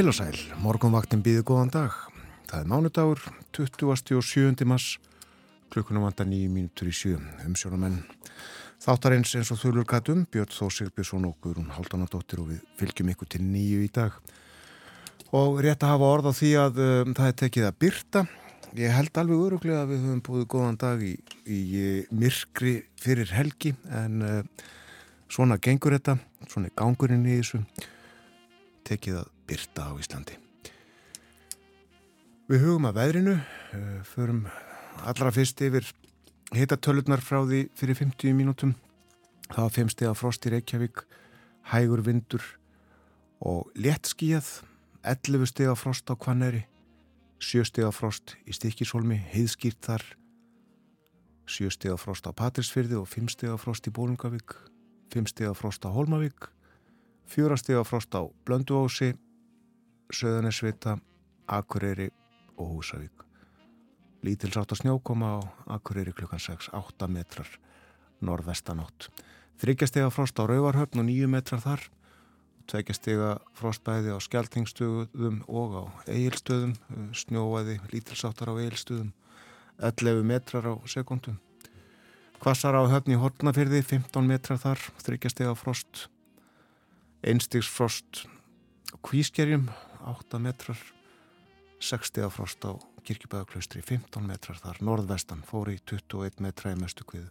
[0.00, 1.92] Heil og sæl, morgunvaktin býði góðan dag.
[2.48, 3.20] Það er mánudagur,
[3.52, 4.64] 27.
[4.64, 4.94] mass,
[5.68, 7.98] klukkunum vanda nýju mínutur í sjö, umsjónamenn.
[8.80, 13.28] Þáttarins eins og þulur katum, Björn Þó Sigbjörnsson og Guðrún Haldanadóttir og við fylgjum ykkur
[13.34, 14.16] til nýju í dag.
[15.36, 18.22] Og rétt að hafa orð á því að um, það er tekið að byrta.
[18.80, 21.12] Ég held alveg öruglega að við höfum búið góðan dag í,
[21.44, 21.60] í
[22.08, 24.64] myrkri fyrir helgi en uh,
[25.28, 26.16] svona gengur þetta,
[26.48, 27.60] svona er gangurinn í þessu
[28.88, 30.38] tekið að byrta á Íslandi.
[32.50, 34.44] Við hugum að veðrinu, uh, förum
[35.06, 35.86] allra fyrst yfir
[36.54, 38.74] hitatölurnar frá því fyrir 50 mínútum.
[39.50, 41.02] Það var 5 steg af frost í Reykjavík,
[41.70, 42.42] hægur vindur
[43.40, 44.62] og léttskíjað,
[45.02, 46.64] 11 steg af frost á Kvanneri,
[47.38, 50.04] 7 steg af frost í Stikisólmi, heiðskýrt þar,
[51.50, 54.54] 7 steg af frost á Patrísfyrði og 5 steg af frost í Bólungavík,
[55.14, 56.50] 5 steg af frost á Holmavík,
[57.30, 59.14] 4 steg af frost á Blönduósi,
[60.14, 60.98] Söðanesvita,
[61.46, 62.10] Akureyri
[62.58, 63.24] og Húsavík.
[64.26, 65.38] Lítilsátt að snjókoma á
[65.76, 67.48] Akureyri klukkan 6, 8 metrar
[68.20, 69.08] norðvestanátt.
[69.60, 71.86] Þryggjastega frost á Rauvarhöfn og 9 metrar þar.
[72.70, 76.76] Tveggjastega frostbæði á Skeltingstöðum og á Egilstöðum,
[77.16, 79.10] snjóaði lítilsáttar á Egilstöðum,
[79.80, 81.40] 11 metrar á sekundum.
[82.40, 86.06] Kvassar á höfn í Hortnafyrði, 15 metrar þar, þryggjastega frost.
[87.26, 88.24] Einstigsfrost
[89.04, 89.68] Kvískerjum
[90.06, 90.80] 8 metrar
[91.80, 97.30] 60 frost á kirkjubæðaklaustri 15 metrar þar, norðvestan fór í 21 metra í mestu kviðu.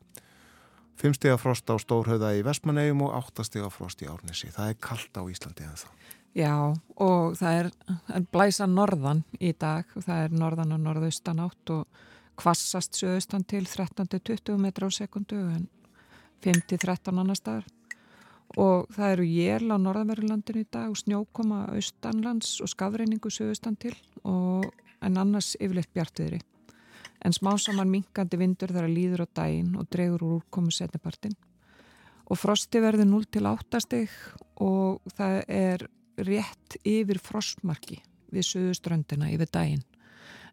[1.00, 4.50] 5 steg frost á Stórhauða í Vestmannegjum og 8 steg frost í Árnesi.
[4.52, 6.08] Það er kallt á Íslandi en það
[6.38, 6.54] Já,
[7.02, 7.70] og það er,
[8.14, 9.88] er blæsa norðan í dag.
[9.96, 12.06] Það er norðan og norðaustan átt og
[12.40, 15.68] kvassast söðustan til 13-20 metra á sekundu en
[16.46, 17.66] 5-13 annar staðar
[18.58, 23.94] og það eru jél á norðanverulandinu í dag og snjókoma austanlands og skafreiningu sögustan til
[24.24, 24.66] og
[25.06, 26.40] en annars yfirleitt bjartviðri.
[27.26, 31.36] En smá saman minkandi vindur þar að líður á daginn og dregur úr úrkomu setnipartin.
[32.30, 34.14] Og frosti verður 0 til 8 steg
[34.64, 35.88] og það er
[36.20, 38.00] rétt yfir frostmarki
[38.34, 39.84] við söguströndina yfir daginn.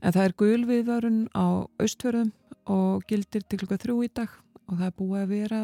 [0.02, 2.32] En það er gulviðvörun á austfjörðum
[2.72, 4.32] og gildir til klukka þrjú í dag
[4.66, 5.60] og það er búið að vera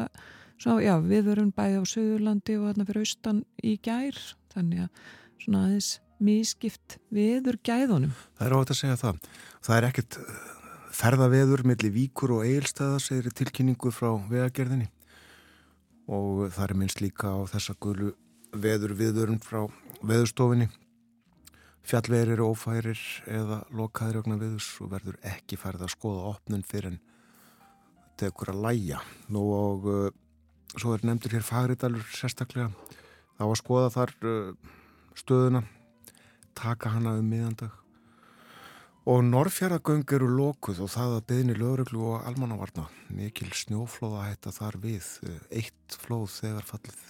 [0.63, 4.15] Svo já, við verum bæði á Suðurlandi og þarna fyrir austan í gær,
[4.53, 5.01] þannig að
[5.43, 5.89] svona aðeins
[6.23, 8.13] mískipt viður gæðunum.
[8.39, 9.19] Það er óhægt að segja það.
[9.67, 10.37] Það er ekkert eh,
[11.01, 14.87] ferðaveður millir víkur og eilstæða, segir tilkynningu frá vegagerðinni
[16.07, 18.13] og það er minnst líka á þessa gulu
[18.55, 19.65] veður viðurum frá
[19.99, 20.71] veðurstofinni.
[21.83, 26.99] Fjallverir, ófærir eða lokaðir ögna viðus og verður ekki færð að skoða opnun fyrir en
[28.15, 29.03] tekur að læja.
[29.27, 30.11] Nú og eh,
[30.79, 32.71] svo er nefndur hér Fagridalur sérstaklega.
[33.37, 34.73] Þá að skoða þar uh,
[35.17, 35.63] stöðuna
[36.57, 37.79] taka hana um miðandag.
[39.09, 42.85] Og Norrfjörðagöng eru lókuð og það að beðni lögreglu og almannavarna.
[43.11, 47.01] Mikil snjóflóða hætta þar við uh, eitt flóð þegar fallið.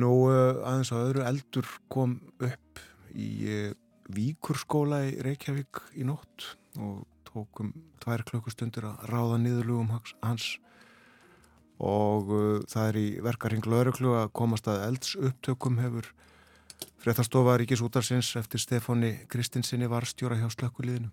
[0.00, 3.70] Nú uh, aðeins að öðru eldur kom upp í
[4.10, 7.70] Víkurskóla í Reykjavík í nótt og tókum
[8.02, 10.56] tvær klökkustundir að ráða niðurlugum hans
[11.80, 16.10] og uh, það er í verkarhing lauruglu að komast að elds upptökum hefur
[17.00, 21.08] fréttastofa Ríkis útarsins eftir Stefáni Kristinsinni var stjóra hjá slökkuliðinu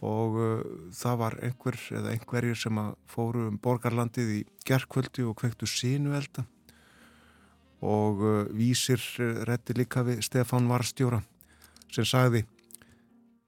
[0.00, 0.62] og uh,
[0.96, 6.14] það var einhver eða einhverjir sem að fóru um borgarlandið í gerðkvöldi og kvektu sínu
[6.16, 6.46] elda.
[7.84, 11.20] Og uh, vísir uh, rétti líka við Stefán Varstjóra
[11.92, 12.46] sem sagði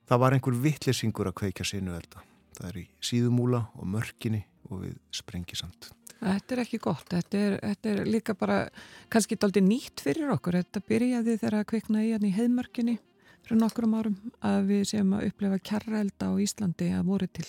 [0.08, 2.20] það var einhver vittlesingur að kveika sínu elda.
[2.52, 5.92] Það er í síðumúla og mörkinni og við sprengisand
[6.22, 8.58] Þetta er ekki gott, þetta er, þetta er líka bara
[9.10, 12.94] kannski aldrei nýtt fyrir okkur, þetta byrjaði þegar að kvikna í hann í heimörkinni
[13.42, 17.48] fyrir nokkrum árum að við séum að upplefa kjarrælda á Íslandi að voru til,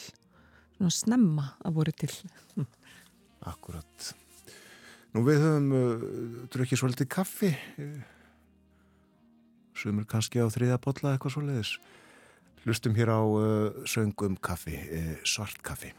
[0.80, 2.10] svona snemma að voru til.
[3.54, 4.10] Akkurat.
[5.14, 6.08] Nú við höfum uh,
[6.56, 7.52] drukkið svolítið kaffi,
[9.78, 11.76] sem er kannski á þriða botla eitthvað svolítið.
[12.66, 15.94] Lustum hér á uh, söngum kaffi, uh, svart kaffi.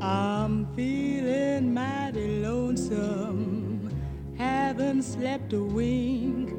[0.00, 3.88] I'm feeling mighty lonesome,
[4.36, 6.50] haven't slept a wink.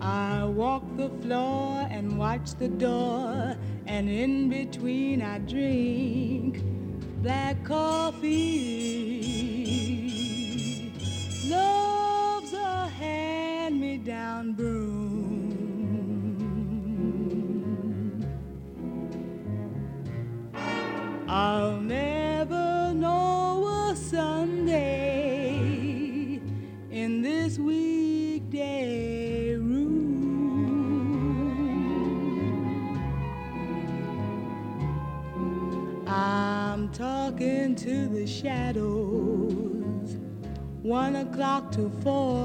[0.00, 3.56] I walk the floor and watch the door,
[3.86, 6.65] and in between I drink
[7.26, 9.18] black coffee.
[11.50, 14.86] Love's a hand me down broom.
[21.26, 21.65] I'll
[37.76, 40.16] talking to the shadows,
[40.82, 42.38] one o'clock to four,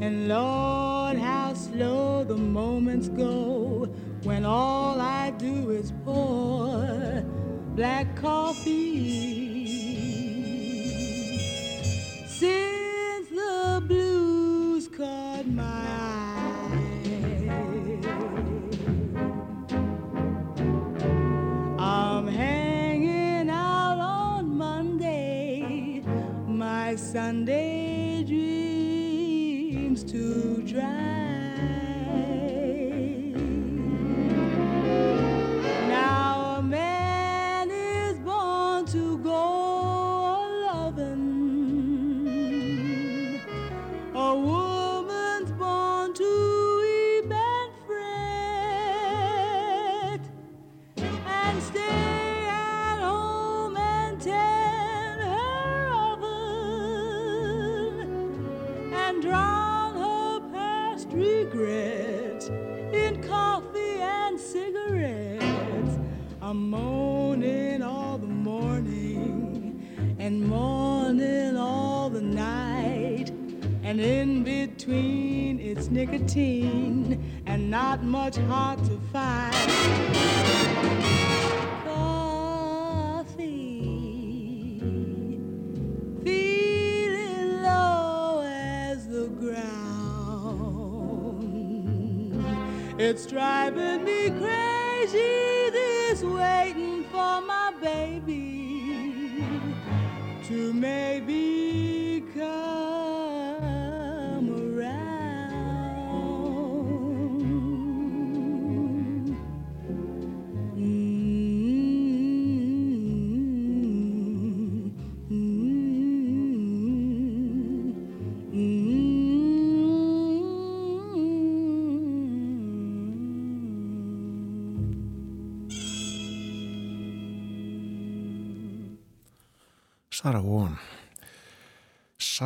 [0.00, 3.88] and Lord, how slow the moments go
[4.22, 7.24] when all I do is pour
[7.74, 9.45] black coffee.
[26.96, 31.45] Sunday dreams to dry.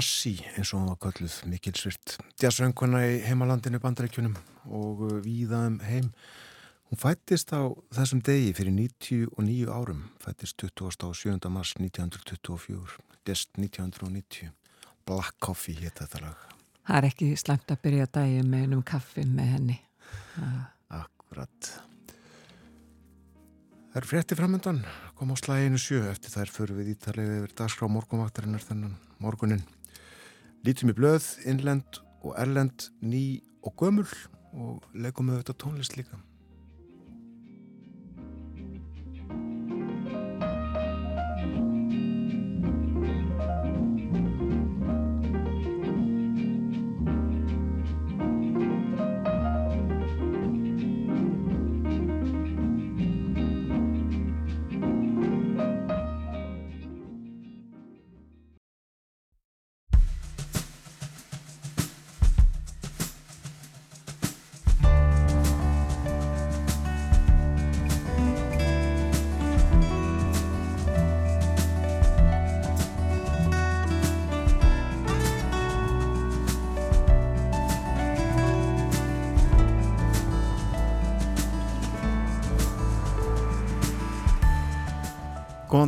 [0.01, 2.15] Sassi eins og hún var kölluð mikilsvirt.
[2.41, 4.33] Jazzönguna í heimalandinu bandarækjunum
[4.73, 6.07] og uh, víða um heim.
[6.89, 10.07] Hún fættist á þessum degi fyrir 99 árum.
[10.23, 11.37] Fættist 27.
[11.53, 12.97] mars 1924
[13.29, 14.49] dest 1990
[15.05, 16.47] Black Coffee hétt þetta lag.
[16.87, 19.77] Það er ekki slæmt að byrja dagi með einum kaffi með henni.
[20.89, 21.73] Akkurat.
[23.91, 24.81] Það er frétti framöndan
[25.19, 29.67] kom á slæginu sjö eftir þær fyrir við ítalega yfir dagskrá morgumvaktarinnar þennan morgunin
[30.61, 34.09] Lítum í blöð, innlend og erlend, ný og gömul
[34.53, 36.19] og legum við þetta tónlist líka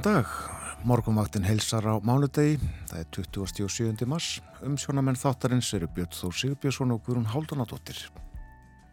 [0.03, 0.31] Góðan dag,
[0.83, 2.57] morgunvaktin heilsar á mánudegi,
[2.91, 4.07] það er 27.
[4.11, 8.01] mars, um sjónamenn þáttarins eru Björn Þór Sigurbjörnsson og Guðrún Háldanadóttir.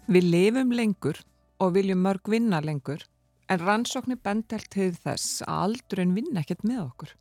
[0.05, 1.17] Við lifum lengur
[1.57, 3.01] og viljum mörg vinna lengur
[3.49, 7.15] en rannsóknir bendelt til þess að aldurinn vinna ekkert með okkur.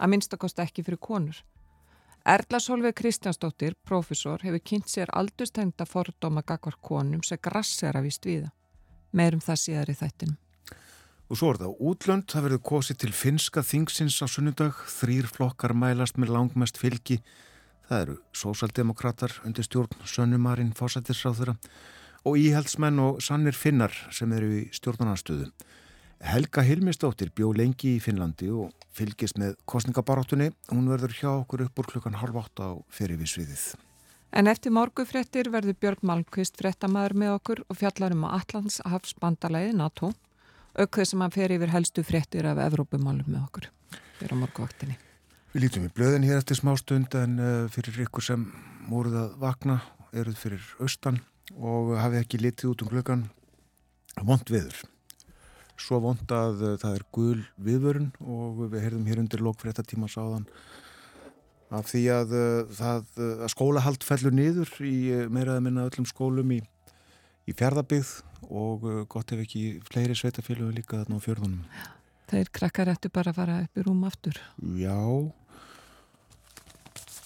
[0.00, 1.42] Að minnstakost ekki fyrir konur.
[2.24, 8.48] Erla Solveig Kristjánsdóttir, profesor, hefur kynnt sér aldurstengta fordóma gagvar konum sem grassera vist viða.
[9.12, 10.40] Meirum það síðar í þættinum.
[11.32, 15.72] Og svo er það útlönd, það verður kosið til finska þingsins á sunnudag, þrýr flokkar
[15.72, 17.22] mælast með langmest fylgi,
[17.88, 21.56] Það eru sósaldemokrater undir stjórn Sönnumarinn fósættisráþura
[22.24, 25.50] og íhaldsmenn og sannir finnar sem eru í stjórnarnarstöðu.
[26.24, 30.54] Helga Hilmistóttir bjó lengi í Finnlandi og fylgist með kostningabaráttunni.
[30.72, 33.74] Hún verður hjá okkur upp úr klukkan halv átt á fyrirvísviðið.
[34.32, 39.12] En eftir morgufréttir verður Björn Malmqvist fréttamaður með okkur og fjallar um að Allands hafs
[39.20, 39.76] bandalæði
[40.74, 43.66] NATO aukveð sem hann fer yfir helstu fréttir af Evrópumálum með okkur
[44.18, 44.96] fyrir á morguvaktinni.
[45.54, 48.48] Við lítum í blöðin hér eftir smá stund en uh, fyrir ykkur sem
[48.88, 49.76] voruð að vakna
[50.10, 51.20] eruð fyrir austan
[51.54, 53.22] og hafið ekki litið út um klukkan
[54.26, 54.80] vond viður
[55.78, 57.38] svo vond að uh, það er gul
[57.68, 60.48] viðvörun og við heyrðum hér undir lokfréttatíma sáðan
[61.74, 63.04] af því að, uh,
[63.44, 64.96] að skólahald fellur niður í
[65.30, 66.64] meiraða minna öllum skólum í,
[67.48, 68.10] í fjardabíð
[68.48, 71.62] og gott ef ekki fleiri sveitafélag líka þarna á fjörðunum.
[72.30, 74.40] Þeir krakkar eftir bara að fara upp í rúm aftur.
[74.80, 74.98] Já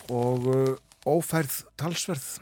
[0.09, 0.47] og
[1.09, 2.39] ófærð talsverð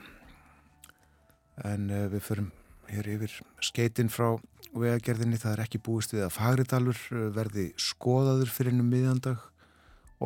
[1.66, 2.52] en við förum
[2.90, 3.32] hér yfir
[3.64, 4.36] skeitin frá
[4.76, 9.42] vegagerðinni það er ekki búist við að Fagridalur eh, verði skoðaður fyrir ennum miðjandag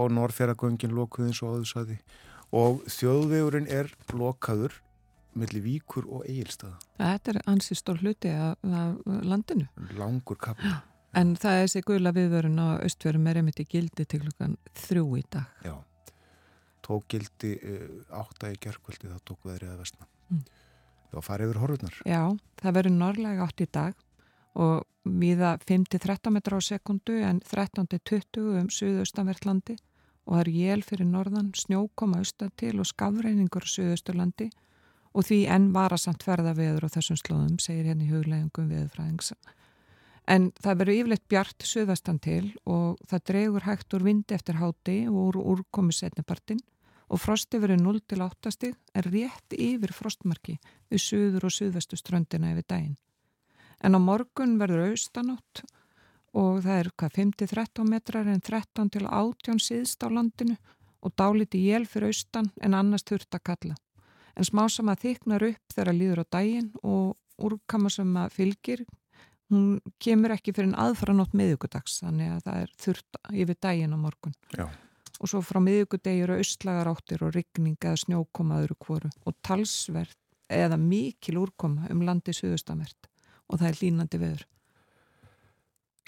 [0.00, 1.99] og Norrfjöragöngin lokuð eins og áðursæði
[2.57, 4.75] og þjóðvegurinn er lokaður
[5.39, 6.79] millir Víkur og Egilstaða.
[6.99, 8.59] Þetta er ansi stór hluti af,
[9.27, 9.69] landinu.
[9.99, 10.73] Langur kapl.
[11.17, 15.07] En það er þessi guðla viðvörun á östverum er einmitt í gildi til klukkan þrjú
[15.19, 15.49] í dag.
[15.67, 15.75] Já,
[16.87, 20.07] tók gildi uh, átta í gerðkvöldi þá tók veðrið að vestna.
[20.31, 20.45] Mm.
[21.11, 21.99] Var farið yfir horfurnar.
[22.07, 22.23] Já,
[22.63, 24.07] það verður norrlega átt í dag
[24.61, 29.79] og viða 5-13 metra á sekundu en 13-20 um suðaustanvertlandi
[30.29, 34.70] og það er jél fyrir norðan, snjókoma austan til og skafreiningur suðausturlandi og
[35.19, 39.33] því enn varasamt ferða veður á þessum slóðum, segir hérna í huglegungum veðurfræðings.
[40.31, 44.99] En það verður yfirleitt bjart suðastan til og það dregur hægt úr vindi eftir háti
[45.11, 46.61] og úr úrkomi setnipartin
[47.11, 52.69] og frosti verður 0-8 stig en rétt yfir frostmarki við suður og suðvestu ströndina yfir
[52.71, 52.97] daginn.
[53.83, 55.64] En á morgun verður austanótt
[56.38, 60.55] og það er hvað 50-13 metrar en 13 til 18 síðst á landinu
[61.00, 63.79] og dáliti jél fyrir austan en annars þurft að kalla.
[64.41, 68.85] En smá sem að þyknar upp þegar líður á daginn og úrkama sem að fylgir,
[69.53, 73.93] hún kemur ekki fyrir en aðfara nótt miðugudags þannig að það er þurft yfir daginn
[73.93, 74.37] á morgun.
[74.57, 74.65] Já.
[75.21, 80.17] Og svo frá miðugudegi eru austlagar áttir og rigning eða snjókomaður kvoru og talsverð
[80.51, 83.11] eða mikil úrkoma um landi suðustamert
[83.51, 84.47] og það er línandi veður.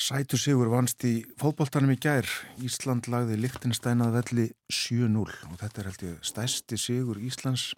[0.02, 2.26] Sætu Sigur vannst í fótbolltanum í gær.
[2.64, 7.74] Ísland lagði Lichtensteinað velli 7-0 og þetta er held ég stæsti Sigur Íslands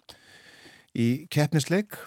[0.95, 1.97] í keppnisleik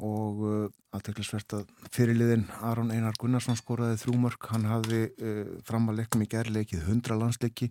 [0.00, 0.66] og uh,
[0.96, 4.48] aðteklisvert að fyrirliðin Aron Einar Gunnarsson skoraði þrjúmörk.
[4.54, 7.70] Hann hafði uh, fram að leikum í gær leikið 100 landsleiki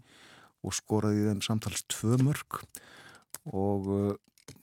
[0.65, 2.61] og skoraði þeim samtals 2 mörk
[3.49, 4.13] og uh,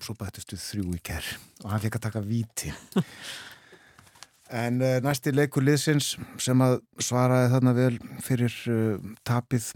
[0.02, 1.26] svo bættistu þrjú í gær
[1.64, 2.72] og hann fekk að taka víti.
[4.46, 9.72] En uh, næsti leikur liðsins sem að svaraði þarna vel fyrir uh, tapið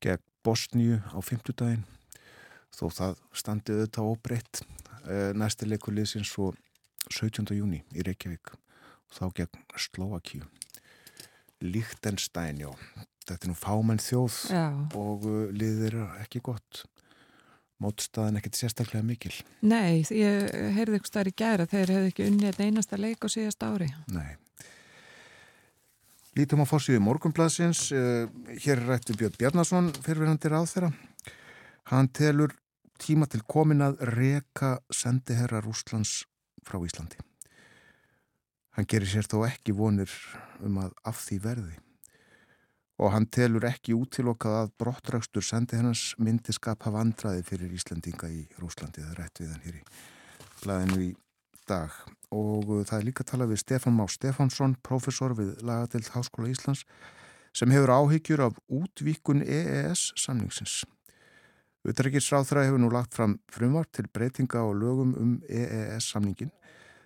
[0.00, 1.84] gegn Bosníu á fymtudaginn
[2.72, 4.62] þó það standið auðvitað óbreytt
[5.36, 6.52] næsti leikur liðsins svo
[7.10, 7.52] 17.
[7.56, 10.46] júni í Reykjavík og þá gegn Slovakíu
[11.64, 12.70] Líktenstein, já
[13.24, 14.64] þetta er nú fámenn þjóð Já.
[15.00, 15.24] og
[15.56, 16.84] liðir ekki gott
[17.82, 19.32] mótstaðan ekkert sérstaklega mikil.
[19.66, 23.28] Nei, ég heyrði eitthvað starf í gæra þeir hefði ekki unnið einn einasta leik á
[23.32, 23.90] síðast ári.
[24.14, 24.36] Nei.
[26.34, 27.86] Lítum á fórsíðu morgunbladsins.
[27.94, 28.26] Eh,
[28.64, 30.92] hér er rættu Björn Bjarnason fyrirverandi ráð þeirra.
[31.92, 32.54] Hann telur
[33.00, 36.24] tíma til komin að reka sendiherra Rúslands
[36.64, 37.18] frá Íslandi.
[38.74, 40.10] Hann gerir sér þó ekki vonir
[40.64, 41.76] um að af því verði.
[43.02, 48.44] Og hann telur ekki útilokkað að brottrækstur sendi hennans myndiskap hafa andraði fyrir Íslandinga í
[48.62, 49.84] Rúslandi það er rétt við hann hér í
[50.62, 51.10] blæðinu í
[51.70, 51.98] dag.
[52.34, 56.50] Og uh, það er líka að tala við Stefán Má Stefánsson professor við Lagadild Háskóla
[56.54, 56.84] Íslands
[57.54, 60.82] sem hefur áhyggjur af útvíkun EES samningsins
[61.84, 66.52] Utrækisráþra hefur nú lagt fram frumvart til breytinga á lögum um EES samningin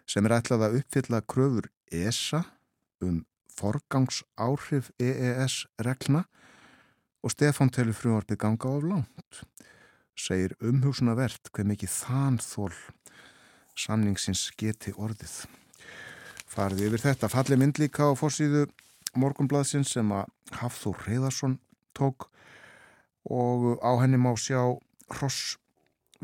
[0.06, 2.44] sem er ætlað að uppfylla kröfur ESA
[3.02, 3.25] um
[3.58, 6.23] forgangsáhrif EES regluna
[7.26, 9.42] og Stefán telur frumvarpið ganga of langt.
[10.14, 12.75] Segir umhúsuna verðt hver mikið þanþól
[13.78, 15.35] samningsins geti orðið.
[16.49, 18.68] Farði yfir þetta falli mynd líka á fórsíðu
[19.18, 20.30] morgunbladsins sem að
[20.61, 21.58] Hafþór Reyðarsson
[21.99, 22.30] tók
[23.28, 24.61] og á henni má sjá
[25.12, 25.56] hross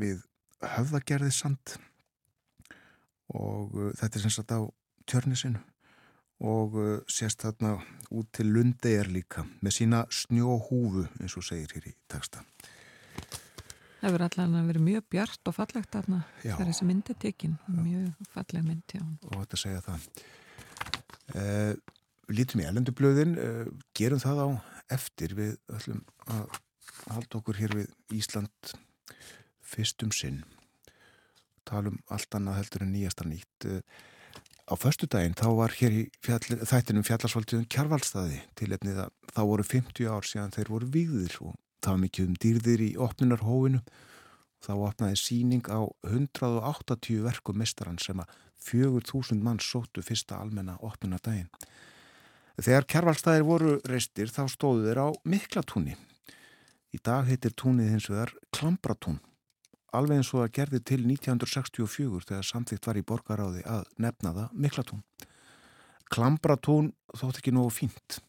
[0.00, 0.24] við
[0.64, 1.76] höfðagerði sand
[3.34, 4.60] og uh, þetta er sem sagt á
[5.08, 5.60] tjörnisinu
[6.44, 7.76] og uh, sést þarna
[8.14, 12.44] út til Lundeir líka með sína snjóhúfu eins og segir hér í texta.
[14.04, 17.54] Það verður allan að vera mjög bjart og fallegt þarna þegar þessi mynd er tekinn.
[17.72, 19.00] Mjög falleg mynd, já.
[19.30, 20.08] Og þetta segja það.
[21.32, 21.72] Uh,
[22.28, 24.48] lítum í elendublöðin, uh, gerum það á
[24.92, 26.58] eftir við öllum að
[27.10, 28.74] halda okkur hér við Ísland
[29.64, 30.42] fyrstum sinn.
[31.64, 33.68] Talum allt annað heldur en nýjasta nýtt.
[33.68, 33.80] Uh,
[34.64, 39.42] á förstu daginn þá var hér í fjall, þættinum fjallarsvaldjöðun Kjarvalstaði til efnið að þá
[39.50, 43.82] voru 50 ár síðan þeir voru víðir og það var mikið um dýrðir í opnunarhófinu
[44.64, 48.32] þá opnaði síning á 180 verkum mistaran sem að
[48.64, 51.50] 4000 mann sóttu fyrsta almenna opnunardaginn.
[52.54, 55.98] Þegar kjærvalstæðir voru reistir þá stóðu þeir á Miklatúni.
[56.94, 59.16] Í dag heitir túnið hins vegar Klambratún.
[59.94, 64.52] Alveg eins og það gerði til 1964 þegar samþýtt var í borgaráði að nefna það
[64.62, 65.02] Miklatún.
[66.14, 68.20] Klambratún þótt ekki nógu fínt.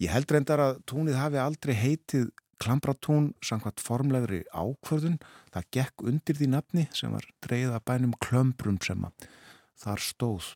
[0.00, 2.28] Ég held reyndar að túnið hafi aldrei heitið
[2.60, 5.16] Klambratún samkvæmt formlegri ákvörðun.
[5.54, 9.08] Það gekk undir því nafni sem var dreyða bænum klömbrum sem
[9.80, 10.52] þar stóð.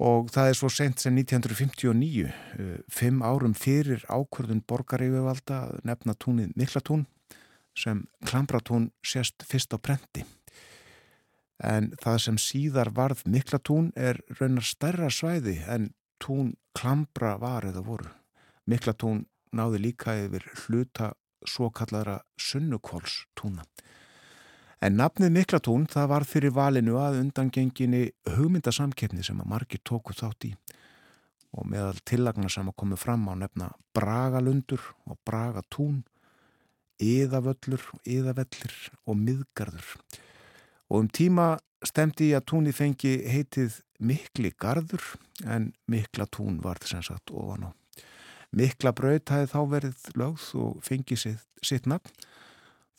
[0.00, 6.54] Og það er svo sent sem 1959, eh, fimm árum fyrir ákvörðun borgarífivalda nefna túnið
[6.56, 7.06] Miklatún
[7.76, 10.24] sem Klambratún sést fyrst á prenti.
[11.62, 17.84] En það sem síðar varð Miklatún er raunar stærra svæði en tún Klambra var eða
[17.84, 18.08] voru.
[18.66, 21.12] Miklatún náði líka yfir hluta
[21.46, 23.64] svo kallara sunnukóls túna.
[24.82, 30.48] En nafnið Miklatún það var fyrir valinu að undangenginni hugmyndasamkeppni sem að margir tóku þátt
[30.48, 30.56] í
[31.52, 36.00] og meðal tillagna sem að komu fram á nefna Bragalundur og Bragatún,
[37.02, 38.74] Íðavöllur, Íðavellir
[39.06, 39.92] og Miðgarður.
[40.90, 45.12] Og um tíma stemdi ég að túni fengi heitið Mikli Garður
[45.46, 47.70] en Miklatún var þess að sagt ofan á.
[48.50, 52.10] Mikla braut hafi þá verið lögð og fengið sitt, sitt nafn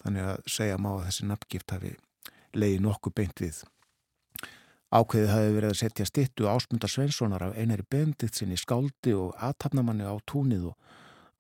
[0.03, 1.93] þannig að segja má að þessi nafngift hafi
[2.53, 3.63] leiði nokkuð beint við.
[4.93, 10.05] Ákveðið hafi verið að setja stittu ásmundar Sveinssonar af einari bendit sinni skáldi og aðtapnamanni
[10.05, 10.91] á túnið og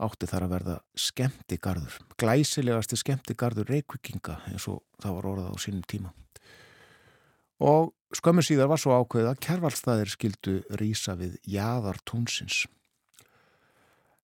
[0.01, 1.97] átti þar að verða skemmtigarður.
[2.17, 6.13] Glæsilegasti skemmtigarður reykvikinga eins og það var orðað á sínum tíma.
[7.63, 12.63] Og skömmu síðar var svo ákveðið að kjærvalstæðir skildu rýsa við jaðar tónsins.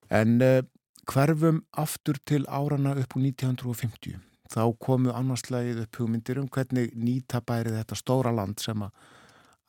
[0.09, 0.65] En uh,
[1.09, 4.17] hverfum aftur til árana upp á 1950.
[4.49, 8.95] Þá komu annarslægið upp hugmyndir um hvernig nýta bæri þetta stóra land sem að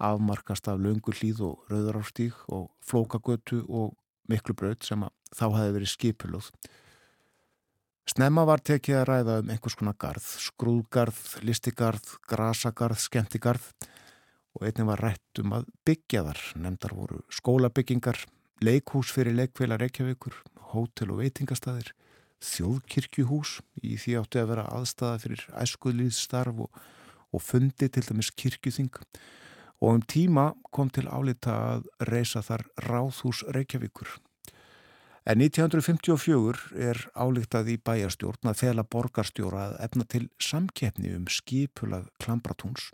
[0.00, 3.92] afmarkast af löngu hlýð og rauðarárstík og flókagötu og
[4.30, 6.48] miklu braut sem að þá hefði verið skipulóð.
[8.10, 13.68] Snemma var tekið að ræða um einhvers konar garð, skrúðgarð, listigarð, grasagarð, skemmtigarð
[14.56, 16.40] og einnig var rætt um að byggja þar.
[16.64, 18.24] Nemndar voru skólabyggingar,
[18.64, 20.40] leikhús fyrir leikveila Reykjavíkur,
[20.72, 21.92] hótel og veitingastæðir,
[22.44, 26.80] þjóðkirkjuhús í því átti að vera aðstæða fyrir æskuðlýðstarf og,
[27.30, 28.96] og fundi til dæmis kirkjuþing
[29.80, 34.18] og um tíma kom til álita að reysa þar Ráðhús Reykjavíkur.
[35.28, 42.08] En 1954 er álíktað í bæjastjórn að fela borgarstjóra að efna til samkeppni um skipulað
[42.20, 42.88] klambratúns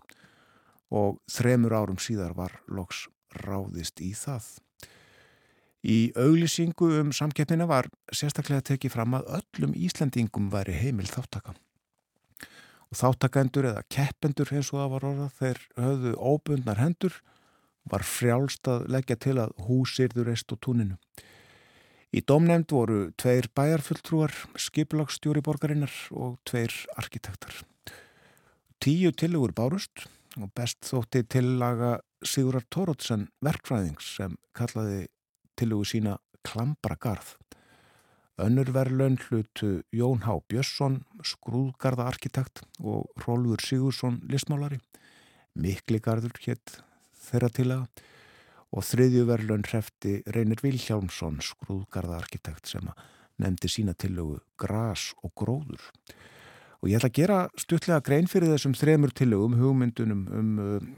[0.90, 3.06] og þremur árum síðar var loks
[3.42, 4.65] ráðist í það.
[5.86, 11.54] Í auglýsingu um samkeppnina var sérstaklega tekið fram að öllum Íslandingum væri heimil þáttaka.
[12.90, 17.20] Og þáttakendur eða keppendur eins og það var orðað þeir höfðu óbundnar hendur
[17.86, 20.98] var frjálst að leggja til að húsirður eist og túninu.
[22.10, 27.62] Í domnefnd voru tveir bæjarfulltrúar, skiplagstjóri borgarinnar og tveir arkitektar.
[28.82, 35.06] Tíu tilugur bárust og best þótti tillaga Sigurar Tórótsen verkfræðings sem kallaði
[35.56, 36.16] tilugu sína
[36.46, 37.34] Klambragarð.
[38.36, 44.76] Önnur verðlaun hlutu Jón Há Björnsson, skrúðgarðaarkitekt og Rólfur Sigursson listmálari.
[45.56, 46.82] Mikligarður hétt
[47.26, 47.86] þeirra tilaga
[48.76, 52.90] og þriðju verðlaun hrefti Reynir Vilhjálmsson, skrúðgarðaarkitekt sem
[53.40, 55.80] nefndi sína tilugu Gras og Gróður.
[56.84, 60.88] Og ég ætla að gera stutlega grein fyrir þessum þremur tilugum, hugmyndunum um uh,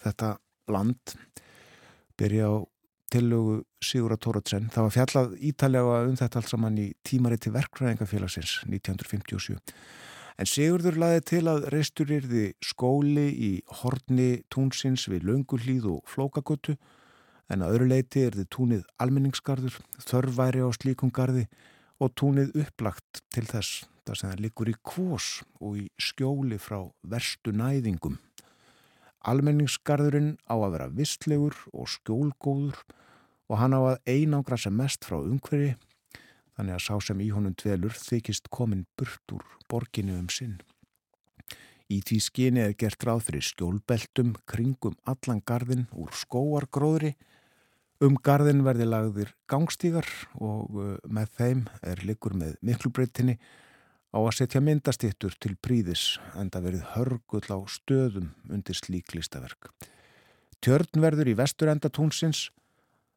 [0.00, 0.34] þetta
[0.72, 1.14] land,
[2.16, 2.54] byrja á
[3.12, 4.68] tillögu Sigurða Tóratsen.
[4.72, 9.58] Það var fjallað ítalega um þetta allt saman í tímariti verkfræðingafélagsins 1957.
[10.40, 13.50] En Sigurður laði til að reistur yrði skóli í
[13.82, 16.78] horni túnsins við löngullíð og flókagötu
[17.50, 21.48] en að öðru leiti yrði túnið almenningsgarður, þörfværi á slíkum garði
[22.00, 25.28] og túnið upplagt til þess þar sem það likur í kvós
[25.60, 28.16] og í skjóli frá verstu næðingum.
[29.28, 32.80] Almenningsgarðurinn á að vera vistlegur og skjólgóður
[33.50, 35.74] og hann á að einangra sem mest frá umhverfi
[36.56, 40.58] þannig að sá sem í honum dvelur þykist komin burt úr borginu um sinn.
[41.90, 47.16] Í því skyni er gert ráð fyrir skjólbeltum kringum allan gardin úr skóargróðri.
[48.00, 50.06] Um gardin verði lagðir gangstígar
[50.38, 53.36] og uh, með þeim er likur með miklubreytinni
[54.10, 59.70] á að setja myndastittur til príðis en það verið hörgull á stöðum undir slík listaverk.
[60.60, 62.50] Tjörn verður í vestur enda tónsins,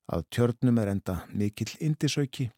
[0.08, 2.52] að tjörnum er enda mikill indisauki,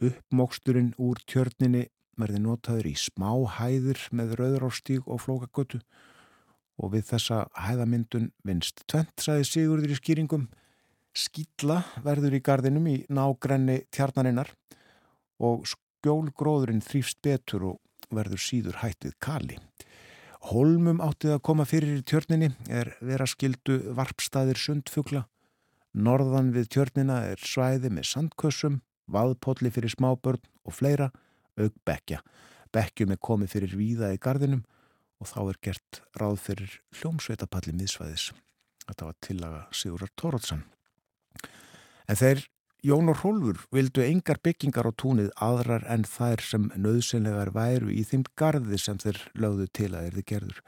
[0.00, 1.86] uppmóksturinn úr tjörninni
[2.20, 5.80] verði notaður í smá hæðir með rauðrárstíg og flókagötu.
[6.80, 10.46] Og við þessa hæðamyndun vinst tvent, saði Sigurður í skýringum,
[11.16, 14.52] skýtla verður í gardinum í nágrenni tjarnarinnar
[15.40, 15.66] og
[16.00, 19.58] skjólgróðurinn þrýfst betur og verður síður hættið kali.
[20.50, 25.26] Holmum áttið að koma fyrir í tjörninni er vera skildu varpstaðir sundfugla.
[25.92, 31.10] Norðan við tjörnina er svæði með sandkössum, vaðpolli fyrir smábörn og fleira
[31.60, 32.22] auk bekja.
[32.72, 34.62] Bekjum er komið fyrir víða í gardinum
[35.20, 38.30] og þá er gert ráð fyrir hljómsveitapalli miðsvæðis.
[38.86, 40.64] Þetta var tillaga Sigurar Tórótsan.
[42.08, 42.46] En þeir
[42.82, 48.04] Jón og Rólfur vildu engar byggingar á túnið aðrar en þær sem nöðsynlegar væru í
[48.08, 50.60] þeim gardi sem þeir lögðu til að erði gerður.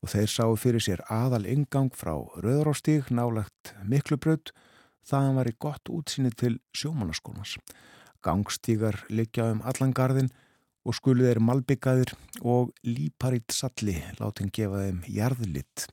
[0.00, 4.54] Og þeir sáu fyrir sér aðal ingang frá Röðrástíg, nálagt Miklubraut,
[5.04, 7.58] þaðan var í gott útsýni til sjómanaskónas
[8.22, 10.30] gangstígar liggja um allan gardin
[10.84, 15.86] og skuluð er malbyggaðir og líparitt salli látin gefa þeim jarðlitt.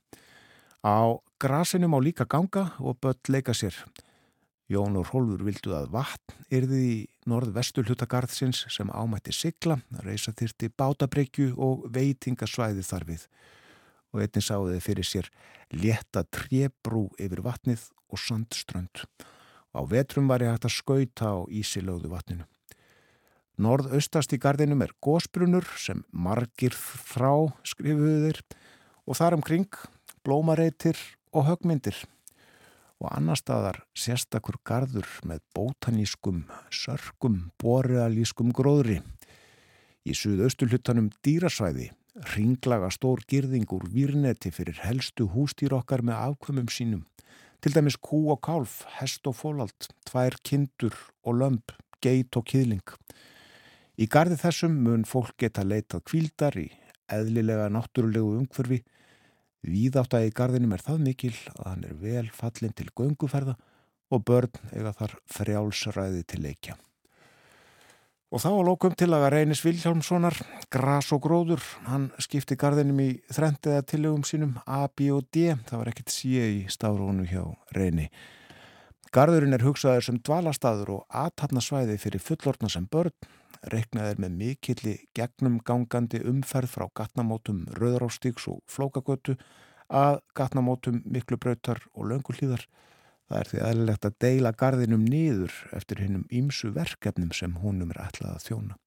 [0.84, 3.74] Á grasinu má líka ganga og börn leika sér.
[4.68, 6.96] Jón og Rólfur vildu að vatn yrði í
[7.28, 13.24] norð-vestu hlutagarðsins sem ámætti sigla, reysa þyrti bátabrekju og veitingasvæði þarfið
[14.12, 15.30] og einnig sáðu þið fyrir sér
[15.72, 19.04] létta trebrú yfir vatnið og sandströnd.
[19.72, 22.44] Á vetrum var ég hægt að skauta á ísilögðu vatninu.
[23.58, 27.32] Norðaustast í gardinum er gósbrunur sem margir frá
[27.64, 28.44] skrifuður
[29.08, 29.80] og þar umkring
[30.24, 31.00] blómareitir
[31.32, 32.04] og högmyndir
[32.98, 38.98] og annar staðar sérstakur gardur með bótanískum, sörgum, borealískum gróðri.
[40.08, 41.92] Í suðaustulhuttanum dýrasvæði
[42.34, 47.04] ringlaga stór girðingur výrneti fyrir helstu hústýr okkar með afkvömmum sínum
[47.58, 50.94] Til dæmis kú og kálf, hest og fólald, tvær kindur
[51.26, 52.92] og lömp, geit og kýðling.
[53.98, 56.68] Í gardi þessum mun fólk geta leitað kvíldar í
[57.10, 58.78] eðlilega náttúrulegu umhverfi.
[59.66, 63.56] Víðáttægi gardinum er það mikil að hann er vel fallin til gönguferða
[64.14, 66.76] og börn eiga þar frjálsræði til leikja.
[68.28, 70.36] Og þá að lókum til að reynis Viljámssonar,
[70.68, 75.80] Gras og Gróður, hann skipti gardinum í þrendiða tillögum sínum A, B og D, það
[75.80, 78.10] var ekkert síð í stafrónu hjá reyni.
[79.16, 83.16] Gardurinn er hugsaður sem dvalastaður og aðtapnasvæði fyrir fullorna sem börn,
[83.72, 89.38] reiknaður með mikilli gegnum gangandi umferð frá gatnamótum Röðrástíks og Flókagötu
[89.88, 92.66] að gatnamótum Miklubrautar og Löngullíðar
[93.28, 98.00] Það er því aðlilegt að deila gardinum nýður eftir hinnum ímsu verkefnum sem húnum er
[98.06, 98.78] ætlað að þjóna.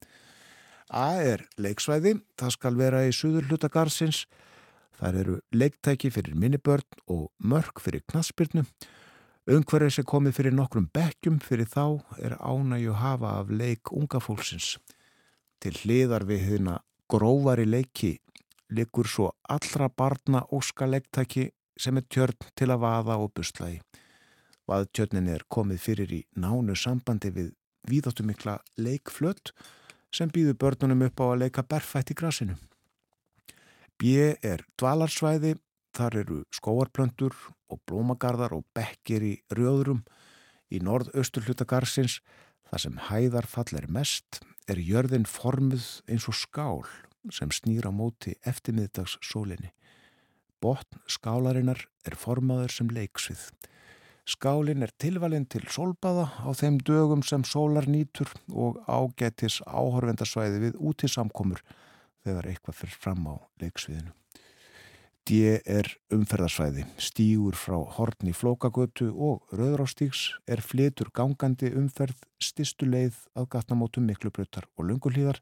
[0.91, 4.23] A er leiksvæði, það skal vera í suður hluta gardsins.
[4.97, 8.65] Það eru leiktæki fyrir minnibörn og mörg fyrir knaspirnu.
[9.49, 11.86] Ungverðið sem komið fyrir nokkrum bekkjum fyrir þá
[12.21, 14.75] er ánægju hafa af leik unga fólksins.
[15.58, 16.75] Til hliðar við hérna
[17.10, 18.19] grófari leiki
[18.69, 23.80] likur svo allra barna óska leiktæki sem er tjörn til að vaða og buslægi.
[24.69, 27.49] Vaðtjörnin er komið fyrir í nánu sambandi við
[27.89, 29.56] víðáttumikla leikflött
[30.13, 32.60] sem býður börnunum upp á að leika berfætt í grasinu.
[33.97, 35.56] B er dvalarsvæði,
[35.97, 37.34] þar eru skóarplöndur
[37.71, 40.03] og blómagarðar og bekkir í rjóðurum.
[40.71, 42.19] Í norðaustur hlutagarsins,
[42.69, 46.86] þar sem hæðarfall er mest, er jörðin formuð eins og skál
[47.34, 49.73] sem snýra móti eftirmiðdags sólinni.
[50.62, 53.49] Botn skálarinnar er formaður sem leiksvið.
[54.29, 60.79] Skálin er tilvalinn til solbaða á þeim dögum sem sólar nýtur og ágætis áhörvendarsvæði við
[60.79, 61.63] út í samkomur
[62.21, 64.13] þegar eitthvað fyrir fram á leiksviðinu.
[65.29, 73.19] D er umferðarsvæði, stígur frá hortni flókagötu og rauðrástíks er flitur gangandi umferð stistu leið
[73.38, 75.38] að gatnamótum miklubrötar og lungullíðar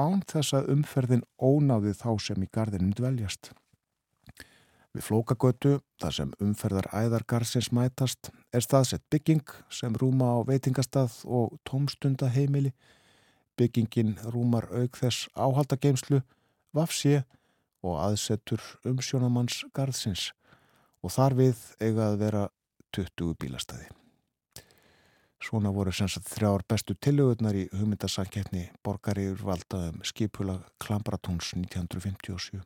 [0.00, 3.52] án þess að umferðin ónáði þá sem í gardinum dveljast.
[4.94, 11.58] Við flókagötu, þar sem umferðar æðargarsins mætast, er staðsett bygging sem rúma á veitingastað og
[11.68, 12.72] tómstundaheimili.
[13.58, 16.22] Byggingin rúmar auk þess áhaldageimslu,
[16.72, 17.24] vafsið
[17.84, 20.30] og aðsetur umsjónamanns garðsins
[21.04, 22.46] og þar við eiga að vera
[22.96, 23.90] 20 bílastæði.
[25.44, 32.62] Svona voru sem sagt þrjár bestu tillögurnar í hugmyndasanketni borgarir valdaðum skipula Klambratúns 1957.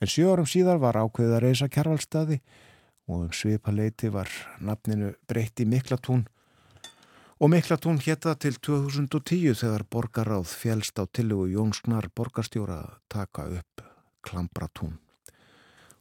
[0.00, 2.40] En sjö árum síðar var ákveðið að reysa kjærvalstaði
[3.10, 4.32] og um svipa leiti var
[4.64, 6.24] nafninu breytti Miklatún
[7.40, 13.89] og Miklatún hétta til 2010 þegar borgaráð fjælst á tillögu Jónsgnar borgarstjóra að taka upp
[14.26, 14.98] Klambratún.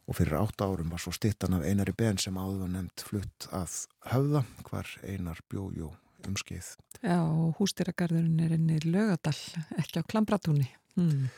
[0.10, 3.50] Og fyrir átta árum var svo stittan af einari ben sem áður var nefnt flutt
[3.54, 3.76] að
[4.10, 5.92] höfða hvar einar bjójó
[6.28, 6.74] um skeið.
[7.04, 9.36] Já, og hústýragarðurinn er inn í lögadal,
[9.80, 10.68] ekki á Klambratúni.
[10.98, 11.30] Hmm.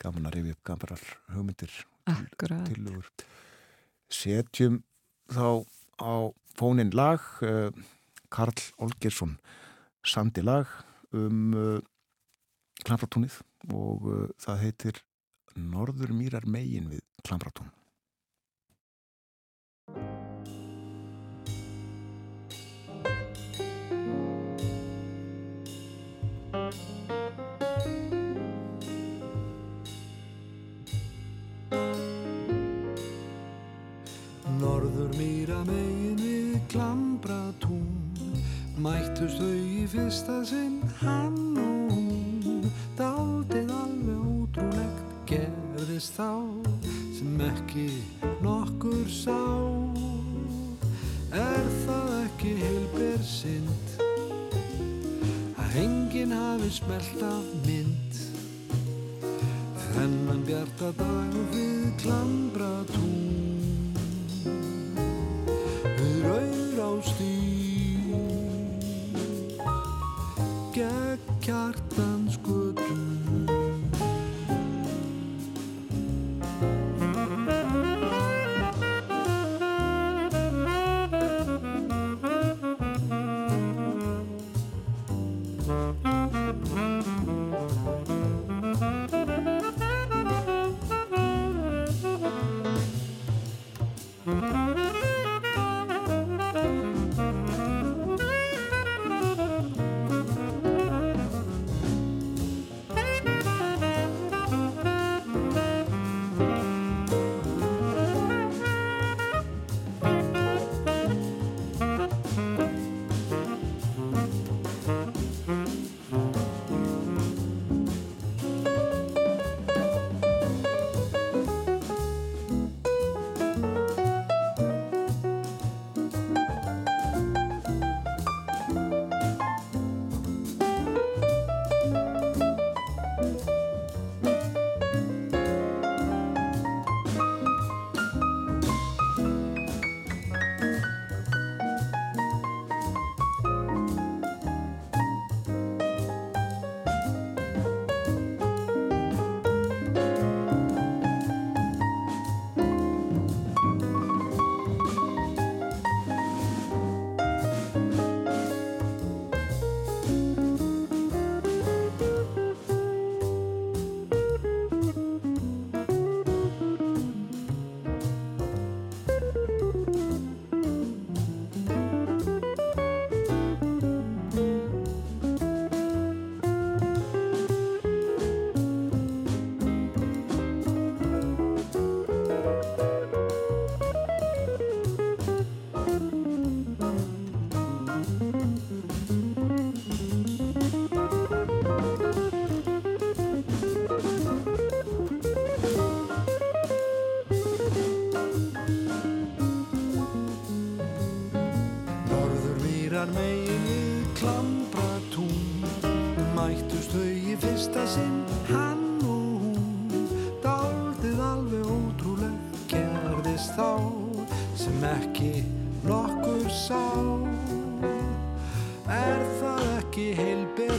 [0.00, 1.02] Gaman að rifja upp gambarar
[1.34, 1.74] hugmyndir
[2.08, 2.70] Akkurat.
[2.70, 3.10] tilugur.
[4.10, 4.80] Setjum
[5.30, 5.66] þá
[6.00, 6.12] á
[6.56, 7.68] fónin lag uh,
[8.32, 9.36] Karl Olgersson
[10.06, 10.70] sandi lag
[11.12, 11.78] um uh,
[12.86, 13.40] Klambratúnið
[13.74, 15.02] og uh, það heitir
[15.56, 17.70] Norður mýrar megin við Klambratún.
[34.60, 37.86] Norður mýra megin við klambratún
[38.80, 40.82] Mættust þau í fyrsta sinn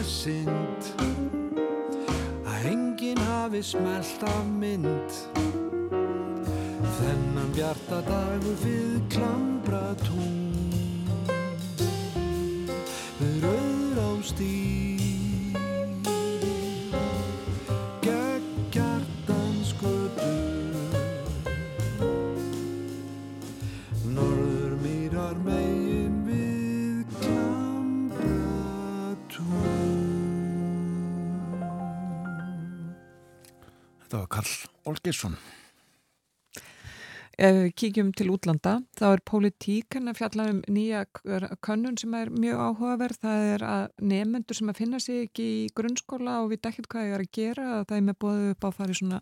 [0.08, 0.88] synd
[2.48, 5.18] að enginn hafi smelt af mynd.
[6.98, 10.40] Þennan bjarta dagur við klambratún
[13.20, 14.00] við rauður
[35.12, 35.36] Olgersson.
[37.42, 41.02] ef við kíkjum til útlanda þá er pólitíkan að fjalla um nýja
[41.66, 43.18] könnun sem er mjög áhugaverð.
[43.24, 47.08] Það er að nefnendur sem að finna sig ekki í grunnskóla og vita ekkert hvað
[47.08, 49.22] ég er að gera að það er með bóðu upp á að fara í svona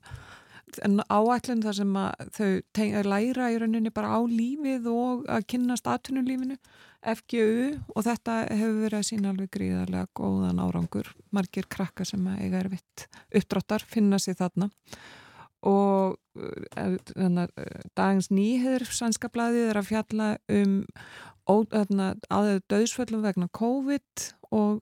[1.10, 1.96] áætlun þar sem
[2.38, 6.60] þau læra í rauninni bara á lífið og að kynast atvinnulífinu
[7.00, 11.10] FGU og þetta hefur verið að sína alveg gríðarlega góðan árangur.
[11.32, 14.70] Margir krakka sem eiga erfitt uppdráttar finna sig þarna
[15.68, 17.38] og uh,
[17.98, 20.80] dagins nýheður sannska blæðið er að fjalla um
[21.50, 24.82] aðeins döðsföllum vegna COVID og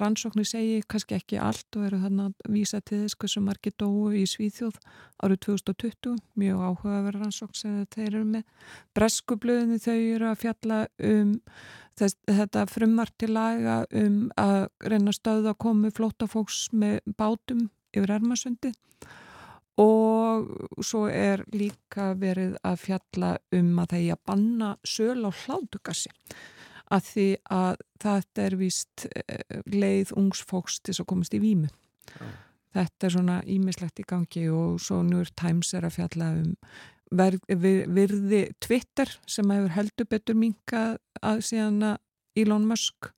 [0.00, 4.22] rannsóknir segi kannski ekki allt og eru þannig að vísa til þess hversu margir dói
[4.22, 4.76] í Svíþjóð
[5.24, 8.44] árið 2020, mjög áhugaverð rannsókn sem þeir eru með.
[8.96, 11.32] Breskublöðinu þau eru að fjalla um
[11.98, 19.27] þess, þetta frumartilaga um að reyna stöðu að komi flótafóks með bátum yfir Ermarsundi og
[19.78, 26.10] svo er líka verið að fjalla um að það er að banna söl á hlátugassi
[26.88, 31.68] að því að þetta er vist eh, leið ungs fólks til að komast í výmu.
[32.14, 32.28] Já.
[32.78, 36.54] Þetta er svona ímislegt í gangi og svo New York Times er að fjalla um
[37.08, 40.82] virði Twitter sem hefur heldur betur minka
[41.24, 43.08] að síðan að Elon Musk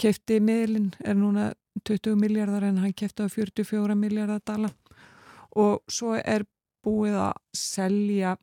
[0.00, 1.50] kefti miðlinn er núna
[1.84, 4.72] 20 miljardar en hann kefti á 44 miljardar dala
[5.56, 6.46] og svo er
[6.84, 8.36] búið að selja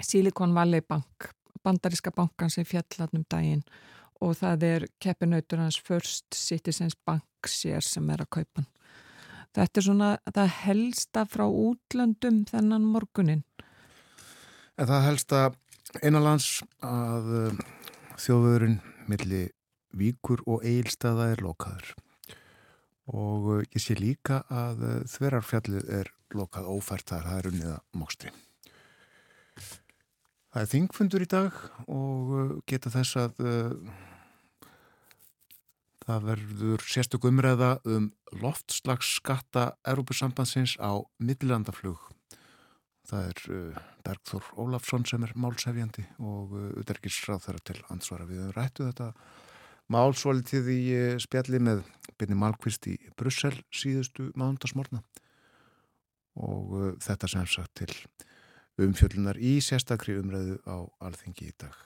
[0.00, 1.30] Silicon Valley Bank
[1.64, 3.62] bandaríska bankan sem fjallatnum daginn.
[4.20, 8.64] Og það er keppinautur hans First Citizens Bank sér sem er að kaupa
[9.54, 13.44] þetta er svona það helsta frá útlöndum þennan morgunin
[14.74, 15.40] En það helsta
[16.02, 16.48] einanlands
[16.82, 17.58] að uh,
[18.18, 19.44] þjóðvöðurinn milli
[19.94, 21.92] víkur og eilstaða er lokaður.
[23.14, 27.78] Og uh, ég sé líka að uh, þverjarfjallið er lokað ófært þar, það er unniða
[27.96, 28.32] mókstri.
[30.54, 33.72] Það er þingfundur í dag og uh, geta þess að uh,
[36.04, 41.98] það verður sérstök umræða um loftslagsskatta Európusambansins á millilandaflug.
[43.10, 48.28] Það er uh, Bergþór Ólafsson sem er málsefjandi og auðverkisráð þeirra til ansvara.
[48.30, 49.10] Við rættu þetta
[49.90, 50.80] málsvalitið í
[51.24, 51.82] spjalli með
[52.14, 55.02] Binni Malkvist í Brussel síðustu mánundasmórna
[56.34, 57.92] og uh, þetta sem sagt til
[58.80, 61.76] umfjöllunar í sérstakri umræðu á alþengi í dag.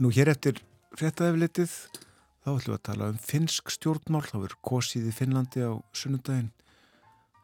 [0.00, 0.62] Nú hér eftir
[0.96, 1.74] fréttaeflitið
[2.42, 6.50] þá ætlum við að tala um finsk stjórnmál, þá er kosið í Finnlandi á sunnudaginn.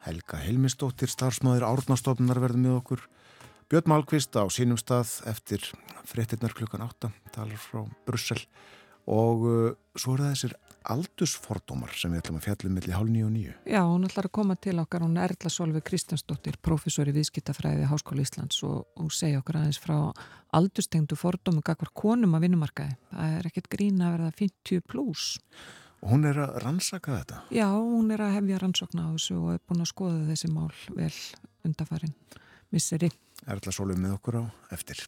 [0.06, 3.04] Helga Helmistóttir, starfsmáður árnastofnar verður með okkur.
[3.68, 5.64] Björn Málkvist á sínum stað eftir
[6.08, 8.40] fréttinnar klukkan 8, talar frá Brussel
[9.08, 9.68] og uh,
[9.98, 10.56] svo er það þessir
[10.88, 13.54] aldursfordómar sem við ætlum að fjallum millir hálf nýju og nýju.
[13.68, 17.88] Já, hún ætlar að koma til okkar, hún er Erla Solveig Kristjánsdóttir, professor í viðskiptafræði
[17.90, 19.96] Háskóla Íslands og, og segja okkur aðeins frá
[20.56, 22.96] aldurstengdu fordómu gagvar konum að vinnumarkaði.
[23.10, 25.28] Það er ekkert grín að verða 50 pluss.
[26.08, 27.42] Hún er að rannsaka þetta?
[27.52, 30.70] Já, hún er að hefja rannsókna á þessu og er búin að skoða þessi mál
[30.94, 31.12] vel
[31.66, 32.14] undafarin
[32.72, 33.10] misseri.
[33.48, 34.44] Erla Solveig með okkur á
[34.78, 35.02] eftir.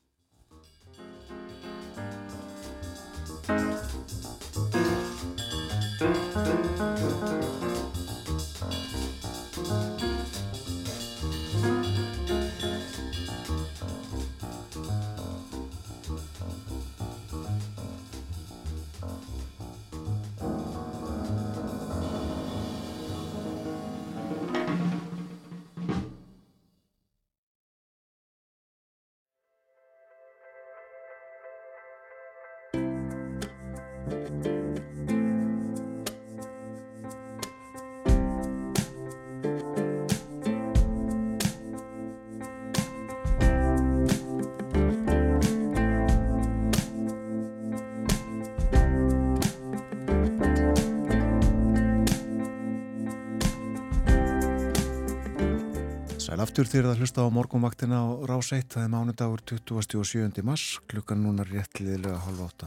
[56.61, 60.42] Aftur þér að hlusta á morgunvaktina á Rás 1, það er mánudagur 27.
[60.44, 62.67] mars, klukkan núna réttliðilega halv átta.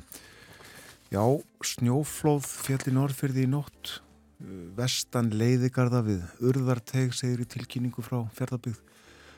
[1.14, 1.22] Já,
[1.62, 3.92] snjóflóð fjalli norðfyrði í nótt,
[4.74, 8.80] vestan leiðigarða við urðarteg segir í tilkynningu frá fjörðarbygð,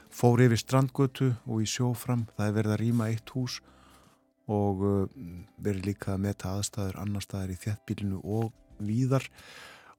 [0.07, 3.59] fór yfir strandgötu og í sjófram, það er verið að rýma eitt hús
[4.47, 4.87] og
[5.59, 9.27] verið líka að meta aðstæður annar staðar í þjættbílinu og víðar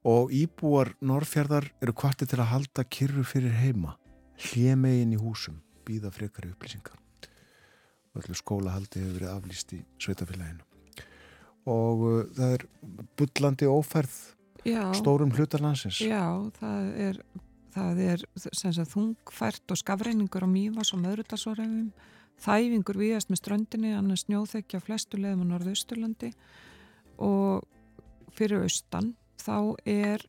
[0.01, 3.99] og íbúar norðfjörðar eru kvartið til að halda kyrru fyrir heima
[4.37, 6.97] hljemegin í húsum býða frekari upplýsingar.
[8.13, 10.67] Og öllu skólahaldi hefur verið aflýst í sveitafélaginu
[11.67, 12.65] og uh, það er
[13.19, 14.15] bullandi óferð
[14.67, 14.87] Já.
[14.95, 16.23] stórum hlutarlansins Já,
[16.59, 17.19] það er
[17.77, 21.91] það er sagt, þungfært og skafreiningur á mývas og möðrutarsórefum,
[22.41, 26.31] þæfingur viðast með ströndinni, annars snjóþekja flestu leðum á norðausturlandi.
[27.21, 27.65] Og
[28.37, 30.25] fyrir austan þá er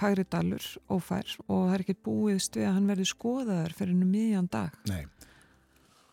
[0.00, 4.50] færidalur ófær og það er ekki búiðst við að hann verði skoðaður fyrir ennum miðjan
[4.52, 4.76] dag.
[4.90, 5.04] Nei.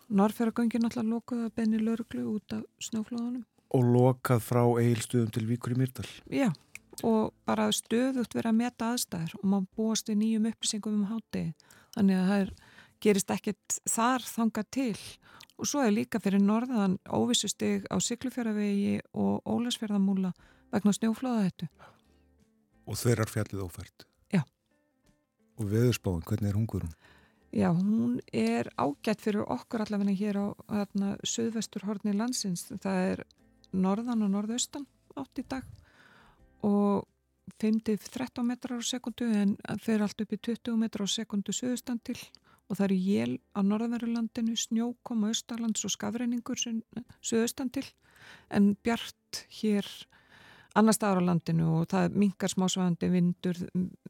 [0.07, 3.43] Norrferðagöngin alltaf lokuða benni lörglu út af snjóflóðunum.
[3.75, 6.07] Og lokað frá eigilstuðum til Víkur í Myrdal.
[6.31, 6.47] Já,
[7.03, 11.73] og bara stöðugt verið að meta aðstæður og maður búast við nýjum upplýsingum um hátegi.
[11.97, 12.53] Þannig að það er,
[13.03, 15.01] gerist ekkert þar þangað til.
[15.57, 20.31] Og svo er líka fyrir norðan óvissustig á Siglufjörðavegi og Ólasfjörðamúla
[20.71, 21.69] vegna snjóflóða þetta.
[22.87, 24.07] Og þeirrar fjallið ófært.
[24.33, 24.41] Já.
[25.59, 26.93] Og veðurspáin, hvernig er hungurum?
[27.55, 32.67] Já, hún er ágætt fyrir okkur allavegna hér á hérna, söðvestur horni landsins.
[32.83, 33.23] Það er
[33.75, 35.63] norðan og norðaustan átt í dag
[36.65, 37.07] og
[37.61, 42.17] 5-13 metrar á sekundu en fyrir allt upp í 20 metrar á sekundu söðustan til
[42.67, 46.59] og það eru jél á norðanverulandinu, snjókom á austalands og skafreiningur
[47.23, 47.85] söðustan til
[48.51, 49.87] en bjart hér
[50.77, 53.59] annar staðar á landinu og það mingar smásvægandi vindur,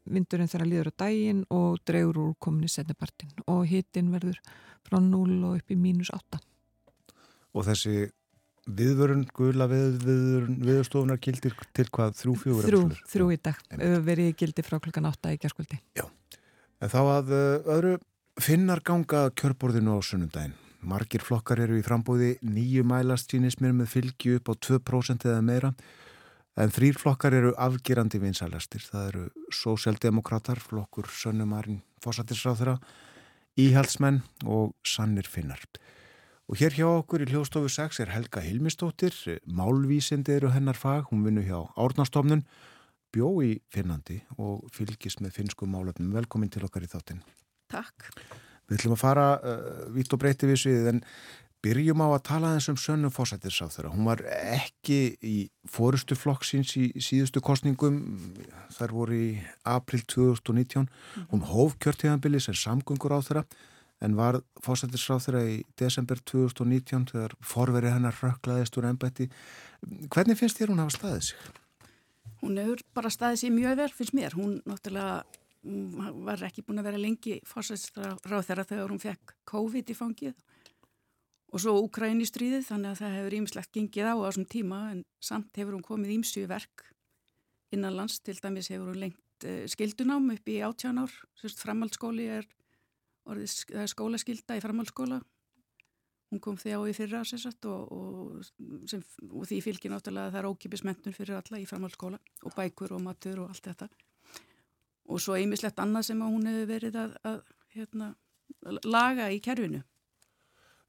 [0.04, 4.38] vindurinn þegar líður á daginn og dreyur úr kominni setnipartin og hitin verður
[4.86, 6.40] frá 0 og upp í mínus 8.
[7.56, 8.08] Og þessi
[8.68, 12.68] viðvörun, gula við, viðvörun, viðstofunar gildir til hvað þrjú fjögur?
[12.68, 13.62] Þrjú, þrjú í dag,
[14.04, 15.80] verið gildi frá klukkan 8 í gerðskvöldi.
[15.96, 16.04] Já,
[16.82, 17.32] en þá að
[17.64, 17.94] öðru
[18.38, 20.56] finnar ganga kjörborðinu á sunnundaginn.
[20.88, 25.72] Margir flokkar eru í frambóði nýju mælast sínismir með fylgi upp á 2% eða meira
[26.58, 28.82] en þrýr flokkar eru afgerandi vinsalastir.
[28.82, 32.78] Það eru sósjaldemokrater, flokkur Sönnumarinn Fossatisráþura,
[33.58, 35.62] Íhaldsmenn og Sannir Finnar.
[36.48, 41.26] Og hér hjá okkur í hljóstofu 6 er Helga Hilmistóttir, málvísindi eru hennar fag, hún
[41.26, 42.46] vinnu hjá Árnastofnun,
[43.12, 46.14] bjó í Finnandi og fylgis með finsku málöfnum.
[46.16, 47.20] Velkomin til okkar í þáttinn.
[47.68, 48.08] Takk.
[48.68, 51.02] Við ætlum að fara uh, vitt og breyti við svið en
[51.64, 53.90] byrjum á að tala þessum sönnum fósættirsáþurra.
[53.94, 55.36] Hún var ekki í
[55.68, 57.98] fórustu flokksins í síðustu kostningum,
[58.76, 59.30] þar voru í
[59.66, 60.86] april 2019.
[61.32, 63.44] Hún hóf kjörtíðanbili sem samgöngur á þeirra
[64.04, 69.26] en var fósættisráþurra í desember 2019 þegar forverið hennar rökklaðist úr ennbætti.
[70.12, 71.50] Hvernig finnst þér hún hafa staðið sig?
[72.38, 74.38] Hún hefur bara staðið sig mjög vel finnst mér.
[74.38, 75.24] Hún náttúrulega
[75.66, 80.36] hún var ekki búin að vera lengi fósættisráþurra þegar hún fekk COVID í fangið
[81.48, 85.00] og svo Úkræni stríðið þannig að það hefur ímislegt gengið á á þessum tíma en
[85.24, 86.84] samt hefur hún komið ímsu verk
[87.72, 91.18] innan lands til dæmis hefur hún lengt uh, skildunám upp í 18 ár,
[91.62, 92.48] framhaldsskóli er
[93.28, 95.18] er skólaskylda í framhaldsskóla.
[96.28, 100.34] Hún kom því á í fyrra sagt, og, og, sem, og því fylgir náttúrulega að
[100.34, 103.88] það er ókipismentun fyrir alla í framhaldsskóla og bækur og matur og allt þetta.
[105.08, 107.38] Og svo einmislegt annað sem hún hefur verið að, að
[107.76, 108.10] hérna,
[108.84, 109.80] laga í kerfinu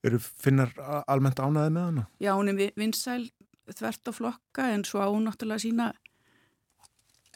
[0.08, 0.72] Eru finnar
[1.12, 2.06] almennt ánaði með hana?
[2.24, 3.26] Já, hún er vinsæl
[3.70, 5.90] þvert á flokka en svo á hún náttúrulega sína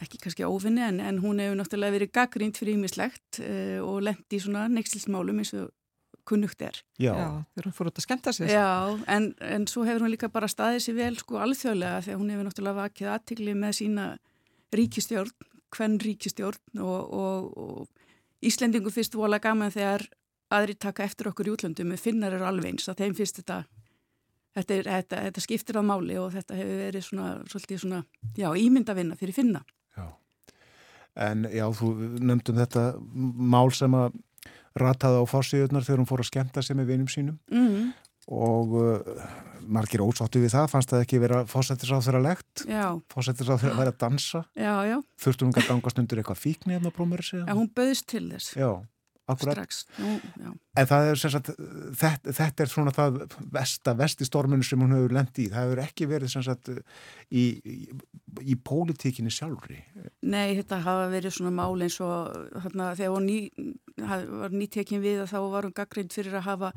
[0.01, 4.39] ekki kannski ófinni en, en hún hefur náttúrulega verið gaggrínt fyrir ímislegt uh, og lendi
[4.39, 5.69] í svona nextilsmálum eins og
[6.27, 6.79] kunnugt er.
[6.97, 8.51] Já, Já þegar hún fór út að skemta sig.
[8.51, 12.31] Já, en, en svo hefur hún líka bara staðið sér vel sko alþjóðlega þegar hún
[12.33, 14.07] hefur náttúrulega vakið aðtikli með sína
[14.73, 17.99] ríkistjórn, hvern ríkistjórn og, og, og
[18.43, 20.07] Íslendingu fyrst vola gaman þegar
[20.53, 23.63] aðri taka eftir okkur í útlöndum með finnar eru alveg eins að þeim finnst þetta
[24.53, 28.01] Þetta, er, þetta, þetta skiptir á máli og þetta hefur verið svona, svona,
[28.37, 29.63] já, ímyndavinna fyrir finna.
[29.97, 30.05] Já,
[31.25, 31.89] en já, þú
[32.21, 34.19] nefndum þetta mál sem að
[34.77, 37.89] rataði á fórsíðunar þegar hún fór að skemta sig með vinum sínum mm -hmm.
[38.33, 39.25] og uh,
[39.65, 42.65] margir ósáttu við það, fannst það ekki vera fósættisáð þeirra legt,
[43.09, 44.45] fósættisáð þeirra að dansa.
[44.53, 44.97] Já, já.
[45.17, 47.45] Þurftu hún að gangast undir eitthvað fíkni eða brómur segja?
[47.47, 48.53] Já, hún böðist til þess.
[48.53, 48.85] Já.
[49.23, 49.83] Strax.
[50.03, 50.17] Nú,
[50.75, 51.51] en það er sagt,
[51.99, 53.19] þetta, þetta er svona það
[53.55, 55.51] vesta, vestistorminu sem hún hefur lendi í.
[55.53, 56.71] Það hefur ekki verið sagt,
[57.31, 57.77] í, í,
[58.43, 59.79] í pólitíkinni sjálfri.
[60.27, 63.39] Nei, þetta hafa verið svona mál eins og þarna, þegar hún ný,
[64.03, 66.73] var nýttekin við þá var hún gaggrind fyrir að hafa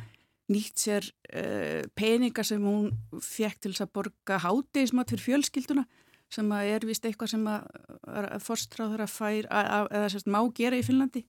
[0.52, 5.86] nýtt sér uh, peninga sem hún fekk til að borga hátegismat fyrir fjölskylduna
[6.30, 7.66] sem er vist eitthvað sem að,
[8.06, 11.22] að forstráður að fær að, að, sérst má gera í Finnlandi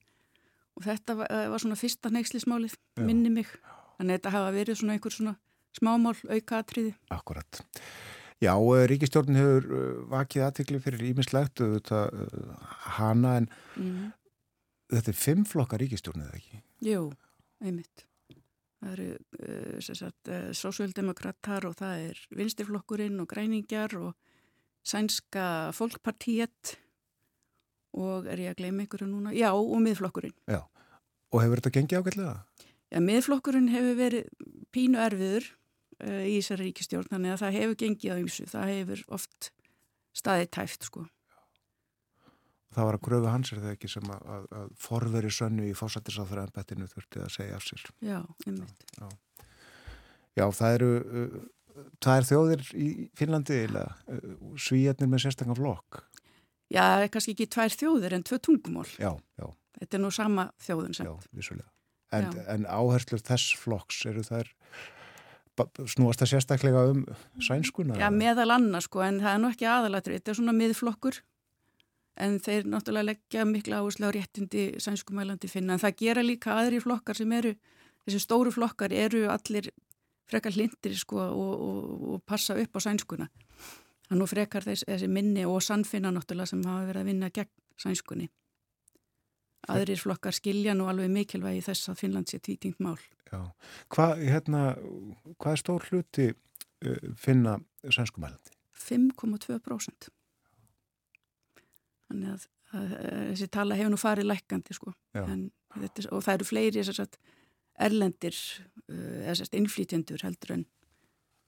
[0.78, 3.50] og þetta var, eh, var svona fyrsta neykslismálið, minni mig
[3.98, 5.34] þannig að þetta hafa verið svona einhver svona
[5.78, 6.94] smámál auka atriði.
[7.10, 7.62] Akkurat.
[8.38, 11.62] Já, eh, ríkistjórn hefur eh, vakið aðtikli fyrir ímislegt
[12.98, 14.12] hana en mm.
[14.94, 16.62] þetta er fimm flokka ríkistjórn eða ekki?
[16.86, 17.08] Jú,
[17.60, 18.04] einmitt.
[18.78, 19.06] Það eru
[19.42, 24.12] uh, sósjöldemokrater og það er vinstirflokkurinn og græningjar og
[24.86, 26.76] sænska fólkpartíett
[27.96, 29.34] og er ég að gleyma einhverju núna?
[29.36, 30.34] Já, og miðflokkurinn.
[30.50, 30.62] Já,
[31.32, 32.34] og hefur þetta gengið ágætlega?
[32.88, 38.12] Já, miðflokkurinn hefur verið pínu erfiður uh, í þessari ríkistjórn, þannig að það hefur gengið
[38.12, 39.52] á ymsu, það hefur oft
[40.16, 41.04] staðið tæft, sko.
[42.76, 45.76] Það var að gröfu hans er það ekki sem að, að, að forveri sönnu í
[45.76, 47.84] fósættisáþra en bettinu þurfti að segja af sér.
[48.04, 48.84] Já, einmitt.
[48.98, 49.06] Já,
[50.36, 50.90] já það eru,
[51.22, 51.38] uh,
[52.04, 56.02] það er þjóðir í Finnlandi eða uh, svíjarnir með sérstaklega flokk.
[56.72, 58.86] Já, kannski ekki tvær þjóðir en tvö tungumól.
[59.00, 59.46] Já, já.
[59.78, 61.08] Þetta er nú sama þjóðin sem.
[61.08, 61.70] Já, vissulega.
[62.12, 64.48] En, en áherslur þess flokks eru þær
[65.90, 67.02] snúast það sérstaklega um
[67.42, 67.96] sænskuna?
[67.98, 70.18] Já, meðal annars sko, en það er nú ekki aðalatri.
[70.18, 71.18] Þetta er svona miðflokkur
[72.18, 75.76] en þeir náttúrulega leggja mikla áherslu á réttindi sænskumælandi finna.
[75.76, 77.54] En það gera líka aðri flokkar sem eru,
[78.06, 79.70] þessi stóru flokkar eru allir
[80.28, 83.28] frekar hlindir sko og, og, og passa upp á sænskuna.
[84.08, 87.50] Það nú frekar þess, þessi minni og sannfinna náttúrulega sem hafa verið að vinna gegn
[87.78, 88.28] sænskunni.
[89.68, 92.96] Aðrir flokkar skilja nú alveg mikilvægi þess að Finnland sé tvítingt mál.
[93.28, 93.42] Já.
[93.92, 94.62] Hvað hérna,
[95.36, 98.54] hva er stór hluti uh, finna sænskumælandi?
[98.78, 100.08] 5,2%.
[102.08, 104.94] Þannig að, að, að þessi tala hefur nú farið lækandi sko.
[105.20, 107.20] En, þetta, og það eru fleiri sagt,
[107.76, 108.40] erlendir
[108.88, 110.66] uh, eða innflýtjendur heldur en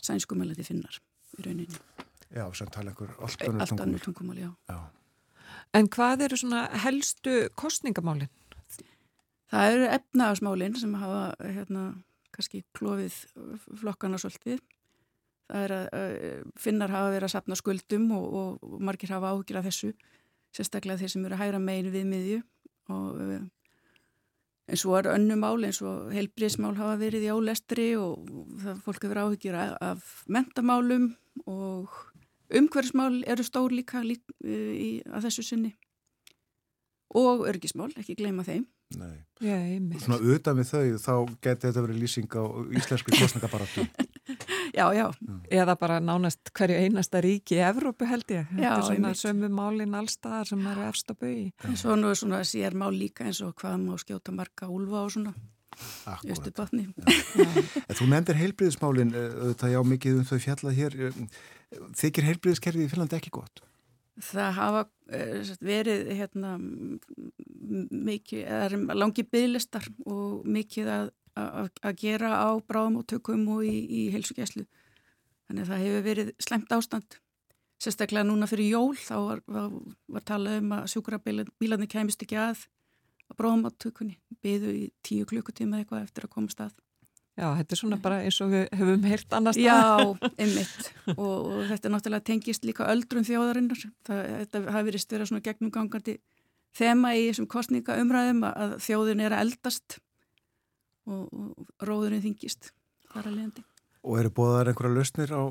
[0.05, 1.01] sænskumælandi finnar
[1.39, 1.81] í rauninni.
[2.31, 4.01] Já, sem tala einhver allt önnur tungumál.
[4.05, 4.51] Tungumál, já.
[4.69, 4.79] já.
[5.75, 8.31] En hvað eru svona helstu kostningamálinn?
[9.51, 11.85] Það eru efnaðasmálinn sem hafa hérna
[12.31, 13.17] kannski klófið
[13.81, 14.61] flokkana svolítið.
[15.51, 19.67] Það er að finnar hafa verið að sapna skuldum og, og, margir hafa áhugir af
[19.67, 19.91] þessu,
[20.55, 22.43] sérstaklega þeir sem eru að hæra megin við miðju
[22.91, 23.19] og
[24.71, 28.31] en svo er önnum mál eins og heilbríðsmál hafa verið í álestri og
[28.63, 31.11] það fólk hefur áhugir af, af mentamálum
[31.51, 31.91] og
[32.59, 35.73] umhverfsmál eru stór líka lík, í, að þessu sinni.
[37.19, 38.69] Og örgismál, ekki gleyma þeim.
[38.99, 39.55] Nei, Já,
[40.03, 41.13] svona auðvitað með þau þá
[41.47, 42.43] geti þetta verið lýsing á
[42.75, 43.85] íslensku kostningabaratu
[44.79, 45.05] Já, já.
[45.47, 48.51] Eða bara nánast hverju einasta ríki í Evrópu held ég.
[48.51, 52.19] Já, Þetta er svona sömu málinn allstaðar sem eru efst að bauði Svo nú er
[52.19, 55.35] svona sér mál líka eins og hvað má skjóta marga úlfa og svona
[56.27, 56.89] Östubotni
[57.95, 60.99] Þú nefndir heilbriðismálin auðvitað já mikið um þau fjallað hér
[61.71, 63.63] þykir heilbriðiskerfið í Finnlandi ekki gott?
[64.21, 66.57] Það hafa uh, verið hérna,
[68.11, 71.11] mikið, langi bygglistar og mikið að,
[71.41, 74.67] að, að gera á bráðamóttökum og í, í heilsugjæslu.
[75.49, 77.19] Þannig að það hefur verið slemt ástand.
[77.81, 79.73] Sérstaklega núna fyrir jól þá var, var,
[80.13, 82.67] var talað um að sjúkrabílarnir kemist ekki að
[83.31, 84.19] á bráðamóttökunni.
[84.45, 86.75] Byðu í tíu klukkutíma eitthvað eftir að koma stað.
[87.39, 89.77] Já, þetta er svona bara eins og við hefum heyrt annars Já,
[90.43, 90.91] einmitt.
[91.15, 93.85] Og, og þetta er náttúrulega tengist líka öldrum þjóðarinnar.
[94.07, 96.17] Það, þetta hafi verið stverða svona gegnumgangandi
[96.77, 99.99] þema í þessum kostningaumræðum að þjóðin er að eldast
[101.09, 102.73] og, og róðurinn þingist
[103.11, 103.65] þar að leiðandi.
[104.01, 105.43] Og eru bóðar einhverja lausnir á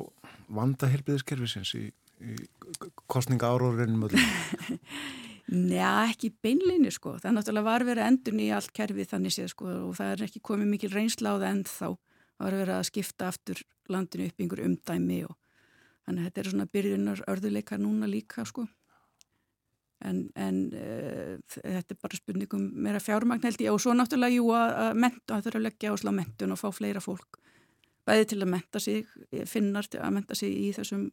[0.49, 1.87] vanda heilbriðiskerfisins í,
[2.25, 2.37] í
[3.11, 4.29] kostninga áróðurinn möllum?
[5.49, 7.15] Njá, ekki beinleini sko.
[7.17, 10.25] Það er náttúrulega var verið endun í allt kerfið þannig séð sko og það er
[10.27, 11.87] ekki komið mikil reynsla á það en þá
[12.39, 15.37] var verið að skipta aftur landinu upp yngur umdæmi og
[16.05, 18.67] þannig að þetta er svona byrjunar örðuleika núna líka sko.
[20.05, 24.45] En, en uh, þetta er bara spurningum meira fjármagn held ég og svo náttúrulega jú
[24.55, 27.41] að, menta, það þurfa að leggja ásla á mentun og fá fleira fólk
[28.09, 29.09] bæði til að menta sig,
[29.49, 31.09] finnar til að menta sig í þessum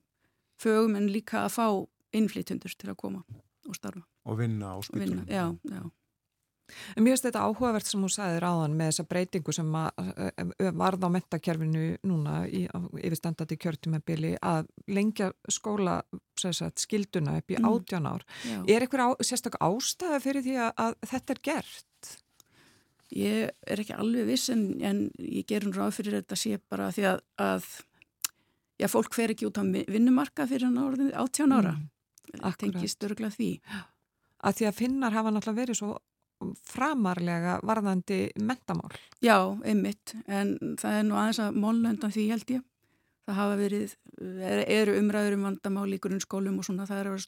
[0.61, 1.67] fögum en líka að fá
[2.17, 3.25] innflytundur til að koma
[3.67, 4.07] og starfa.
[4.27, 5.25] Og vinna á spítunum.
[5.31, 5.85] Já, já.
[6.97, 9.69] En mér finnst þetta áhugavert sem hún sagði ráðan með þessa breytingu sem
[10.81, 12.65] varð á mentakerfinu núna í
[13.07, 16.01] yfirstandandi kjörtumabili að lengja skóla
[16.35, 17.69] sagt, skilduna upp í Mm.
[17.71, 18.27] átján ár.
[18.43, 18.59] Já.
[18.67, 22.11] Er eitthvað sérstaklega ástæða fyrir því að, að þetta er gert?
[23.15, 27.05] Ég er ekki alveg viss en, en ég gerum ráð fyrir þetta sé bara því
[27.15, 27.69] að, að
[28.83, 31.77] já, fólk fer ekki út á vinnumarka fyrir hann árið átján ára.
[31.79, 32.59] Mm, akkurat.
[32.59, 33.61] Tengist örgla því.
[34.47, 35.97] Að því að finnar hafa náttúrulega verið svo
[36.69, 38.93] framarlega varðandi mentamál.
[39.25, 42.65] Já, einmitt, en það er nú aðeins að mólnöndan því held ég.
[43.27, 47.25] Það hafa verið, er, eru umræður um vandamál í grunnskólum og svona, það er að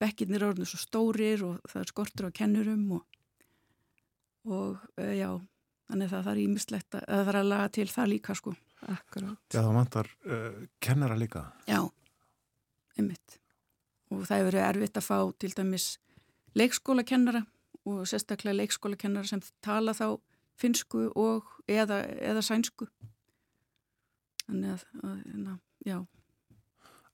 [0.00, 3.18] bekkirnir orðinu svo stórir og það er skortur á kennurum og,
[4.48, 5.28] og uh, já,
[5.90, 8.54] þannig að það þarf ímislegt að, að það þarf að laga til það líka sko.
[8.84, 9.44] Akkurat.
[9.48, 11.44] Já, það vantar uh, kennara líka.
[11.68, 11.80] Já,
[12.96, 13.38] einmitt.
[14.12, 15.86] Og það hefur verið erfitt að fá til dæmis
[16.58, 17.44] leikskólakennara
[17.84, 20.18] og sérstaklega leikskólakennara sem tala þá
[20.60, 22.88] finsku og eða, eða sænsku.
[24.44, 25.16] Þannig að, að,
[25.54, 25.98] að já.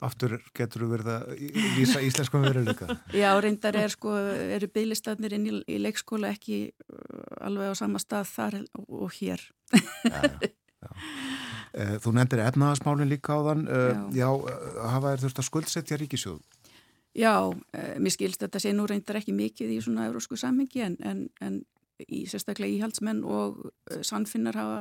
[0.01, 1.43] aftur getur þú verið að
[1.76, 2.97] lýsa íslenskum veruleika?
[3.22, 4.16] Já, reyndar er sko,
[4.57, 9.45] eru bygglistarnir inn í, í leikskóla ekki uh, alveg á sama stað þar og hér.
[9.70, 10.51] Já,
[10.82, 10.91] já.
[11.70, 13.66] Eh, þú nefndir efnaðasmálinn líka á þann.
[13.70, 16.41] Eh, já, já eh, hafa þér þurft að skuldsetja ríkisjóð?
[17.16, 17.50] Já,
[17.98, 21.61] mér skilst þetta sé nú reyndar ekki mikið í svona eurósku samhengi en, en, en
[22.06, 23.64] í sérstaklega íhaldsmenn og
[24.06, 24.78] sannfinnar hafa,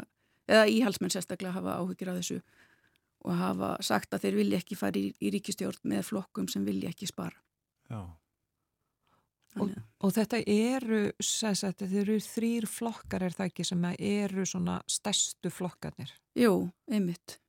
[0.49, 2.39] eða íhaldsmenn sérstaklega hafa áhugir af þessu
[3.25, 6.93] og hafa sagt að þeir vilja ekki fara í, í ríkistjórn með flokkum sem vilja
[6.93, 7.36] ekki spara.
[7.89, 8.05] Já.
[9.57, 9.73] Og,
[10.05, 15.51] og þetta eru, sagt, þetta eru þrýr flokkar er það ekki sem eru svona stærstu
[15.51, 16.13] flokkarnir?
[16.38, 17.39] Jú, einmitt.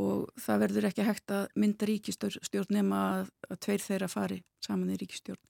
[0.00, 4.92] Og það verður ekki hægt að mynda ríkistjórn nema að, að tveir þeirra fari saman
[4.94, 5.42] í ríkistjórn.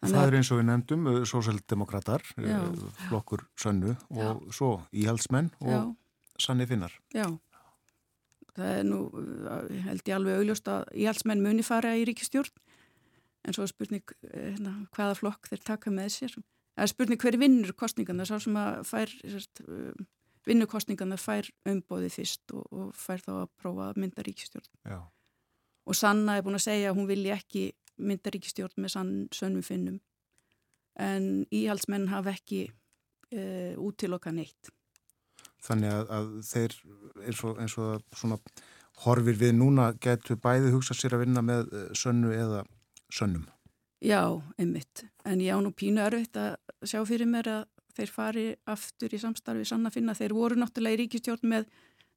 [0.00, 2.64] Þannig það er eins og við nefndum, uh, sósaldemokrater, uh,
[3.08, 4.30] flokkur sönnu og Já.
[4.58, 5.82] svo íhaldsmenn og Já.
[6.46, 6.96] sanni finnar.
[7.16, 7.28] Já
[8.56, 9.00] það er nú,
[9.86, 12.52] held ég alveg augljóst að íhaldsmenn muni fara í ríkistjórn
[13.46, 17.38] en svo er spurning hérna, hvaða flokk þeir taka með sér það er spurning hver
[17.40, 19.14] vinnur kostningan það er sá sem að fær
[19.66, 20.06] um,
[20.46, 25.00] það fær umbóði fyrst og, og fær þá að prófa að mynda ríkistjórn Já.
[25.86, 29.64] og Sanna er búin að segja að hún vilja ekki mynda ríkistjórn með sann sönnum
[29.66, 30.00] finnum
[31.00, 34.70] en íhaldsmenn hafa ekki uh, út til okkar neitt
[35.66, 36.78] þannig að, að þeir
[37.26, 38.38] eins og, eins og svona
[39.04, 42.64] horfir við núna getur bæði hugsað sér að vinna með eh, sönnu eða
[43.12, 43.46] sönnum.
[44.04, 44.22] Já,
[44.60, 45.06] einmitt.
[45.24, 47.64] En ég á nú pínu örfitt að sjá fyrir mér að
[47.96, 50.16] þeir fari aftur í samstarfi sann að finna.
[50.16, 51.68] Þeir voru náttúrulega í ríkistjórn með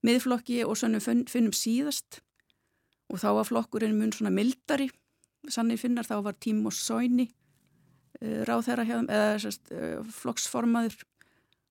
[0.05, 2.21] miðflokki og sönnum finnum síðast.
[3.09, 4.89] Og þá var flokkurinn mun svona mildari.
[5.49, 10.11] Sannir finnar, þá var tím og sóini uh, ráð þeirra hjá þeim, eða sérst, uh,
[10.19, 10.97] flokksformaður.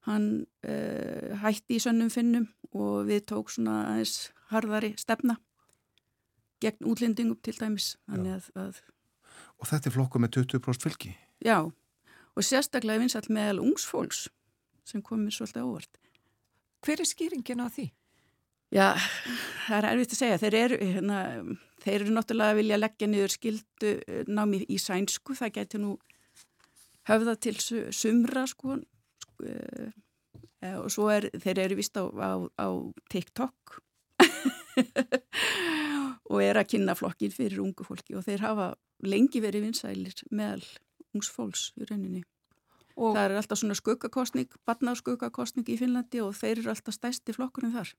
[0.09, 0.29] Hann
[0.65, 5.37] uh, hætti í sönnum finnum og við tók svona aðeins harðari stefna
[6.63, 7.93] gegn útlendingum til dæmis.
[8.11, 8.81] Að, að
[9.59, 11.13] Og þetta er flokku með 20% fylgi?
[11.45, 11.67] Já,
[12.39, 14.29] og sérstaklega vinsall meðal ungsfólks
[14.87, 15.99] sem komir svolítið óvart.
[16.87, 17.91] Hver er skýringin á því?
[18.73, 18.95] Já,
[19.67, 20.41] það er erfitt að segja.
[20.43, 21.19] Þeir eru, hérna,
[21.83, 25.95] þeir eru náttúrulega að vilja leggja niður skildu eh, námi í sænsku, það getur nú
[27.09, 27.57] höfða til
[27.95, 29.89] sumra sko uh,
[30.83, 32.69] og svo er, þeir eru vist á, á, á
[33.09, 33.79] TikTok
[36.29, 38.69] og er að kynna flokkin fyrir ungu fólki og þeir hafa
[39.07, 40.67] lengi verið vinsælir meðal
[41.17, 42.25] ungs fólks í rauninni.
[42.99, 47.77] Og það er alltaf svona skuggakostning, barnarskuggakostning í Finnlandi og þeir eru alltaf stæsti flokkurinn
[47.77, 47.93] þar.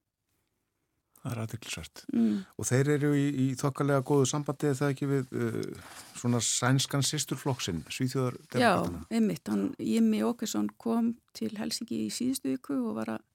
[1.20, 2.02] Það er aðeinsvært.
[2.16, 2.36] Mm.
[2.56, 5.90] Og þeir eru í, í þokkalega góðu sambandi eða það ekki við uh,
[6.20, 9.02] svona sænskan sýsturflokksinn, Svíþjóðar demokratana?
[9.04, 9.52] Já, einmitt.
[9.52, 13.26] Hann, Jimmy Åkesson kom til Helsingi í síðustu viku og var að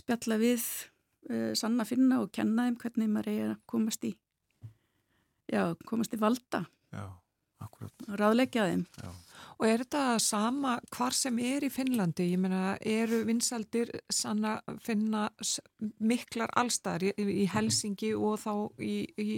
[0.00, 4.14] spjalla við uh, Sanna Finna og kenna þeim hvernig maður er að komast í
[5.52, 6.64] já, komast í valda.
[6.94, 7.04] Já,
[7.64, 8.08] akkurat.
[8.20, 8.84] Ráðleggja þeim.
[9.02, 9.10] Já.
[9.54, 12.26] Og er þetta sama hvar sem er í Finnlandi?
[12.32, 15.28] Ég meina, eru vinsaldir sanna finna
[16.02, 17.12] miklar allstæðar í,
[17.44, 18.52] í Helsingi og þá
[18.82, 19.36] í, í,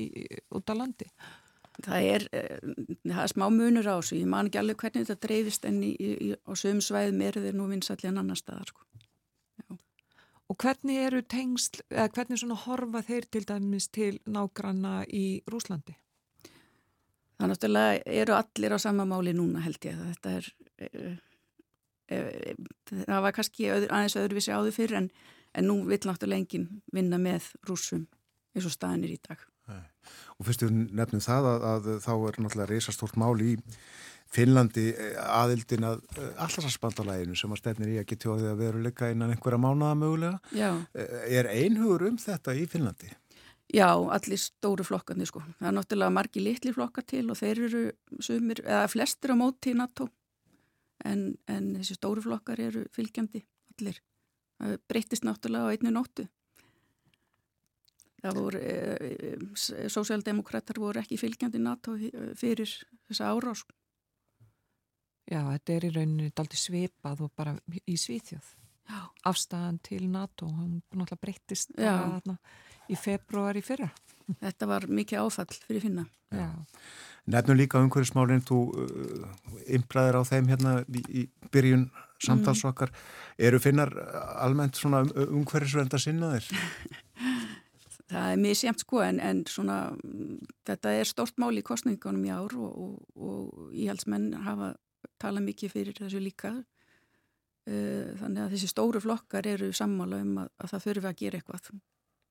[0.56, 1.08] út á landi?
[1.84, 4.16] Það er, eh, það er smá munur á þessu.
[4.22, 8.08] Ég man ekki alveg hvernig þetta dreifist en á sögum svæðum er þeir nú vinsalli
[8.08, 8.72] en annar staðar.
[8.72, 9.76] Sko.
[10.46, 15.96] Og hvernig eru tengsl, eða hvernig svona horfa þeir til dæmis til nágranna í Rúslandi?
[17.36, 19.98] Það náttúrulega eru allir á sama máli núna held ég.
[20.12, 20.46] Þetta er,
[20.80, 20.86] e,
[22.08, 22.54] e,
[23.02, 25.10] það var kannski öður, aðeins öðruvísi áður fyrir en,
[25.52, 28.06] en nú vil náttúrulega enginn vinna með rúsum
[28.56, 29.44] eins og staðinir í dag.
[29.68, 29.84] Nei.
[30.38, 33.56] Og fyrstu nefnum það að, að þá er náttúrulega reysastórt mál í
[34.32, 34.88] Finnlandi
[35.22, 36.00] aðildin að
[36.42, 40.40] allarsasbandalæginu sem að stefnir í að geta því að veruleika innan einhverja mánuða mögulega.
[40.56, 40.70] Já.
[41.30, 43.12] Er einhugur um þetta í Finnlandi?
[43.74, 45.40] Já, allir stóru flokkarnir sko.
[45.58, 47.82] Það er náttúrulega margi litli flokkar til og þeir eru
[48.22, 50.06] sumir, eða flestir á móti í NATO
[51.04, 53.42] en, en þessi stóru flokkar eru fylgjandi
[53.74, 53.98] allir.
[54.56, 56.28] Það breytist náttúrulega á einnu nóttu.
[58.22, 58.76] Það voru, e,
[59.34, 61.96] e, sósjaldemokrater voru ekki fylgjandi NATO
[62.38, 62.70] fyrir
[63.08, 63.66] þessa árás.
[65.26, 68.54] Já, þetta er í rauninni daldi svipað og bara í Svíþjóð.
[68.86, 69.00] Já.
[69.26, 72.38] Afstæðan til NATO, hann náttúrulega breytist bara þarna
[72.90, 73.90] í februar í fyrra.
[74.40, 76.06] Þetta var mikið áfall fyrir finna.
[76.34, 76.48] Já.
[77.30, 79.30] Nefnum líka umhverju smálinn, þú uh,
[79.74, 81.88] ymbraðir á þeim hérna í, í byrjun
[82.22, 82.92] samtalsvakar.
[82.92, 83.40] Mm.
[83.48, 83.90] Eru finnar
[84.42, 86.46] almennt svona um, umhverjusverðanda sinnaðir?
[88.06, 89.76] Það er mjög semt sko en, en svona
[90.68, 94.76] þetta er stort mál í kostningunum í ár og, og, og íhaldsmenn hafa
[95.18, 96.52] talað mikið fyrir þessu líka.
[97.66, 101.40] Uh, þannig að þessi stóru flokkar eru sammála um að, að það þurfi að gera
[101.40, 101.70] eitthvað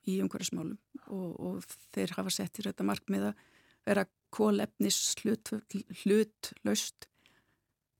[0.10, 0.78] í umhverfismálum
[1.08, 3.46] og, og þeir hafa sett í þetta markmið að
[3.86, 5.54] vera kólefnis hlut,
[6.04, 7.08] hlut laust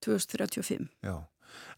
[0.06, 0.90] 2035.
[1.06, 1.16] Já.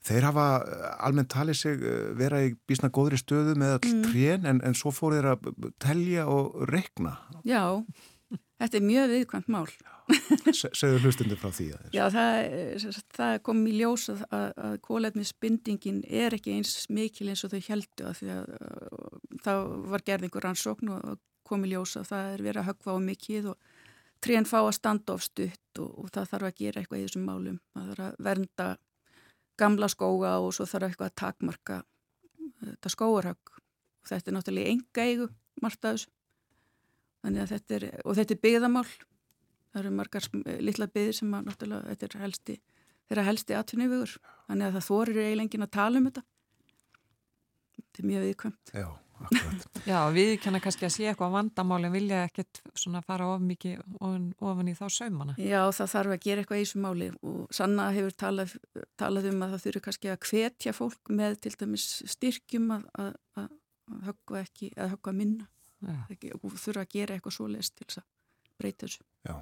[0.08, 4.06] Þeir hafa eh, almennt talið sig eh, vera í bísna góðri stöðu með all mm.
[4.08, 5.50] trén en, en svo fór þeir að
[5.84, 7.18] telja og rekna.
[7.48, 7.84] Já,
[8.62, 9.70] þetta er mjög viðkvæmt mál.
[10.56, 16.38] Segðu hlustundu frá því að Já, það, það kom í ljós að, að kólefnisbindingin er
[16.38, 18.54] ekki eins mikil eins og þau heldu að því að
[19.44, 22.96] það var gerð einhver rannsókn og kom í ljós að það er verið að högfa
[22.96, 23.76] á mikið og
[24.24, 27.28] trén fá að standa of stutt og, og það þarf að gera eitthvað í þessum
[27.28, 27.60] málum.
[27.76, 28.68] Það þarf að vernda
[29.58, 31.80] gamla skóga og svo þarf eitthvað að takmarka
[32.64, 35.30] þetta skóarhögg og þetta er náttúrulega enga eigu
[35.64, 36.14] margt að þessu.
[37.28, 38.86] Þannig að þetta er, og þetta er byggðamál.
[39.68, 40.28] Það eru margar
[40.64, 42.54] litla byðir sem að náttúrulega þetta er helsti,
[43.10, 44.14] þeirra helsti atvinniðugur,
[44.48, 46.24] þannig að það þorir eiginlega engin að tala um þetta.
[47.76, 48.72] Þetta er mjög viðkvæmt.
[48.80, 48.86] Já,
[49.26, 49.66] akkurat.
[49.92, 54.32] Já, við kannar kannski að sé eitthvað vandamálin vilja ekkert svona fara of mikið ofan,
[54.40, 55.36] ofan í þá saumana.
[55.36, 57.12] Já, það þarf að gera eitthvað í þessu máli.
[57.28, 58.56] Og Sanna hefur talað,
[58.96, 63.14] talað um að það þurfi kannski að hvetja fólk með til dæmis styrkjum að, að,
[63.44, 63.54] að,
[63.92, 65.52] að höggva ekki, að höggva minna
[65.86, 68.08] og þurfa að gera eitthvað svo lest til þess að
[68.58, 69.04] breyta þessu.
[69.28, 69.36] Já,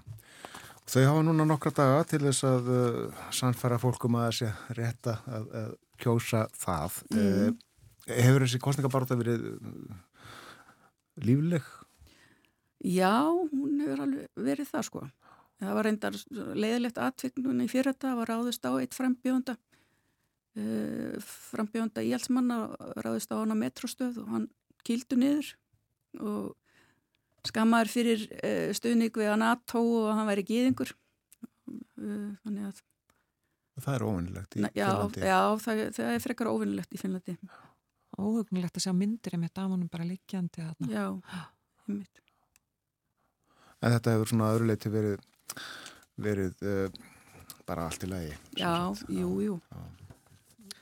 [0.91, 5.47] þau hafa núna nokkra daga til þess að uh, sannfæra fólkum að þessi rétta að,
[5.61, 5.71] að
[6.03, 6.99] kjósa það.
[7.13, 7.25] Mm.
[7.25, 9.99] Uh, hefur þessi kostningabarta verið uh,
[11.25, 11.69] lífleg?
[12.85, 15.05] Já, hún hefur alveg verið það sko.
[15.55, 19.55] Það var reyndar leiðilegt aðtvignunni fyrir þetta, það var ráðist á eitt frambjónda,
[20.59, 22.65] uh, frambjónda íhalsmanna
[22.99, 24.49] ráðist á hana metrostöð og hann
[24.85, 25.55] kýldu niður
[26.21, 32.83] og skammaður fyrir uh, stuðning við að NATO og hann væri gíðingur uh, þannig að
[33.75, 35.23] Það er óvinnilegt í já, Finnlandi.
[35.27, 37.33] Já, það, það er frekar óvinnilegt í Finnlandi.
[38.15, 41.09] Óvinnilegt að sjá myndir með damunum bara líkjandi Já,
[41.89, 42.21] einmitt.
[43.83, 45.25] En þetta hefur svona öðruleiti verið
[46.23, 46.87] verið uh,
[47.67, 48.71] bara allt í lagi Já,
[49.11, 49.59] jú, jú.
[49.67, 50.04] Já.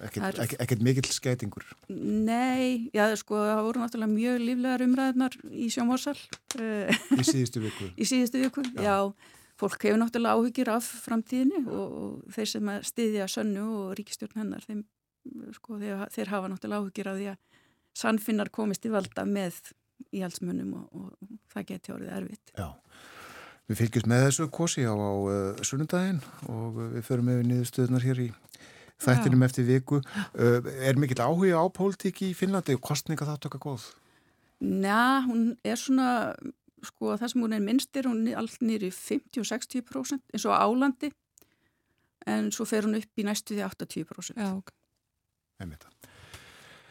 [0.04, 0.56] Ekkert, er...
[0.64, 1.66] ekkert mikill skeitingur?
[1.90, 6.18] Nei, já sko það voru náttúrulega mjög líflegar umræðnar í sjómórsal.
[6.58, 7.90] Í síðustu viku?
[8.02, 8.84] í síðustu viku, já.
[8.84, 8.98] já.
[9.62, 14.66] Fólk hefur náttúrulega áhugir af framtíðinu og, og þeir sem stiðja sönnu og ríkistjórn hennar,
[14.66, 14.82] þeim,
[15.56, 17.64] sko, þeir, þeir hafa náttúrulega áhugir af því að
[18.04, 19.62] sannfinnar komist í valda með
[20.14, 22.56] íhaldsmunum og, og það geti orðið erfitt.
[22.58, 22.68] Já.
[23.70, 26.20] Við fylgjumst með þessu kosi á, á uh, sunnundaginn
[26.52, 28.26] og við förum með niðurstöðunar hér í
[29.04, 30.02] þættinum eftir viku.
[30.34, 33.90] Uh, er mikill áhuga á pólitíki í Finnlandi og kostninga það tökka góð?
[34.64, 36.10] Njá, hún er svona,
[36.88, 41.12] sko það sem hún er minnstir, hún er allt nýri 50-60% eins og álandi
[42.30, 44.40] en svo fer hún upp í næstu því 80%.
[44.40, 44.72] Já, ok.
[45.60, 45.88] Einmitt.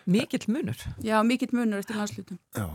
[0.04, 0.78] Mikill munur.
[1.04, 2.40] Já, mikill munur eftir landslutum.
[2.56, 2.66] Já,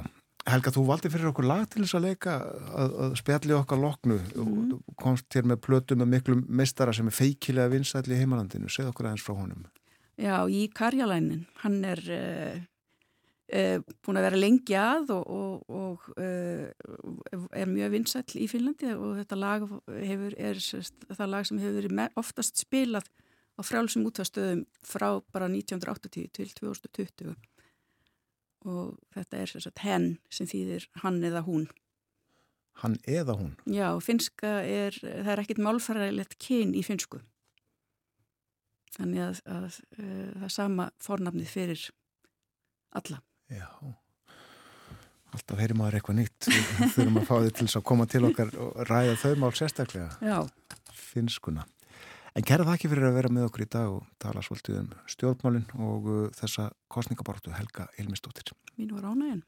[0.48, 2.38] Helga, þú valdi fyrir okkur lag til þess að leika
[2.80, 4.70] að, að spjalli okkar loknu mm.
[4.78, 8.72] og komst hér með plötu með miklu mistara sem er feikilega vinsætli í heimalandinu.
[8.72, 9.66] Segð okkur aðeins frá honum.
[10.16, 11.44] Já, í Karjalænin.
[11.66, 12.62] Hann er uh,
[13.60, 18.96] uh, búin að vera lengi að og, og, og uh, er mjög vinsætli í Finnlandi
[18.96, 19.68] og þetta lag
[20.00, 23.12] hefur, er það lag sem hefur verið oftast spilað
[23.58, 27.36] á frálsum útvarstöðum frá bara 1980 til 2020
[28.66, 31.68] og þetta er sérstaklega henn sem þýðir hann eða hún.
[32.82, 33.54] Hann eða hún?
[33.66, 37.22] Já, finska er, það er ekkit málfæraðilegt kyn í finsku.
[38.98, 41.88] Þannig að, að, að það er sama fornafnið fyrir
[42.98, 43.22] alla.
[43.54, 43.68] Já,
[45.34, 46.50] alltaf heyri maður eitthvað nýtt.
[46.50, 50.10] Við þurfum að fá þið til að koma til okkar og ræða þau mál sérstaklega.
[50.22, 50.38] Já.
[50.98, 51.66] Finskuna.
[52.38, 55.72] En kæra þakki fyrir að vera með okkur í dag og tala svolítið um stjórnmálinn
[55.82, 58.52] og uh, þessa kostningabortu Helga Ilmistóttir.
[58.78, 59.42] Mín var ánæginn.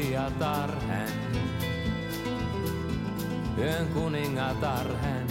[0.00, 1.08] Haltijatar hän,
[3.58, 5.26] yön kuningatar hän,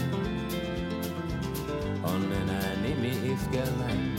[2.04, 4.16] on enää nimi iskelmän.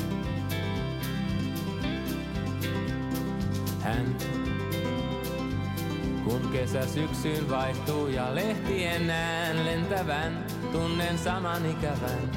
[3.81, 4.17] Hän,
[6.25, 12.31] kun kesä syksyyn vaihtuu ja lehtien näen lentävän, tunnen saman ikävän.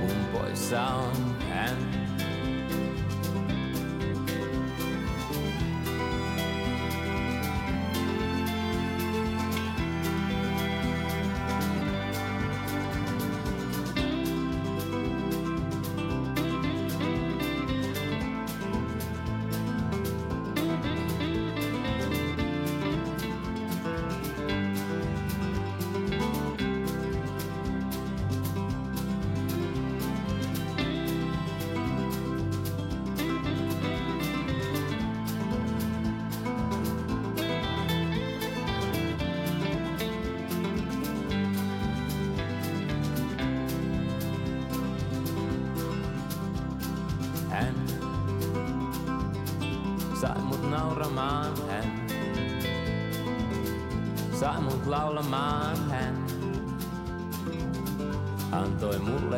[0.00, 1.35] Kun poissa on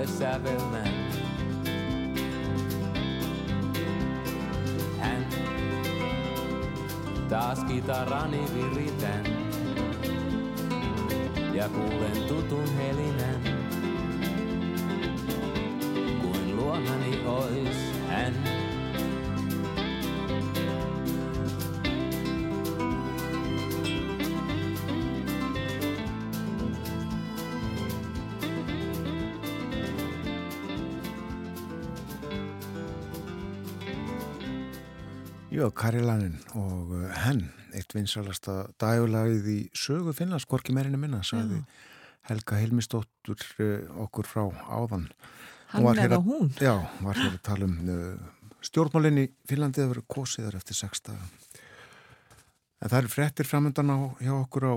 [0.08, 0.88] sävelmän.
[5.00, 5.26] Hän
[7.28, 9.24] taas kitarani viritän.
[11.54, 13.07] Ja kuulen tutun helinän.
[35.58, 41.58] Já, Karilanin og uh, henn, eitt vinsalasta dagulagið í sögu Finnlands, Gorki meirinu minna, sagði
[42.28, 45.08] Helga Hilmisdóttur uh, okkur frá áðan.
[45.72, 46.52] Hann var hér að- hún.
[46.62, 51.02] Já, var hér að tala um uh, stjórnmálinn í Finnlandi að vera kosiðar eftir sex
[51.10, 51.26] daga.
[52.78, 54.74] En það eru frettir framöndan á, hjá okkur á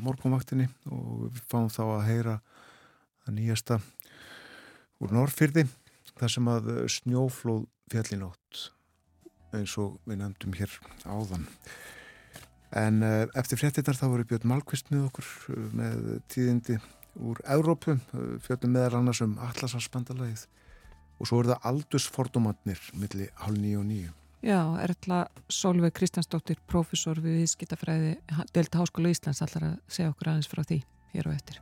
[0.00, 2.38] morgunvaktinni og við fáum þá að heyra
[3.26, 3.76] það nýjasta
[5.02, 5.66] úr Norrfyrði,
[6.16, 8.70] þar sem að snjóflóð fjallinótt
[9.58, 11.46] eins og við nefndum hér áðan.
[12.72, 16.78] En uh, eftir fréttitar þá voru Björn Malkvist með okkur uh, með tíðindi
[17.20, 20.46] úr Európu, uh, fjöldum meðal annars um Atlasarspandalagið
[21.20, 24.14] og svo eru það aldursfordómannir milli hálf nýju og nýju.
[24.42, 25.20] Já, Erla
[25.52, 28.16] Solveig Kristjánsdóttir, profesor við viðskiptafræði
[28.50, 30.80] Delta Háskóla Íslands, allar að segja okkur aðeins frá því
[31.12, 31.60] hér og eftir.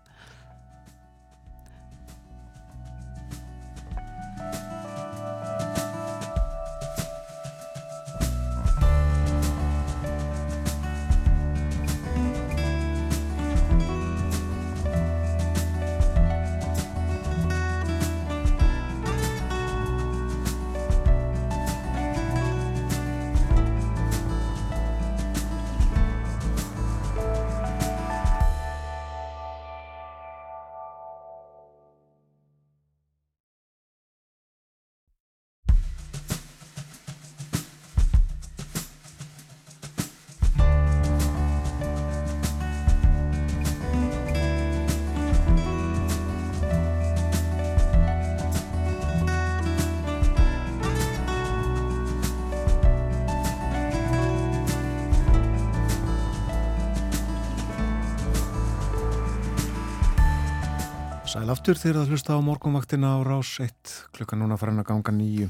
[61.30, 65.12] Sæl aftur þegar það hlusta á morgunvaktina á rás 1 klukkan núna farin að ganga
[65.14, 65.46] nýju.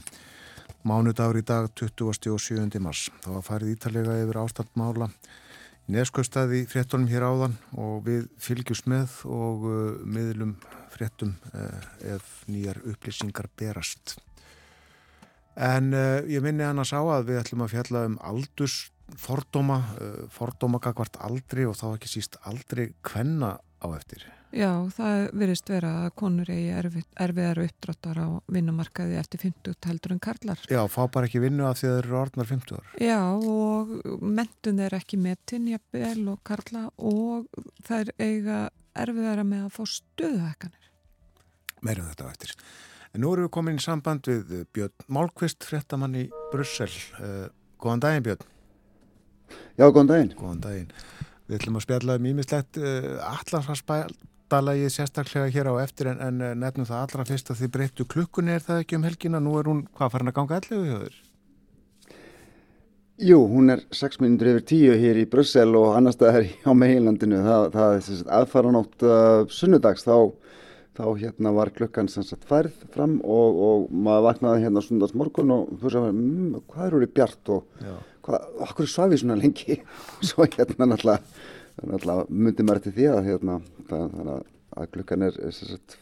[0.85, 2.75] Mánudagur í dag 27.
[2.85, 3.07] mars.
[3.25, 5.07] Það var farið ítalega yfir ástandmála
[5.89, 10.53] í neskaustaði fréttunum hér áðan og við fylgjumst með og uh, miðlum
[10.93, 14.19] fréttum uh, ef nýjar upplýsingar berast.
[15.57, 18.19] En uh, ég minni annars á að við ætlum að fjalla um
[19.17, 24.29] fordóma, uh, fordóma gagvart aldri og þá ekki síst aldri kvenna á eftir.
[24.51, 30.15] Já, það virðist vera að konur eigi erfið, erfiðar uppdráttar á vinnumarkaði eftir 50 heldur
[30.17, 30.63] en karlar.
[30.67, 32.95] Já, fá bara ekki vinnu af því að þeir eru orðnar 50 ára.
[32.99, 37.47] Já, og mentun er ekki metin, jafnvel og karla og
[37.87, 38.61] þær eiga
[38.99, 40.89] erfiðara með að fá stöðuhækkanir.
[41.87, 42.57] Meira um þetta á eftir.
[43.15, 46.91] En nú erum við komin í samband við Björn Málkvist, fréttamann í Brussel.
[47.19, 47.47] Uh,
[47.79, 48.43] góðan daginn Björn.
[49.79, 50.35] Já, góðan daginn.
[50.39, 50.93] Góðan daginn.
[51.47, 53.15] Við ætlum að spjalla um ímislegt uh,
[54.51, 58.55] allarsvarsbældalagið sérstaklega hér á eftir en, en nefnum það allra fyrst að þið breyttu klukkunni
[58.55, 61.19] er það ekki um helgina, nú er hún hvað farin að ganga allir við höfður?
[63.21, 67.43] Jú, hún er 6 minnundur yfir 10 hér í Brussel og annar staðar á meginlandinu.
[67.45, 70.33] Það, það er aðfaranótt uh, sunnudags, þá,
[70.97, 75.69] þá hérna var klukkan sagt, færð fram og, og maður vaknaði hérna sunnudags morgun og
[75.77, 77.85] þú veist að mmm, hvað er í bjart og
[78.25, 79.83] hvað, okkur svafið svona lengi.
[80.31, 81.21] Svo hérna náttúrulega,
[81.87, 83.59] náttúrulega myndi maður til því að, hérna,
[83.91, 84.39] það,
[84.81, 85.99] að klukkan er sagt,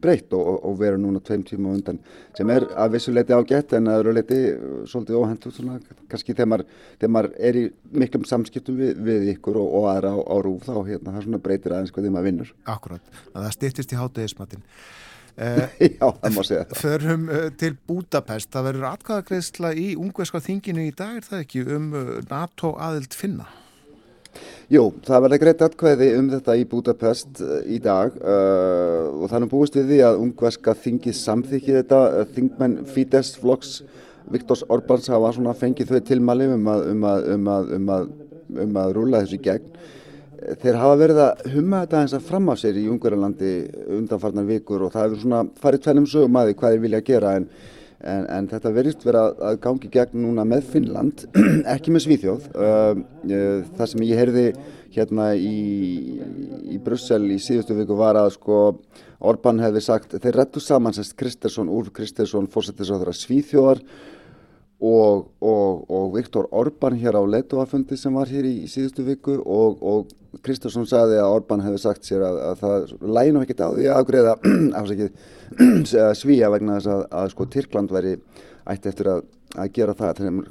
[0.00, 1.98] breytt og, og, og vera núna tveim tíma undan
[2.36, 5.78] sem er að vissu leiti ágætt en að öru leiti uh, svolítið óhendt svona,
[6.10, 7.64] kannski þegar maður, þegar maður er í
[8.02, 11.42] miklum samskiptum við, við ykkur og, og aðra á, á rúf þá hérna, það svona
[11.48, 12.54] breytir aðeins hvað þeim að vinnur.
[12.76, 15.66] Akkurat, það stýttist í hátegismatin uh,
[16.00, 16.80] Já, það má segja það.
[16.82, 21.68] Förum uh, til Budapest, það verður atkvæðagreðsla í ungveska þinginu í dag er það ekki
[21.76, 23.48] um uh, NATO aðild finna
[24.72, 29.52] Jú, það verði greitt atkvæði um þetta í Budapest uh, í dag uh, og þannig
[29.52, 32.00] búist við því að ungverska þingið samþykki þetta.
[32.10, 33.76] Uh, þingmenn Fidesz flokks
[34.34, 38.08] Viktors Orbáns hafa svona fengið þau tilmæli um að, um að, um að, um að,
[38.64, 39.70] um rúla þessu gegn.
[40.62, 43.52] Þeir hafa verið að humma þetta eins að fram á sér í Ungverðarlandi
[43.96, 47.32] undanfarnar vikur og það hefur svona farið tvennum sögum að því hvað þeir vilja gera
[47.38, 47.48] en
[48.06, 51.24] En, en þetta verist verið að, gangi gegn núna með Finnland,
[51.74, 52.48] ekki með Svíþjóð.
[53.76, 54.44] Það sem ég heyrði
[54.96, 56.20] hérna í,
[56.70, 58.60] í Brussel í síðustu viku var að sko
[59.26, 63.82] Orban hefði sagt, þeir rettu saman sérst Kristersson, Úlf Kristersson, fórsettisáður að Svíþjóðar
[64.80, 69.80] og, og, og Viktor Orban hér á letuafundi sem var hér í, síðustu viku og,
[69.80, 73.68] og Kristersson sagði að Orban hefði sagt sér að, að það lægi nú ekkert á
[73.72, 74.34] því að afgreða
[76.20, 78.16] svíja vegna þess að, að sko Tyrkland veri
[78.66, 79.22] ætti eftir að,
[79.56, 80.42] að gera það sem,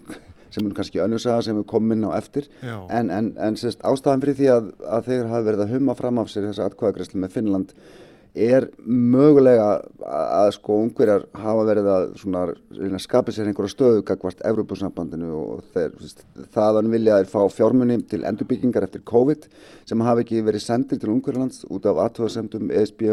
[0.55, 2.79] sem er kannski önnursaga sem er komin á eftir Já.
[2.89, 6.33] en, en, en sérst, ástæðan fyrir því að þeir hafi verið að humma fram af
[6.33, 7.77] sér þessa atkvæðagreyslu með Finnland
[8.35, 15.31] er mögulega að sko ungverjar hafa verið að svona skapa sér einhverja stöðu kakvart Európusambandinu
[15.39, 15.95] og þeir,
[16.53, 19.47] þaðan vilja þeir fá fjármunni til endurbyggingar eftir COVID
[19.87, 23.07] sem hafi ekki verið sendir til ungverjarlands út af aðtöðasendum, ESB,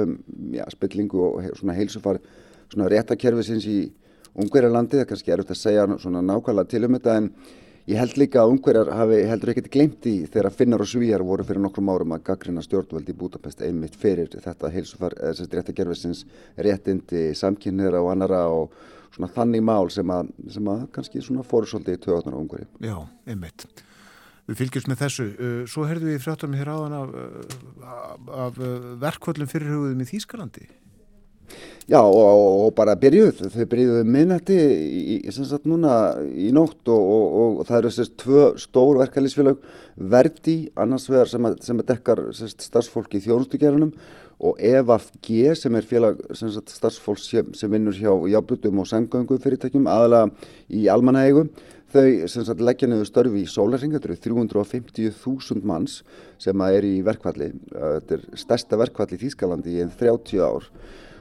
[0.58, 2.18] ja, spillingu og svona heilsufar
[2.72, 3.80] svona réttakerfisins í
[4.32, 7.32] ungverjarlandi, það kannski er auðvitað að segja nákvæmlega til um þetta en
[7.90, 11.42] Ég held líka að ungverjar hafi heldur ekkert glemt í þegar finnar og svíjar voru
[11.46, 16.20] fyrir nokkrum árum að gaggrina stjórnvöldi í Budapest einmitt fyrir þetta heilsufar, þess að réttagerfisins
[16.62, 18.76] réttindi samkynnir og annara og
[19.12, 22.68] svona þannig mál sem að, sem að kannski svona fóru svolítið í töðunar á ungverji.
[22.86, 23.66] Já, einmitt.
[24.46, 25.26] Við fylgjumst með þessu.
[25.32, 30.68] Uh, svo herðu við fráttum hér áðan af, uh, af uh, verkvöldum fyrirhugðum í Þýskalandi.
[31.90, 37.58] Já og, og bara byrjuð, þau byrjuðu minnætti í, sagt, núna í nótt og, og,
[37.58, 39.58] og það eru sérst tvö stór verkefælisfélag
[40.14, 43.90] verdi annars vegar sem að, sem að dekkar starfsfólki í þjónustugerunum
[44.42, 45.28] og EFG
[45.58, 50.30] sem er félag sem sagt, starfsfólk sem, sem vinnur hjá jáblutum og sangöngu fyrirtækjum aðalega
[50.70, 51.50] í almanægum
[51.92, 56.00] þau sem sagt leggja niður störfi í sólarring, þetta eru 350.000 manns
[56.40, 60.70] sem er í verkvalli, þetta er stærsta verkvalli í Þýskalandi í enn 30 ár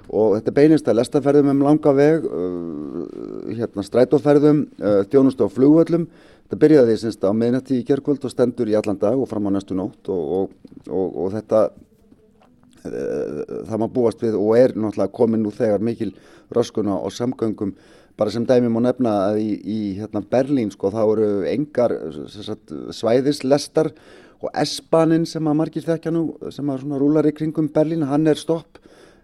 [0.09, 6.07] og þetta beinist að lestaferðum um langa veg, uh, hérna strætóferðum, uh, þjónust á flugvöllum.
[6.45, 9.51] Þetta byrjaði semst á meðnætti í gerkvöld og stendur í allan dag og fram á
[9.55, 10.09] næstu nótt.
[10.11, 13.39] Og, og, og, og þetta uh,
[13.69, 16.11] það maður búast við og er náttúrulega komin nú þegar mikil
[16.51, 17.75] röskuna og samgöngum.
[18.19, 21.95] Bara sem dæmi má nefna að í, í hérna Berlín sko þá eru engar
[22.27, 23.93] sagt, svæðislestar.
[24.41, 28.39] Og S-banin sem að margir þekkja nú sem að rúlar í kringum Berlín hann er
[28.41, 28.80] stopp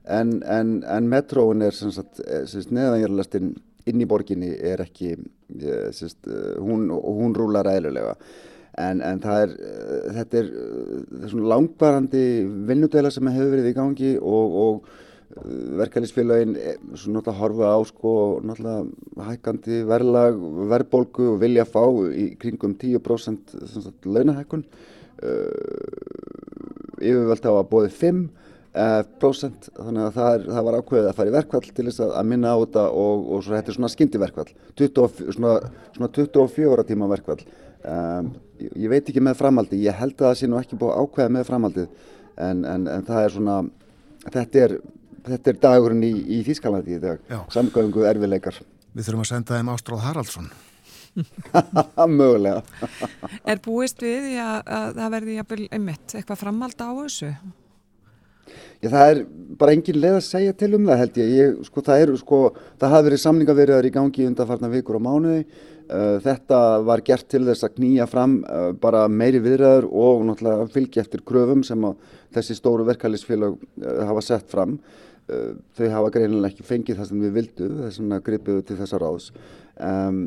[0.08, 3.56] en, en, en metróin er eh, neðanjörlastinn
[3.88, 8.16] inn í borginni er ekki eh, sérst, eh, hún, hún rúlar eðlulega
[8.78, 9.56] en, en er
[10.20, 10.54] þetta er,
[11.26, 12.24] er langvarandi
[12.70, 14.90] vinnudela sem hefur verið í gangi og, og
[15.78, 16.56] verkefælisfélagin
[17.36, 18.12] horfa á sko
[19.28, 20.38] hækkandi verðlag,
[20.72, 21.84] verðbólgu og vilja fá
[22.16, 23.58] í kringum 10%
[24.08, 24.64] launahækkun.
[26.98, 28.47] Yfirvöld á að bóði 5 Uh,
[29.22, 32.12] prósent, þannig að það, er, það var ákveðið að fara í verkvall til þess að,
[32.20, 34.52] að minna á þetta og, og svo þetta er svona skyndi-verkvall,
[35.38, 35.56] svona,
[35.96, 37.40] svona 24 tíma verkvall.
[37.88, 41.02] Um, ég, ég veit ekki með framaldi, ég held að það sé nú ekki búið
[41.02, 41.90] ákveða með framaldið
[42.38, 43.58] en, en, en það er svona,
[44.28, 44.78] þetta er,
[45.32, 48.62] þetta er dagurinn í, í Þýskalandi í dag, samgöngu erfileikar.
[48.94, 50.50] Við þurfum að senda þeim Ástráð Haraldsson.
[52.18, 52.62] Mögulega.
[53.42, 57.32] er búist við að, að það verði einmitt eitthvað framald á þessu?
[58.82, 59.24] Já, það er
[59.58, 61.32] bara engin leið að segja til um það held ég.
[61.38, 62.42] ég sko, það, eru, sko,
[62.82, 65.42] það hafi verið samningavirðar í gangi undanfarnar vikur og mánuði.
[65.88, 70.66] Uh, þetta var gert til þess að knýja fram uh, bara meiri viðræður og náttúrulega
[70.74, 71.86] fylgi eftir kröfum sem
[72.36, 74.80] þessi stóru verkefælisfélag uh, hafa sett fram.
[75.28, 79.26] Þau hafa greinilega ekki fengið það sem við vildu, þess að gripuðu til þessa ráðs.
[79.76, 80.22] Um,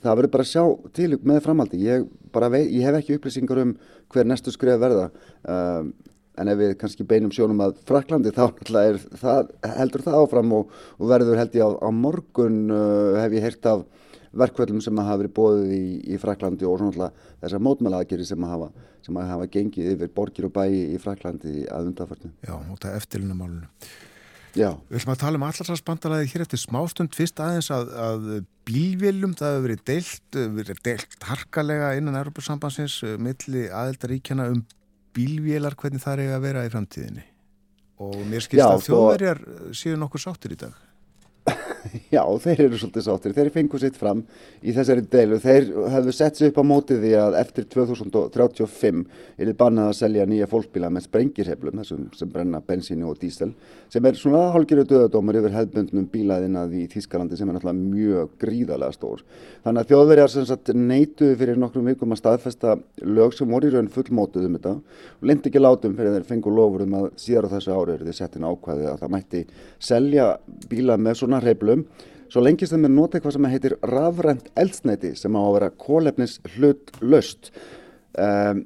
[0.00, 0.62] það verður bara að sjá
[0.96, 1.80] til með framhaldi.
[1.84, 3.74] Ég, vei, ég hef ekki upplýsingar um
[4.12, 5.10] hver næstu skrif verða.
[5.44, 5.92] Um,
[6.36, 8.44] en ef við kannski beinum sjónum að Fraklandi þá
[9.20, 13.70] það, heldur það áfram og, og verður held ég á, morgun uh, hef ég heyrt
[13.70, 13.86] af
[14.36, 17.08] verkvöldum sem hafa verið bóðið í, í Fraklandi og svona
[17.40, 18.50] þessar mótmælaðagjari sem
[19.06, 22.32] sem hafa gengið yfir borgir og bæi í Fraklandi að undaförnu.
[22.42, 23.88] Já, og það er eftirlunumálunum.
[24.56, 24.70] Já.
[24.88, 28.28] Við ætlum að tala um allarsvarsbandalaði hér eftir smástund fyrst aðeins að, að
[28.66, 34.64] bílvélum það hefur verið deilt, verið deilt harkalega innan Europasambansins uh, milli aðeldaríkjana um
[35.16, 37.24] bílvélar hvernig það er að vera í framtíðinni?
[38.04, 39.40] Og mér skilst Já, að sko- þjóðverjar
[39.80, 40.74] séu nokkur sáttir í dag
[42.14, 43.34] Já, þeir eru svolítið sáttir.
[43.36, 44.22] Þeir fengu sitt fram
[44.62, 45.38] í þessari deilu.
[45.42, 49.02] Þeir hefðu sett sér upp á mótið því að eftir 2035
[49.36, 53.52] er þið bannað að selja nýja fólkbíla með sprengirheflum, þessum sem brenna bensínu og dísel,
[53.92, 58.96] sem er svona hálgiru döðadómar yfir hefðbundnum bílaðina í Þískalandi sem er náttúrulega mjög gríðarlega
[58.96, 59.24] stór.
[59.66, 63.74] Þannig að þjóðverjar sem sagt neituði fyrir nokkrum vikum að staðfesta lög sem voru í
[63.74, 67.48] raun fullmótuð um þetta og lind ekki látum fyrir þeir fengu lofur um að síðar
[67.50, 69.42] á þessu ári eru þið sett inn ákvæði að það mætti
[69.88, 70.26] selja
[70.70, 71.40] bíla með svona
[71.76, 75.74] hreyflum svo lengist þeim er nota eitthvað sem heitir rafrænt eldsneiti sem á að vera
[75.78, 77.52] kólefnis hlut löst
[78.18, 78.64] um,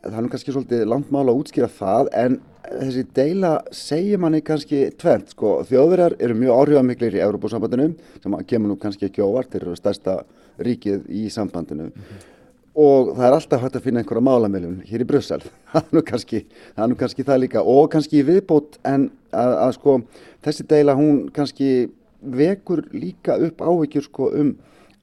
[0.00, 4.86] það er kannski svolítið langt mála að útskýra það en þessi deila segir manni kannski
[5.00, 9.66] tvent sko, þjóðverjar eru mjög áhrifamiklir í Európusambandinu sem kemur nú kannski ekki óvart þeir
[9.66, 10.20] eru stærsta
[10.60, 11.88] ríkið í sambandinu.
[11.88, 12.26] Mm -hmm.
[12.74, 15.40] og það er alltaf hægt að finna einhverja málamilum hér í Brussel.
[15.72, 17.62] Það það, er nú kannski það líka.
[17.62, 20.00] Og kannski viðbót en að, að sko
[20.42, 21.90] þessi deila hún kannski
[22.20, 24.54] vekur líka upp áhyggjur sko um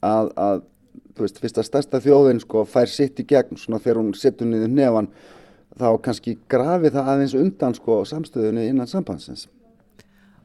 [0.05, 0.63] að, að
[1.17, 4.49] þú veist, fyrst að stærsta þjóðin sko fær sitt í gegn svona þegar hún setur
[4.49, 5.11] niður nefan
[5.77, 9.47] þá kannski grafi það aðeins undan sko samstöðunni innan sambandsins.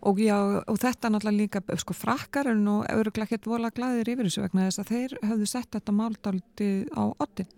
[0.02, 0.34] Og já,
[0.66, 4.64] og þetta náttúrulega líka, sko frakkar er nú öruglega ekkert vola glæðir yfir þessu vegna
[4.66, 7.50] þess að þeir höfðu sett þetta máldaldi á ottin.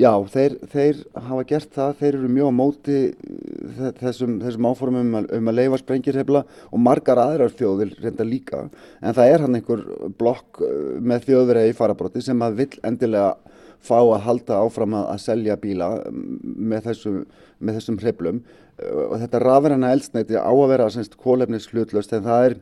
[0.00, 5.14] Já, þeir, þeir hafa gert það, þeir eru mjög á móti uh, þessum, þessum áformum
[5.14, 8.64] um um að leifa sprengirhefla og margar aðrar þjóðir reynda líka.
[9.02, 9.84] En það er hann einhver
[10.18, 13.36] blokk uh, með þjóðverið í farabróti sem að vill endilega
[13.82, 17.22] fá að halda áfram að, að selja bíla um, með þessum,
[17.58, 20.90] með þessum hreflum uh, og þetta rafverðana eldsneiti á að vera
[21.22, 22.56] kólefnis hlutlöst en það er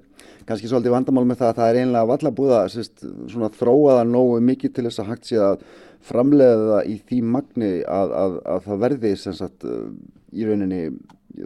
[0.49, 4.41] kannski svolítið vandamál með það að það er einlega valla búið að þróa það nógu
[4.49, 5.65] mikið til þess að hægt sé að
[6.07, 9.89] framleiða það í því magni að, að, að það verði sagt, uh,
[10.33, 10.81] í rauninni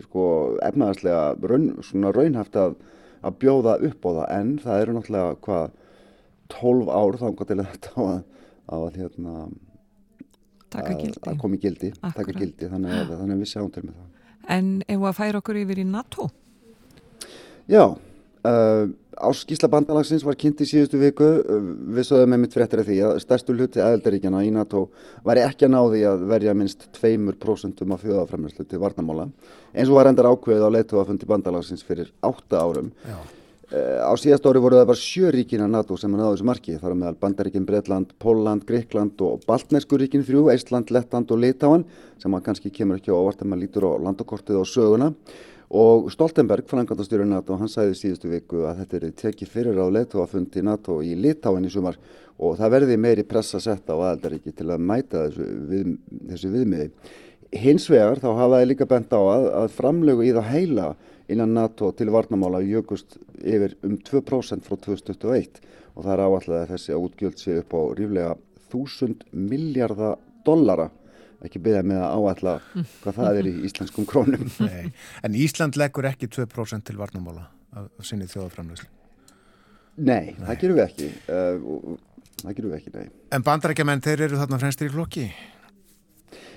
[0.04, 0.24] sko,
[0.64, 1.68] efnaðarslega raun,
[2.14, 2.78] raunhaft að,
[3.24, 4.24] að bjóða upp á það.
[4.38, 5.76] En það eru náttúrulega hvað
[6.54, 8.08] 12 ár þá til þetta
[8.74, 9.34] að hérna,
[10.74, 11.92] að komi gildi,
[12.38, 12.70] gildi.
[12.70, 14.10] Þannig, að, þannig við sjáum til með það.
[14.54, 16.28] En ef að færa okkur yfir í NATO?
[17.70, 17.94] Já
[18.44, 21.28] Uh, Áskísla bandalagsins var kynnt í síðustu viku,
[21.94, 24.88] við sögum með mitt fréttir af því að stærstu hluti aðeldaríkjana í NATO
[25.26, 29.28] væri ekki að ná því að verja minst 2% af fjóðaframlæslu til varnamála
[29.74, 32.92] eins og var endar ákveðið á leituafundi bandalagsins fyrir 8 árum.
[33.74, 36.74] Uh, á síðast ári voru það bara sjö ríkina NATO sem er náðu þessu marki,
[36.78, 41.86] þar meðal bandaríkin Breitland, Póland, Greikland og Baltnesku ríkin þrjú, Eistland, Lettland og Litáan
[42.22, 45.10] sem kannski kemur ekki á að maður lítur á landakortið og söguna
[45.74, 50.62] og Stoltenberg, frangandastjóri NATO, hann sæði síðustu viku að þetta er tekið fyrir á leituafundi
[50.62, 51.98] NATO í Litáin í sumar
[52.38, 55.96] og það verði meiri pressa sett á aðaldaríki til að mæta þessu, við,
[56.30, 56.86] þessu viðmiði.
[57.64, 60.88] Hins vegar þá hafa það líka bent á að, að framlögu í það heila
[61.34, 65.62] innan NATO til varnamála jökust yfir um 2% frá 2021
[65.94, 68.36] og það er áallega að þessi útgjöld sé upp á ríflega
[68.70, 70.90] 1000 miljardar dollara
[71.48, 72.54] ekki byggja með að áætla
[73.04, 74.48] hvað það er í íslenskum krónum.
[74.68, 74.92] Nei.
[75.26, 78.90] En Ísland leggur ekki 2% til varnamála af sinni þjóðaframlöðslu?
[79.94, 81.08] Nei, nei, það gerum við ekki.
[81.30, 81.98] Uh,
[82.40, 83.10] það gerum við ekki, nei.
[83.34, 85.26] En bandarækjamenn, þeir eru þarna fremstir í flokki?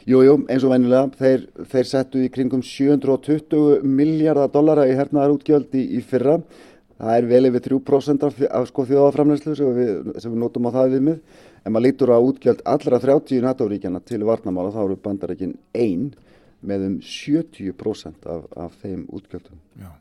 [0.08, 1.12] Jú, jú, eins og vennilega.
[1.20, 6.40] Þeir, þeir settu í kringum 720 miljardar dollara í hernaðar útgjöld í, í fyrra.
[6.98, 9.82] Það er vel yfir 3% af, af sko, þjóðaframlöðslu sem
[10.18, 11.44] sem við notum á það við mið.
[11.66, 16.12] En maður lítur á útgjöld allra 30 NATO-ríkjana til varnamála þá eru bandarækinn einn
[16.68, 19.60] með um 70% af, af þeim útgjöldum.
[19.78, 19.92] Já.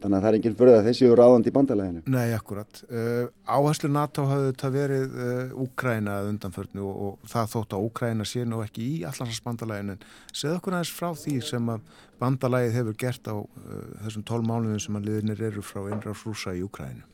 [0.00, 2.02] Þannig að það er enginn fyrir að þessi eru ráðandi í bandalæginu.
[2.08, 2.80] Nei, akkurat.
[2.88, 8.28] Uh, áherslu NATO hafði þetta verið uh, Úkræna undanförnu og, og það þótt að Úkræna
[8.28, 9.98] sé nú ekki í allansbandalæginu.
[10.32, 11.84] Segð okkur aðeins frá því sem að
[12.22, 16.56] bandalægið hefur gert á uh, þessum tól mánuðum sem að liðinir eru frá innráðs rúsa
[16.56, 17.09] í Úkrænu.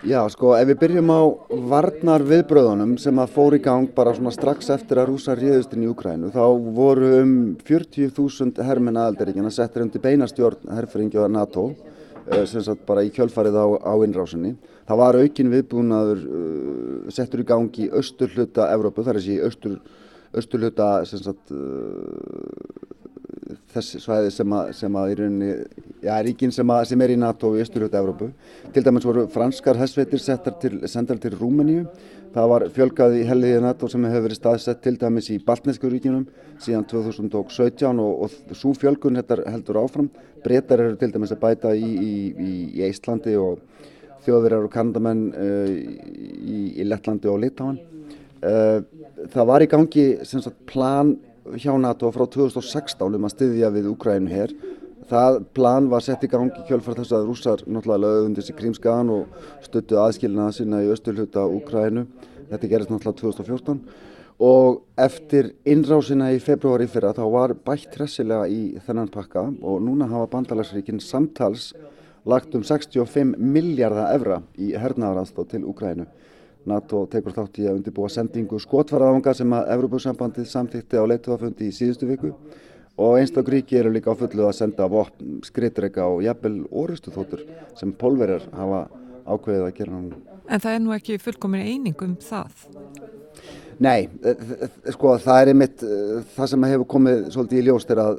[0.00, 1.20] Já, sko, ef við byrjum á
[1.68, 5.90] varnar viðbröðunum sem að fór í gang bara svona strax eftir að rúsa ríðustinn í
[5.90, 7.34] Ukrænu, þá voru um
[7.68, 11.66] 40.000 hermin aðaldaríkjana settir undir beinastjórn herfringjóða NATO,
[12.30, 14.54] eh, sem sagt bara í kjölfarið á, á innrásinni.
[14.88, 19.36] Það var aukin viðbúnaður uh, settur í gang í austur hluta Evrópu, það er þessi
[19.44, 19.76] austur,
[20.32, 22.99] austur hluta sem sagt uh,
[23.72, 25.50] þess svæði sem að, sem að í rauninni,
[26.04, 28.30] já, ríkin sem, að, sem er í NATO í Östurhjóta Evrópu.
[28.74, 30.22] Til dæmis voru franskar hessveitir
[30.62, 31.84] til, sendar til Rúmeníu.
[32.30, 36.28] Það var fjölgað í helliði NATO sem hefur verið staðsett til dæmis í Baltnesku ríkinum
[36.62, 40.10] síðan 2017 og, og svo fjölgun heldur áfram.
[40.44, 43.58] Bretar eru til dæmis að bæta í, í, í, í Íslandi og
[44.24, 45.72] þjóðverjar og kandamenn uh,
[46.78, 47.80] í Lettlandi og Litáan.
[48.40, 48.80] Uh,
[49.32, 51.16] það var í gangi sagt, plan
[51.58, 54.54] hjá NATO frá 2016 um að styðja við Úkrænu hér.
[55.10, 59.10] Það plan var sett í gangi kjölfar þess að rússar náttúrulega lögðu undir sig krímskagan
[59.10, 62.06] og stöttu aðskilnaða sinna í östulhuta Úkrænu.
[62.52, 63.82] Þetta gerist náttúrulega 2014
[64.40, 70.08] og eftir innrásina í februari fyrra þá var bætt hressilega í þennan pakka og núna
[70.08, 71.74] hafa bandalagsríkinn samtals
[72.24, 76.06] lagt um 65 miljardar evra í hernaðaraðstóð til Úkrænu.
[76.68, 81.74] NATO tekur þátt í að undirbúa sendingu skotfaraðanga sem að Evrópussambandið samþýtti á leituafundi í
[81.74, 82.34] síðustu viku
[83.00, 87.46] og einstak ríki eru líka á fullu að senda vopn, skrittreika og jafnvel orustu þóttur
[87.78, 88.82] sem pólverjar hafa
[89.24, 90.38] ákveðið að gera náttúrulega.
[90.50, 92.66] En það er nú ekki fullkomin eining um það?
[93.80, 94.10] Nei,
[94.92, 95.82] sko það er einmitt
[96.34, 98.18] það sem hefur komið svolítið í ljós þegar,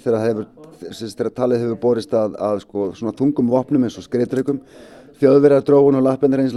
[0.00, 0.44] þegar,
[0.80, 2.86] þegar talið hefur borist að, að sko,
[3.18, 4.62] þungum vopnum eins og skrittreikum
[5.16, 6.54] Þjóðverjar drógun og lappinir eins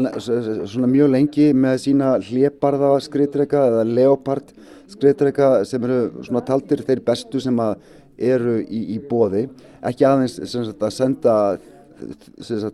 [0.67, 4.51] svona mjög lengi með sína hleparða skriðdrega eða leopard
[4.89, 7.59] skriðdrega sem eru svona taldir þeir bestu sem
[8.19, 9.45] eru í, í bóði.
[9.85, 11.35] Ekki aðeins sagt, að senda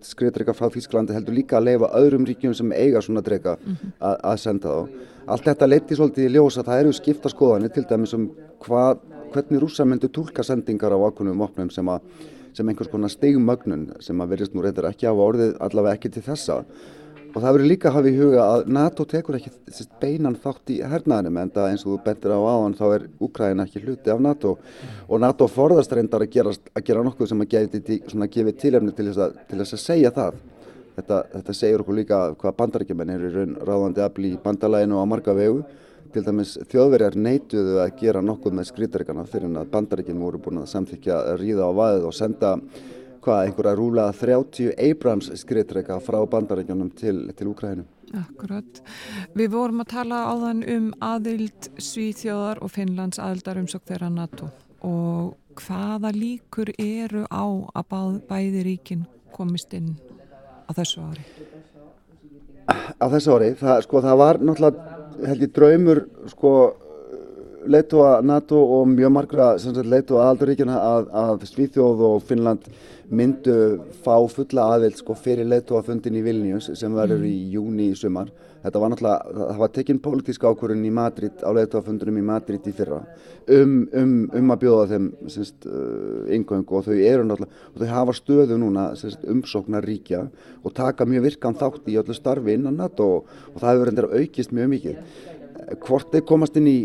[0.05, 3.95] skriðdrega frá Þísklandi heldur líka að leifa öðrum ríkjum sem eiga svona drega -hmm.
[3.99, 4.89] að, að senda þá.
[5.25, 8.29] Allt þetta leiti svolítið í ljós að það eru skipta skoðanir til dæmis um
[8.61, 8.99] hvað,
[9.33, 12.01] hvernig rúsa myndu tólka sendingar á ákveðnum opnum sem að
[12.55, 16.23] sem einhvers konar stegmögnun sem að verðist nú reyndar ekki á orðið allavega ekki til
[16.25, 16.61] þessa.
[17.35, 19.49] Og það verður líka að hafa í huga að NATO tekur ekki
[19.99, 23.65] beinan þátt í hernaðinum en það eins og þú bentir á áðan þá er Úkræna
[23.67, 24.53] ekki hluti af NATO.
[25.09, 29.19] Og NATO forðast reyndar að gera, að gera nokkuð sem að gefi, tilefni til þess,
[29.25, 30.39] að, til þess að segja það.
[30.95, 35.11] Þetta, þetta segir okkur líka hvað bandarækjumenn er í raun ráðandi afl í bandalæginu á
[35.11, 35.65] marga vegu
[36.15, 40.69] Til dæmis þjóðverjar neituðu að gera nokkuð með skrítaríkana fyrir að bandaríkinn voru búin að
[40.71, 42.51] samþykja að ríða á vaðið og senda
[43.25, 47.89] hvað, einhverja rúla 30 Abrams skrítaríka frá bandaríkjunum til, til Úkrænum.
[48.15, 48.79] Akkurat.
[49.35, 54.47] Við vorum að tala áðan um aðild Svíþjóðar og Finnlands aðildar umsokk þeirra NATO
[54.87, 57.43] og hvaða líkur eru á
[57.75, 57.99] að bæ,
[58.31, 59.97] bæði ríkin komist inn
[60.63, 61.27] á þessu ári?
[62.71, 63.55] Á þessu ári?
[63.59, 66.51] Það, sko, það var náttúrulega held ég draumur sko
[67.65, 72.67] leitua NATO og mjög margra leitua aðaldaríkjana að, að Svíþjóð og Finnland
[73.09, 73.55] myndu
[74.05, 78.29] fá fulla aðvild sko fyrir leitua fundin í Vilnius sem verður í júni í sumar.
[78.65, 82.65] Þetta var náttúrulega, það var tekinn pólitísk ákvörðun í Madrid á leitua fundunum í Madrid
[82.65, 83.03] í fyrra
[83.53, 87.91] um, um, um að bjóða þeim semst, uh, yngöngu og þau eru náttúrulega, og þau
[87.91, 90.23] hafa stöðu núna semst, umsóknar ríkja
[90.63, 94.11] og taka mjög virkan þátt í öllu starfi innan NATO og, og það hefur endur
[94.15, 94.99] aukist mjög mikið.
[95.85, 96.79] Hvort þeir komast inn í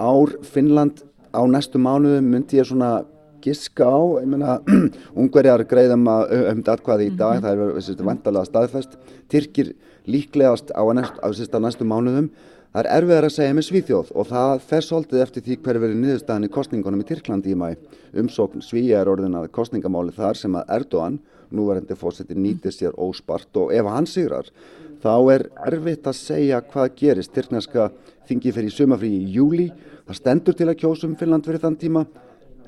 [0.00, 1.04] ár Finnland
[1.36, 3.02] á næstu mánuðum myndi ég svona
[3.42, 4.60] giska á, ég meina
[5.18, 7.80] ungverjar greiðum að um atkvæði í dag, mm -hmm.
[7.82, 8.98] það er vantalega staðfest
[9.28, 9.74] Tyrkir
[10.06, 12.30] líklegast á, næst, á, á næstu mánuðum
[12.72, 16.00] það er erfiðar að segja með Svíþjóð og það fer svolítið eftir því hverju verið
[16.02, 17.68] niðurstaðan í kostningunum í Tyrklandi í mæ
[18.22, 21.20] umsókn Svíja er orðin að kostningamáli þar sem að Erdogan,
[21.52, 24.48] núverandi fórseti nýtir sér óspart og ef hann sigrar
[25.02, 27.90] þá er erfitt að segja hvað gerist, Tyrkneska
[28.28, 29.68] þingi fyrir sumafrí í júli
[30.06, 32.06] það stendur til að kjósum Finnland fyrir þann tíma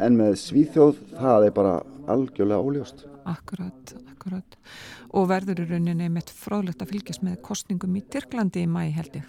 [0.02, 1.74] en með Svíþjóð það er bara
[2.10, 3.06] algjörlega óljóst.
[3.24, 4.58] Akkurat, akkurat.
[5.14, 9.20] Og verður í rauninni með fráðlegt að fylgjast með kostningum í Tyrklandi í mæ held
[9.20, 9.26] ég?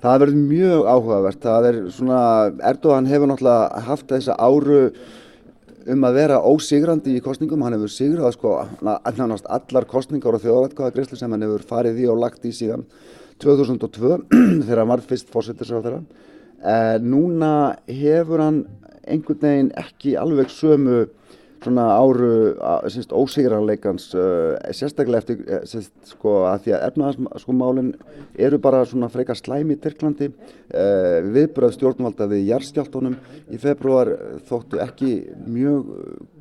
[0.00, 1.40] Það verður mjög áhugavert.
[1.42, 2.20] Það er svona,
[2.70, 4.80] Erdogan hefur náttúrulega haft þessa áru
[5.86, 7.64] um að vera ósigrandi í kostningum.
[7.64, 12.20] Hann hefur sigrað sko annarnast allar kostningar og þjóðrætkvæða sem hann hefur farið í og
[12.22, 12.86] lagt í síðan
[13.42, 14.16] 2002
[14.66, 16.02] þegar hann var fyrst fórsettisráð þeirra.
[16.64, 17.52] Eh, núna
[17.86, 18.64] hefur hann
[19.06, 21.04] einhvern veginn ekki alveg sömu
[21.66, 22.30] svona áru
[22.92, 28.14] sérst, ósýranleikans uh, sérstaklega eftir sérst, sko, að því að efnaðarsmálinn sko,
[28.48, 30.30] eru bara svona frekar slæmi í Tyrklandi.
[31.36, 33.14] Viðbröð stjórnvalda við jærstjáltónum
[33.54, 34.10] í februar
[34.48, 35.12] þóttu ekki
[35.46, 35.92] mjög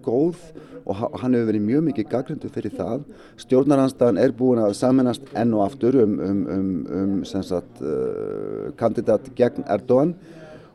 [0.06, 0.40] góð
[0.86, 3.06] og hann hefur verið mjög mikið gaggrindu fyrir það.
[3.42, 7.82] Stjórnaranstæðan er búin að saminast enn og aftur um, um, um, um sagt,
[8.82, 10.16] kandidat gegn Erdogan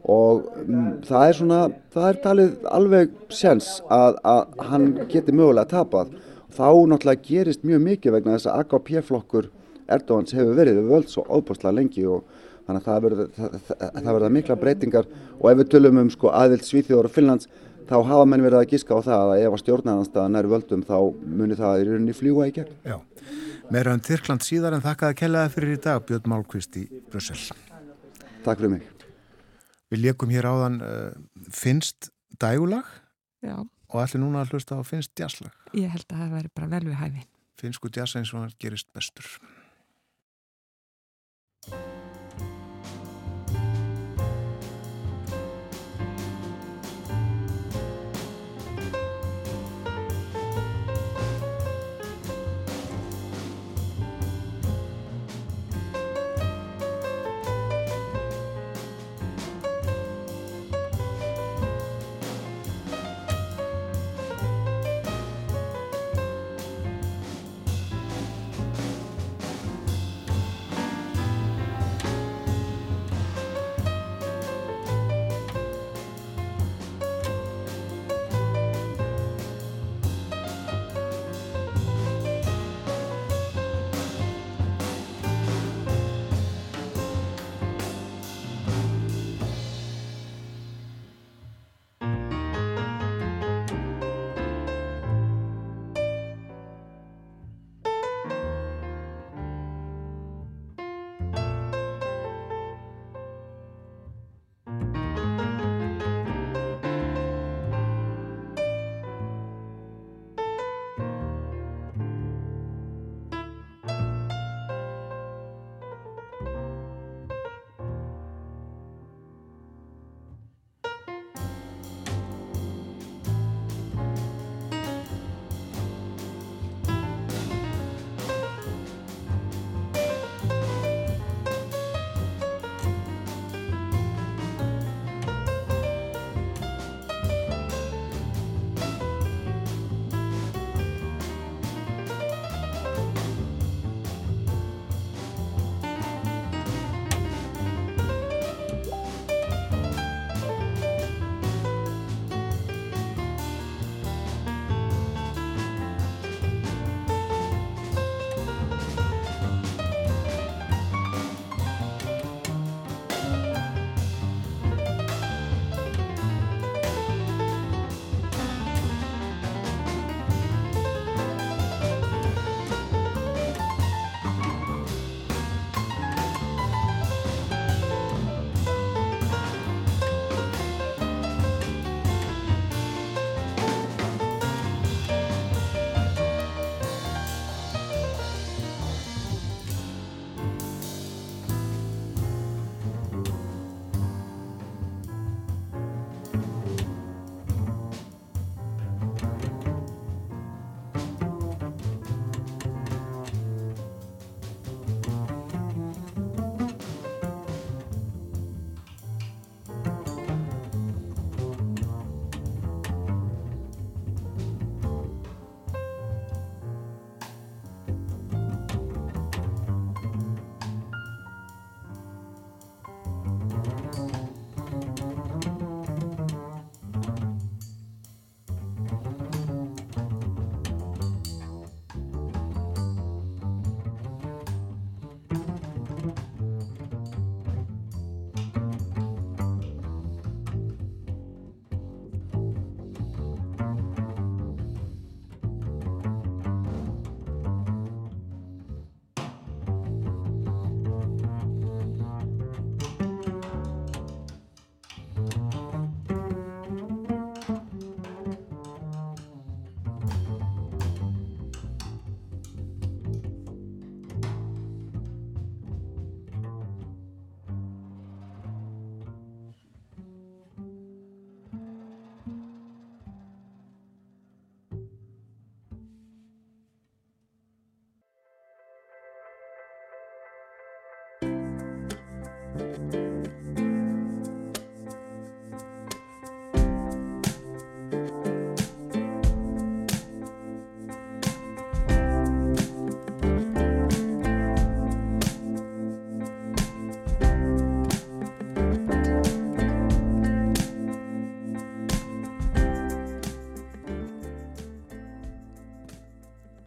[0.09, 1.61] og um, það er svona,
[1.93, 6.13] það er talið alveg sens að, að hann geti mögulega tapað.
[6.51, 9.51] Þá náttúrulega gerist mjög mikið vegna þess að AKP-flokkur
[9.91, 12.27] Erdóhans hefur verið við völd svo óbúrslega lengi og
[12.67, 15.09] þannig að það verða, mikla breytingar
[15.39, 17.51] og ef við tölum um sko aðvild Svíþjóður og Finnlands
[17.91, 20.97] þá hafa menn verið að gíska á það að ef að stjórnæðanstaðan er völdum þá
[21.41, 22.79] munir það í rauninni fljúa í gegn.
[22.87, 22.97] Já,
[23.75, 27.43] meira um Tyrkland síðar en þakkaði að kellaði fyrir í dag Björn Málkvist í Brussel.
[28.47, 29.00] Takk fyrir mig.
[29.91, 31.13] Við leikum hér áðan uh,
[31.51, 32.11] finnst
[32.41, 32.87] dægulag
[33.43, 33.57] Já.
[33.91, 35.55] og allir núna að hlusta á finnst jazzlag.
[35.75, 37.25] Ég held að það væri bara vel við hæfi.
[37.61, 39.27] Finnsku jazz eins og hann gerist bestur.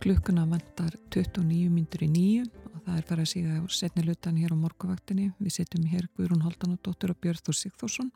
[0.03, 4.35] Klukkuna vantar 29 myndur í nýju og það er farið að síga á setni lutan
[4.35, 5.30] hér á morguvaktinni.
[5.39, 8.09] Við sittum hér Guðrún Haldanadóttir og Björn Þór Sigþórsson.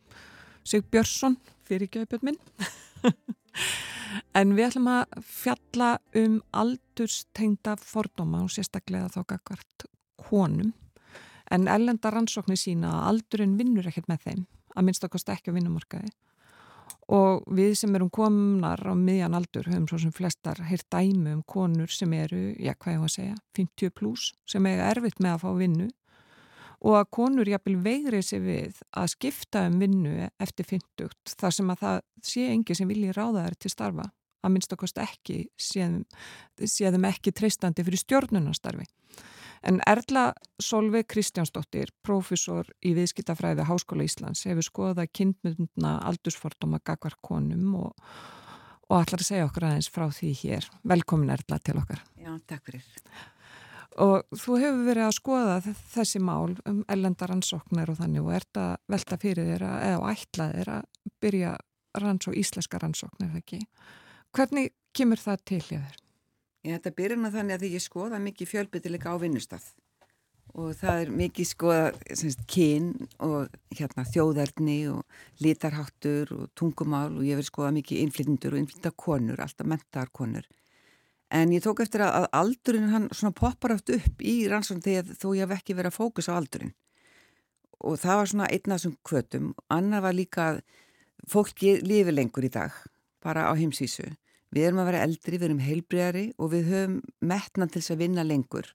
[0.67, 2.41] Sig Björnsson, fyrir göðbjörn minn.
[4.41, 5.93] en við ætlum að fjalla
[6.25, 9.87] um aldurstengda fordóma og sérstaklega þá gagvart
[10.27, 10.75] konum.
[11.47, 15.57] En ellenda rannsóknir sína að aldurinn vinnur ekkert með þeim, að minnst okkast ekki á
[15.61, 16.11] vinnumarkaði
[17.07, 21.43] og við sem erum komnar á miðjan aldur höfum svo sem flestar heyrt dæmi um
[21.47, 25.37] konur sem eru, já hvað ég var að segja 50 pluss, sem eiga erfitt með
[25.37, 25.87] að fá vinnu.
[26.85, 31.71] Og að konur jafnvel veigrið sér við að skipta um vinnu eftir 50 þar sem
[31.73, 34.09] að það sé engi sem vilji ráða þær til starfa.
[34.45, 38.85] Að minnst okkast ekki séðum ekki treystandi fyrir stjórnunastarfi
[39.65, 40.31] En Erla
[40.61, 48.11] Solveig Kristjánsdóttir, profesor í viðskiptafræði Háskóla Íslands, hefur skoðað kynmundna aldursfordóma gagvarkonum og,
[48.89, 50.69] og ætlar að segja okkur aðeins frá því hér.
[50.87, 52.03] Velkomin Erla til okkar.
[52.21, 52.85] Já, takk fyrir.
[53.97, 55.53] Og þú hefur verið að skoða
[55.89, 60.57] þessi mál um ellendaransóknar og þannig og ert að velta fyrir þér að, eða ætlað
[60.59, 61.53] þér að byrja
[61.97, 63.63] rannsók, íslenska rannsóknar, ekki?
[64.37, 66.03] Hvernig kemur það til í þér?
[66.67, 69.67] Ég byrjun að þannig að því ég skoða mikið fjölbyttilega á vinnustaf
[70.57, 72.89] og það er mikið skoða semst, kyn
[73.23, 78.91] og hérna, þjóðarni og litarháttur og tungumál og ég verið skoða mikið innflytjendur og innflytja
[78.97, 80.47] konur, alltaf mentar konur.
[81.31, 85.27] En ég tók eftir að, aldurinn hann svona poppar átt upp í rannsókn þegar þó
[85.37, 86.75] ég hef ekki verið að fókus á aldurinn
[87.77, 89.49] og það var svona einn af þessum kvötum.
[89.69, 90.63] Annar var líka að
[91.29, 92.73] fólki lifi lengur í dag,
[93.21, 94.09] bara á heimsísu
[94.55, 98.03] Við erum að vera eldri, við erum heilbreyðari og við höfum metna til þess að
[98.03, 98.69] vinna lengur.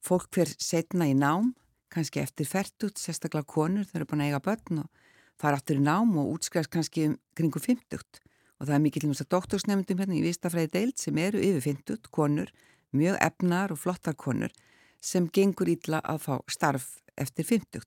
[0.00, 1.52] Fólk hver setna í nám,
[1.92, 5.06] kannski eftir færtut, sérstaklega konur, þau eru búin að eiga börn og
[5.40, 8.22] fara aftur í nám og útskræðast kannski um kringu 50.
[8.60, 11.66] Og það er mikið til þess að doktorsnefndum hérna í Vistafræði deilt sem eru yfir
[11.68, 12.50] 50, konur,
[12.96, 14.52] mjög efnar og flottar konur
[15.00, 16.90] sem gengur ítla að fá starf
[17.20, 17.86] eftir 50.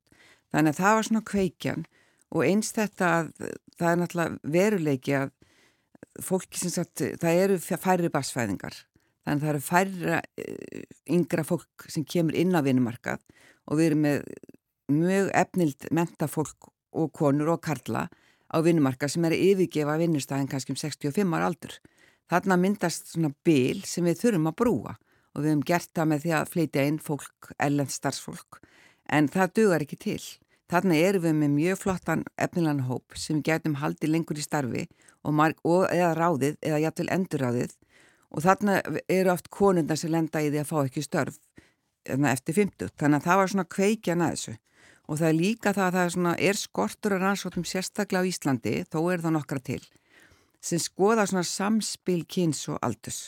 [0.54, 1.86] Þannig að það var svona kveikjan
[2.34, 3.32] og eins þetta að
[3.78, 5.32] það er náttúrulega veruleiki að
[6.22, 8.76] fólki sem sagt, það eru færri basfæðingar
[9.24, 10.84] þannig að það eru færra eh,
[11.16, 13.24] yngra fólk sem kemur inn á vinnumarkað
[13.70, 14.26] og við erum með
[14.94, 18.08] mjög efnild menta fólk og konur og karla
[18.54, 21.78] á vinnumarkað sem er að yfirgefa vinnustæðin kannski um 65 ára aldur.
[22.30, 24.94] Þarna myndast svona bil sem við þurfum að brúa
[25.34, 28.62] og við hefum gert það með því að fleitja inn fólk, ellend starfsfólk
[29.10, 30.22] en það dugar ekki til.
[30.74, 34.88] Þarna erum við með mjög flottan efnilegan hóp sem við getum haldið lengur í starfi
[35.22, 37.76] og, og eða ráðið eða jættil endurráðið
[38.34, 41.38] og þarna eru oft konundar sem lenda í því að fá ekki störf
[42.10, 42.90] hérna, eftir 50.
[42.98, 44.56] Þannig að það var svona kveikjan að þessu
[45.04, 48.30] og það er líka það að það er, svona, er skortur að rannsóttum sérstaklega á
[48.32, 49.82] Íslandi, þó er það nokkra til,
[50.64, 53.20] sem skoða svona samspil kynns og aldus.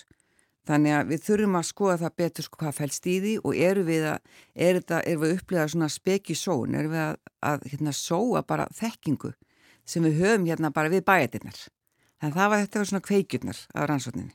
[0.65, 3.83] Þannig að við þurfum að skoða það betur sko hvað fælst í því og eru
[3.85, 7.19] við að, er þetta, er við að upplega svona speki són, eru við að,
[7.51, 9.35] að hérna sóa bara þekkingu
[9.85, 11.05] sem við höfum hérna bara við.
[11.05, 14.33] Þannig að það var þetta var svona kveikjurnar á rannsókninni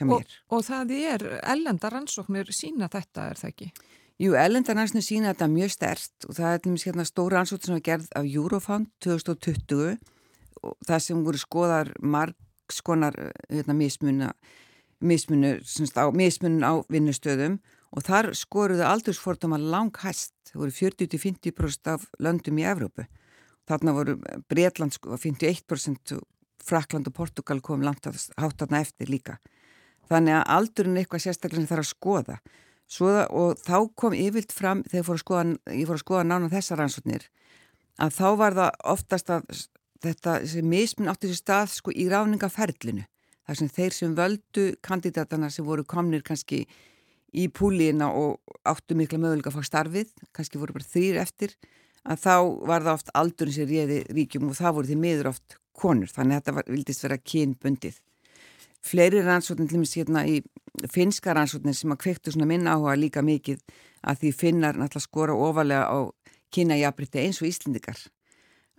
[0.00, 0.36] hjá mér.
[0.50, 1.24] Og, og það er,
[1.54, 3.68] ellenda rannsóknir sína þetta, er það ekki?
[4.20, 7.38] Jú, ellenda rannsóknir sína þetta mjög stert og það er til og með hérna stóra
[7.38, 9.98] rannsókn sem var gerð af Eurofound 2020
[10.60, 13.16] og það sem voru skoðar margskonar
[13.48, 14.32] hérna, mismuna
[15.00, 17.58] mismunum á, mismunum á vinnustöðum
[17.90, 23.06] og þar skoruðu aldursfordama lang hæst, það voru 40-50% af löndum í Evrópu.
[23.68, 24.16] Þarna voru
[24.50, 26.18] Breitland sko 51%
[26.60, 29.38] Frakland og Portugal kom langt hátt aðna eftir líka.
[30.10, 32.38] Þannig að aldurinn er eitthvað sérstaklega sem er að skoða.
[32.90, 35.44] Það, og þá kom yfirlt fram, þegar ég fór að skoða,
[35.86, 37.26] fór að skoða nána þessar rannsóknir,
[38.02, 39.60] að þá var það oftast að
[40.02, 40.34] þetta
[40.66, 43.06] mismun átti sér stað sko í ráningaferlinu
[43.46, 46.64] þar sem þeir sem völdu kandidatana sem voru komnir kannski
[47.30, 51.54] í púlíina og áttu mikla möguleika að fá starfið, kannski voru bara þrýr eftir,
[52.02, 52.34] að þá
[52.66, 56.36] var það oft aldurinn sem réði ríkjum og það voru því miður oft konur, þannig
[56.36, 58.00] að þetta var, vildist vera kynbundið.
[58.80, 60.38] Fleiri rannsóknir, til og með sérna í
[60.90, 63.60] finska rannsóknir sem að kvektu svona minna áhuga líka mikið
[64.00, 65.98] að því finnar náttúrulega skora ofalega á
[66.50, 68.00] kynajabríti eins og íslendikar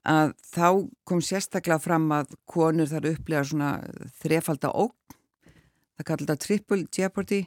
[0.07, 0.67] að þá
[1.05, 3.71] kom sérstaklega fram að konur þar upplega svona
[4.21, 4.95] þrefalda óg
[5.97, 7.43] það kallar þetta triple jeopardy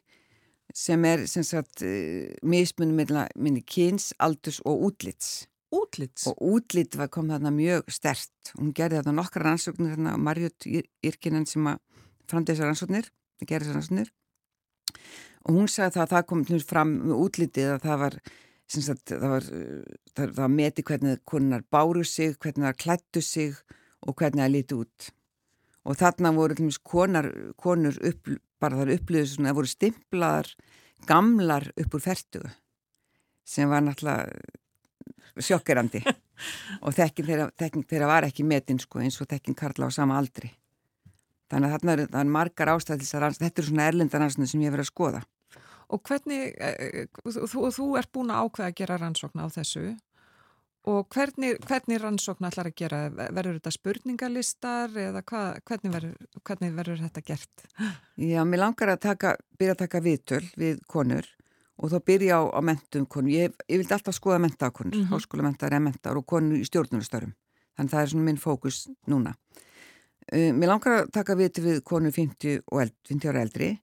[0.74, 3.02] sem er sem sagt eh, mismunum
[3.36, 5.44] minni kyns, aldurs og útlits
[5.74, 6.26] útlits?
[6.30, 8.32] Og útlit var kom þarna mjög stert.
[8.58, 10.68] Hún gerði þarna nokkra rannsóknir, þarna Marjot
[11.04, 11.80] Irkinen sem að
[12.30, 13.10] framdi þessar rannsóknir,
[13.44, 14.12] gerði þessar rannsóknir.
[15.44, 18.18] Og hún sagði það að það kom fram með útlitið að það var,
[18.72, 19.46] sagt, það var,
[20.14, 23.54] það, það var meti hvernig konar báru sig, hvernig það klættu sig
[24.04, 25.10] og hvernig það líti út.
[25.84, 27.28] Og þarna voru konar,
[27.60, 28.32] konur upp,
[28.62, 30.52] bara þar upplýðið svona, það voru stimplaðar
[31.04, 32.52] gamlar upp úr fertugu
[33.44, 36.00] sem var náttúrulega sjokkerandi.
[36.84, 40.48] Og þekking þeirra, þeirra var ekki metin sko, eins og þekking Karla á sama aldri.
[41.52, 44.86] Þannig að þarna er, er margar ástæðis að þetta er svona erlendanarsinu sem ég verið
[44.86, 45.20] að skoða
[45.92, 49.96] Og hvernig, eh, þú, þú ert búin að ákveða að gera rannsókn á þessu
[50.84, 52.98] Og hvernig, hvernig rannsókn ætlar að gera?
[53.16, 57.64] Verður þetta spurningalistar eða hva, hvernig, verður, hvernig verður þetta gert?
[58.20, 61.30] Já, mér langar að taka, byrja að taka viðtöl við konur
[61.80, 63.32] og þá byrja á, á mentum konur.
[63.32, 65.64] Ég, ég vildi alltaf skoða menta á konur, mm -hmm.
[65.72, 67.32] er mentar og konur í stjórnunastörum.
[67.76, 69.34] Þannig það er svona minn fókus núna.
[70.32, 73.80] Uh, mér langar að taka viðtöl við konur 50, eld, 50 ára eldri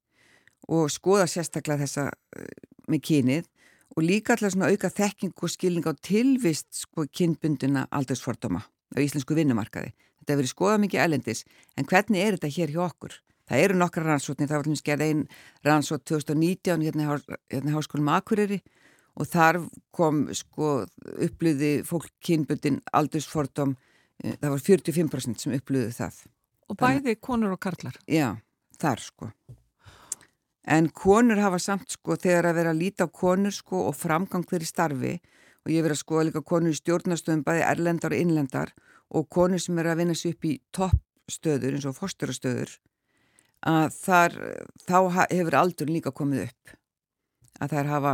[0.69, 2.45] og skoða sérstaklega þessa uh,
[2.91, 3.49] með kynið
[3.95, 9.35] og líka alltaf svona auka þekking og skilning á tilvist sko kynbunduna aldursfordóma á íslensku
[9.35, 9.91] vinnumarkaði.
[10.21, 11.43] Þetta hefur verið skoðað mikið elendis,
[11.75, 13.15] en hvernig er þetta hér hjá okkur?
[13.51, 15.23] Það eru nokkra rannsóknir, það var alltaf skerð einn
[15.67, 18.61] rannsók 2019 hérna í hérna háskólum Akureyri
[19.19, 19.59] og þar
[19.91, 20.85] kom sko
[21.25, 23.75] upplöði fólk kynbundin aldursfordóm,
[24.23, 26.21] eh, það var 45% sem upplöði það.
[26.69, 27.97] Og bæði konur og karlar?
[28.07, 28.37] Já,
[28.79, 29.31] þar sko.
[30.63, 34.45] En konur hafa samt sko þegar að vera að líta á konur sko og framgang
[34.49, 35.15] fyrir starfi
[35.65, 38.73] og ég verið að skoða líka konur í stjórnastöðum bæði erlendar og innlendar
[39.09, 42.77] og konur sem er að vinna sér upp í toppstöður eins og fórsturastöður
[43.61, 44.37] að þar,
[44.89, 44.97] þá
[45.29, 46.75] hefur aldur líka komið upp.
[47.61, 48.13] Að þær hafa,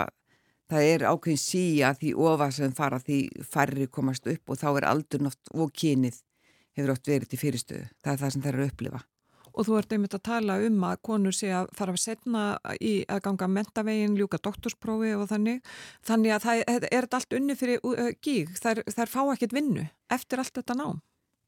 [0.68, 4.90] það er ákveðin síja því ofa sem fara því færri komast upp og þá er
[4.92, 6.20] aldur nátt og kynið
[6.76, 7.86] hefur oft verið til fyrirstöðu.
[8.04, 9.06] Það er það sem þær eru að upplifa
[9.58, 12.44] og þú ert einmitt að tala um að konur sé að fara að setna
[12.78, 15.64] í að ganga mentavegin, ljúka doktorsprófi og þannig.
[16.06, 16.64] Þannig að það
[16.94, 18.54] er, allt unni fyrir uh, gíg.
[18.62, 21.02] Þær, fá ekkert vinnu eftir allt þetta nám.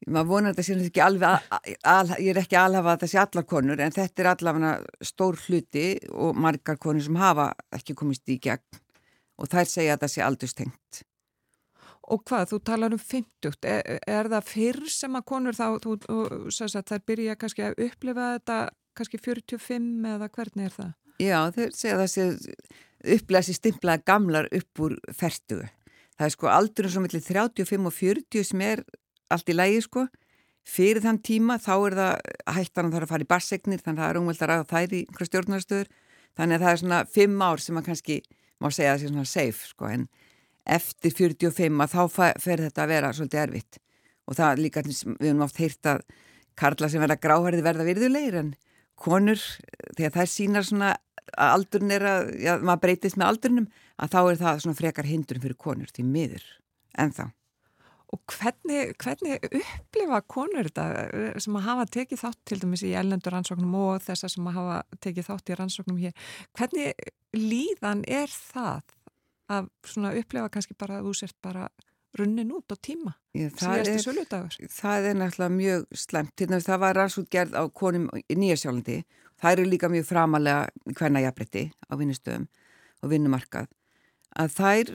[0.07, 1.49] Maður vonar þetta sér ekki alveg,
[1.91, 4.69] al, ég er ekki alhafa að það sé allar konur en þetta er allavega
[5.03, 8.79] stór hluti og margar konur sem hafa ekki komist í gegn
[9.39, 11.01] og þær segja að það sé aldurstengt.
[12.09, 15.95] Og hvað, þú talar um 50, er, er það fyrr sem að konur þá, þú,
[16.05, 16.19] þú,
[16.89, 18.59] þær byrja kannski að upplifa þetta
[18.97, 20.93] kannski 45 eða hvernig er það?
[21.19, 22.39] Já, þeir segja það
[23.15, 25.67] upplega sér stimplaða gamlar upp úr færtugu.
[26.19, 28.83] Það er sko aldurinn svo millir 35 og 40 sem er
[29.31, 30.05] allt í lægi sko.
[30.69, 32.15] Fyrir þann tíma þá er það
[32.57, 34.67] hættan að það er að fara í barsegnir þannig að það er umvöld að ræða
[34.69, 35.93] þær í einhverja stjórnarstöður.
[36.39, 38.17] Þannig að það er svona 5 ár sem að kannski
[38.59, 40.05] má segja að það sé svona safe sko en
[40.65, 43.79] eftir 45 að þá fer þetta að vera svolítið erfitt.
[44.29, 46.03] Og það líka, við höfum oft heyrt að
[46.59, 48.53] karla sem verða gráhærið verða virðulegir en
[48.99, 49.39] konur,
[49.95, 50.93] þegar þær sínar svona
[51.37, 53.67] að aldurinn er að, já, maður breytist með aldurinnum,
[53.99, 56.47] að þá er það svona frekar hindurinn fyrir konur, því miður
[56.99, 57.25] en þá.
[58.09, 62.95] Og hvernig, hvernig upplifa konur þetta eh, sem að hafa tekið þátt til dæmis í
[62.97, 68.33] ellendur rannsóknum og þessar sem að hafa tekið þátt í rannsóknum hér, hvernig líðan er
[68.33, 68.95] það
[69.49, 71.69] að svona upplefa kannski bara að þú sért bara
[72.17, 73.13] runnin út á tíma.
[73.37, 79.03] Ég, það, er, það er náttúrulega mjög slemt það var rannsútgerð á konum í Nýjarsjálandi
[79.39, 82.47] það eru líka mjög framalega hverna jafnletti á vinnustöðum
[82.99, 83.69] og vinnumarkað.
[84.39, 84.93] Að þær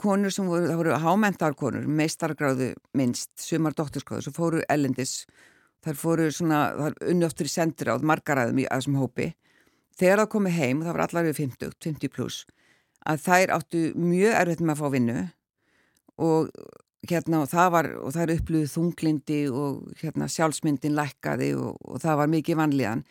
[0.00, 5.24] konur sem voru, það voru hámentarkonur meistargráðu minnst, sumar doktorskráðu sem fóru ellendis
[5.84, 9.34] þar fóru svona, þar unni oftur í sendir áð margaræðum í aðsum hópi.
[9.94, 12.44] Þegar það komi heim, það var allar við 50, 50 pluss
[13.08, 15.18] að þær áttu mjög erfitt með að fá vinnu
[16.24, 16.50] og
[17.04, 22.02] hérna og það var og það er upplöðuð þunglindi og hérna sjálfsmyndin lækkaði og, og
[22.02, 23.04] það var mikið vanlíðan.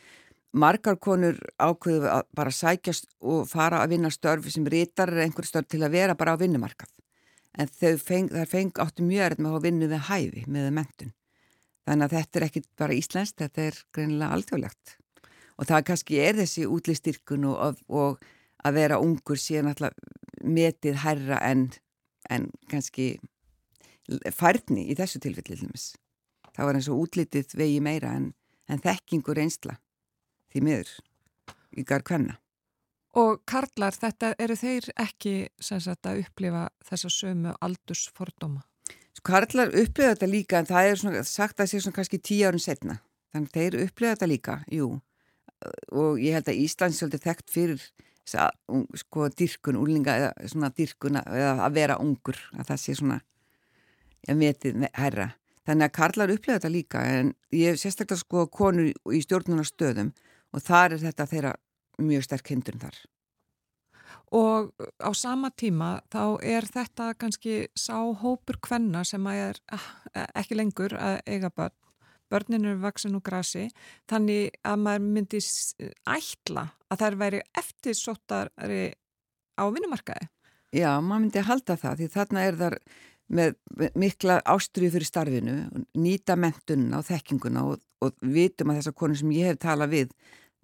[0.54, 5.48] Margar konur ákveðu að bara sækjast og fara að vinna störfi sem rítar er einhver
[5.50, 6.92] störf til að vera bara á vinnumarkað.
[7.58, 11.14] En feng, þær feng áttu mjög erfitt með að vinnu við hæfi með mentun
[11.88, 14.96] þannig að þetta er ekki bara íslenskt þetta er greinilega alþjóðlegt.
[15.60, 18.24] Og það kannski er þessi útlýstyrkun og, og
[18.64, 19.96] að vera ungur sé náttúrulega
[20.44, 21.70] metið hærra en,
[22.30, 23.16] en kannski
[24.36, 25.94] færni í þessu tilfellilumis.
[26.54, 28.32] Það var eins og útlitið vegi meira en,
[28.68, 29.78] en þekkingur einsla
[30.52, 30.92] því miður
[31.74, 32.38] í garð hvenna.
[33.18, 38.64] Og Karlar, þetta eru þeir ekki sagt, að upplifa þessa sömu aldursfordóma?
[39.24, 42.64] Karlar upplifa þetta líka en það er svona, sagt að sé svona kannski tíu árun
[42.64, 42.98] setna.
[43.34, 44.90] Þannig þeir upplifa þetta líka, jú.
[45.94, 47.86] Og ég held að Íslands svolítið þekkt fyrir
[48.26, 53.20] sko dyrkun, úrlinga eða svona dyrkun eða að vera ungur að það sé svona
[54.28, 55.30] ég metið herra.
[55.64, 60.12] Þannig að karlar upplega þetta líka en ég sérstaklega sko konur í stjórnunarstöðum
[60.54, 61.54] og þar er þetta þeirra
[62.04, 62.98] mjög sterk hindrun þar.
[64.34, 69.88] Og á sama tíma þá er þetta kannski sá hópur kvenna sem er ah,
[70.34, 71.76] ekki lengur að eiga börn.
[72.34, 73.68] Börnin eru vaksin úr grasi
[74.10, 75.42] þannig að maður myndi
[76.10, 78.84] ætla að þær væri eftirsóttari
[79.54, 80.30] á vinnumarkaði.
[80.74, 82.78] Já, maður myndi halda það því þarna er þar
[83.34, 83.56] með
[83.98, 85.58] mikla ástriðu fyrir starfinu,
[85.98, 90.12] nýta mentunna og þekkinguna og, og vitum að þessar konur sem ég hef talað við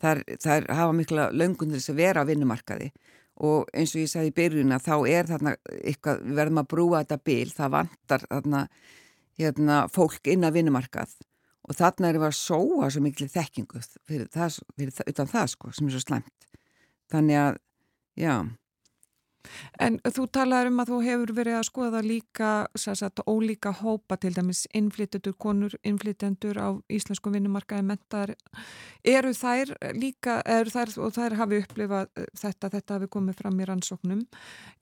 [0.01, 2.89] þar, þar hafa mikla löngun til þess að vera á vinnumarkaði
[3.39, 7.03] og eins og ég sagði í byrjuna þá er þarna eitthvað, við verðum að brúa
[7.03, 8.63] þetta bil, það vantar þarna
[9.39, 11.15] hérna, fólk inn að vinnumarkað
[11.69, 15.73] og þarna erum við að sóa svo miklu þekkingu fyrir það, fyrir, utan það sko,
[15.75, 16.49] sem er svo slemt
[17.13, 17.59] þannig að,
[18.19, 18.33] já
[19.81, 24.33] En þú talaður um að þú hefur verið að skoða líka sagt, ólíka hópa til
[24.35, 28.35] dæmis innflytjendur, konur innflytjendur á íslensku vinnumarkaði mentar.
[29.03, 33.69] Eru þær líka, eru þær, og þær hafi upplifað þetta, þetta hafi komið fram í
[33.69, 34.25] rannsóknum.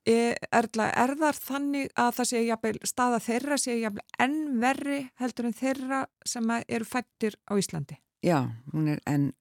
[0.08, 5.50] Er, er það þannig að það sé jafnvel, staða þeirra sé jafnvel enn verri heldur
[5.50, 8.00] en þeirra sem eru fættir á Íslandi?
[8.26, 9.32] Já, hún er enn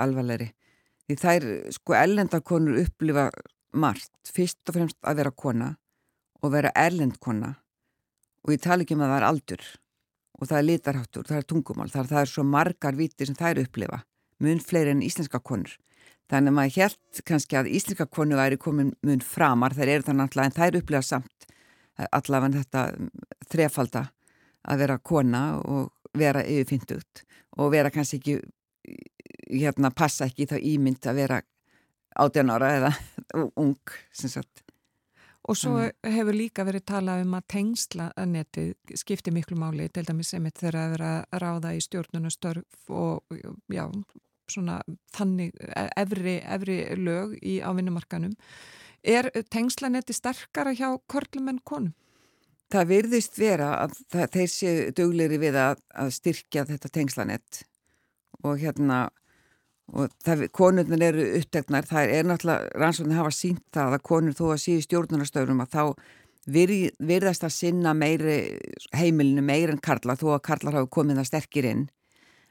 [0.00, 0.50] alvarleiri.
[1.08, 3.30] Því þær, sko, ellendakonur upplifa
[3.72, 5.74] margt, fyrst og fremst að vera kona
[6.40, 7.54] og vera erlendkona
[8.44, 9.66] og ég tala ekki um að það er aldur
[10.40, 13.36] og það er litarháttur, það er tungumál það er, það er svo margar viti sem
[13.36, 14.00] það eru upplifa
[14.40, 15.72] mun fleiri en íslenska konur.
[16.30, 20.28] Þannig að maður held kannski að íslenska konu væri komin mun framar þær eru þannig
[20.28, 21.48] alltaf en eru upplifa samt
[22.16, 22.84] allavega þetta
[23.50, 24.04] þrefalda
[24.70, 27.24] að vera kona og vera yfirfindugt
[27.58, 28.36] og vera kannski ekki
[29.50, 31.40] hérna passa ekki þá ímynd að vera
[32.16, 32.92] 18 ára eða
[33.62, 33.78] ung
[34.12, 34.64] sem sagt.
[35.48, 36.10] Og svo mm.
[36.12, 40.44] hefur líka verið talað um að tengsla að netið skipti miklu máli til dæmis sem
[40.46, 43.38] þetta þeirra að vera að ráða í stjórnunastörf og
[43.72, 43.86] já,
[44.52, 44.80] svona
[45.16, 45.56] þannig
[45.96, 48.36] efri, efri lög í ávinnumarkanum.
[49.00, 51.94] Er tengslanetti sterkara hjá körlum en konum?
[52.70, 57.62] Það virðist vera að það, þeir séu döglegri við að, að styrkja þetta tengslanett
[58.44, 59.08] og hérna
[59.90, 64.44] og það, konurnar eru upptegnar, það er náttúrulega rannsóknir hafa sínt það að konur þó
[64.54, 65.84] að síðu stjórnarnastöðurum að þá
[66.50, 68.36] virðast að sinna meiri
[68.96, 71.88] heimilinu meir en karla þó að karlar hafa komið það sterkir inn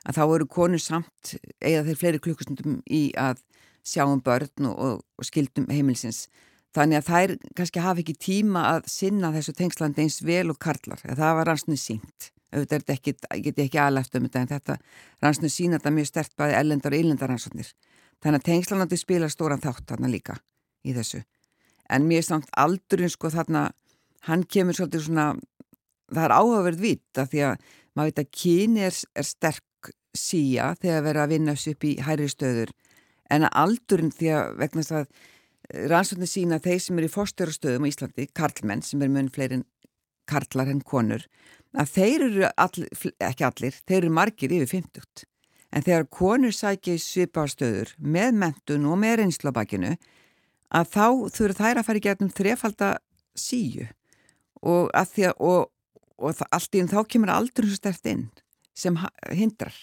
[0.05, 3.41] að þá eru konur samt eða þeir fleiri klukkustundum í að
[3.85, 6.27] sjá um börn og, og, skildum heimilsins
[6.75, 11.01] þannig að þær kannski hafa ekki tíma að sinna þessu tengslandi eins vel og karlar,
[11.01, 14.51] það var rannsóknir sínt auðvitað er þetta ekki, ég get ekki aðlæft um þetta en
[14.53, 14.77] þetta
[15.23, 17.71] rannsóknir sína þetta mjög stert bæði ellendar og yllendar rannsóknir.
[18.19, 20.39] Þannig að tengslanandi spila stóran þátt þarna líka
[20.84, 21.21] í þessu.
[21.89, 23.69] En mér er samt aldurinn sko þarna
[24.27, 25.31] hann kemur svolítið svona
[26.09, 27.65] það er áhugaverð vita því að
[27.95, 32.30] maður veit að kyni er, er sterk síja þegar verður að vinna upp í hæri
[32.31, 32.71] stöður.
[33.30, 37.85] En að aldurinn því að vegna þess að rannsóknir sína þeir sem eru í fórstöðurastöðum
[37.85, 39.67] á Íslandi, karlmenn sem er mun fleirin
[40.30, 41.26] karlar en konur
[41.77, 42.85] að þeir eru all,
[43.29, 45.27] ekki allir, þeir eru margir yfir 50
[45.69, 49.93] en þegar konur sækja í svipastöður með mentun og með reynslabakinu
[50.73, 51.05] að þá
[51.35, 52.89] þurfa þær að fara í gerðnum þrefalda
[53.37, 53.85] síu.
[54.59, 55.69] Og, að og,
[56.19, 58.25] og allt í en þá kemur aldrei svo stert inn
[58.75, 58.97] sem
[59.35, 59.75] hindrar.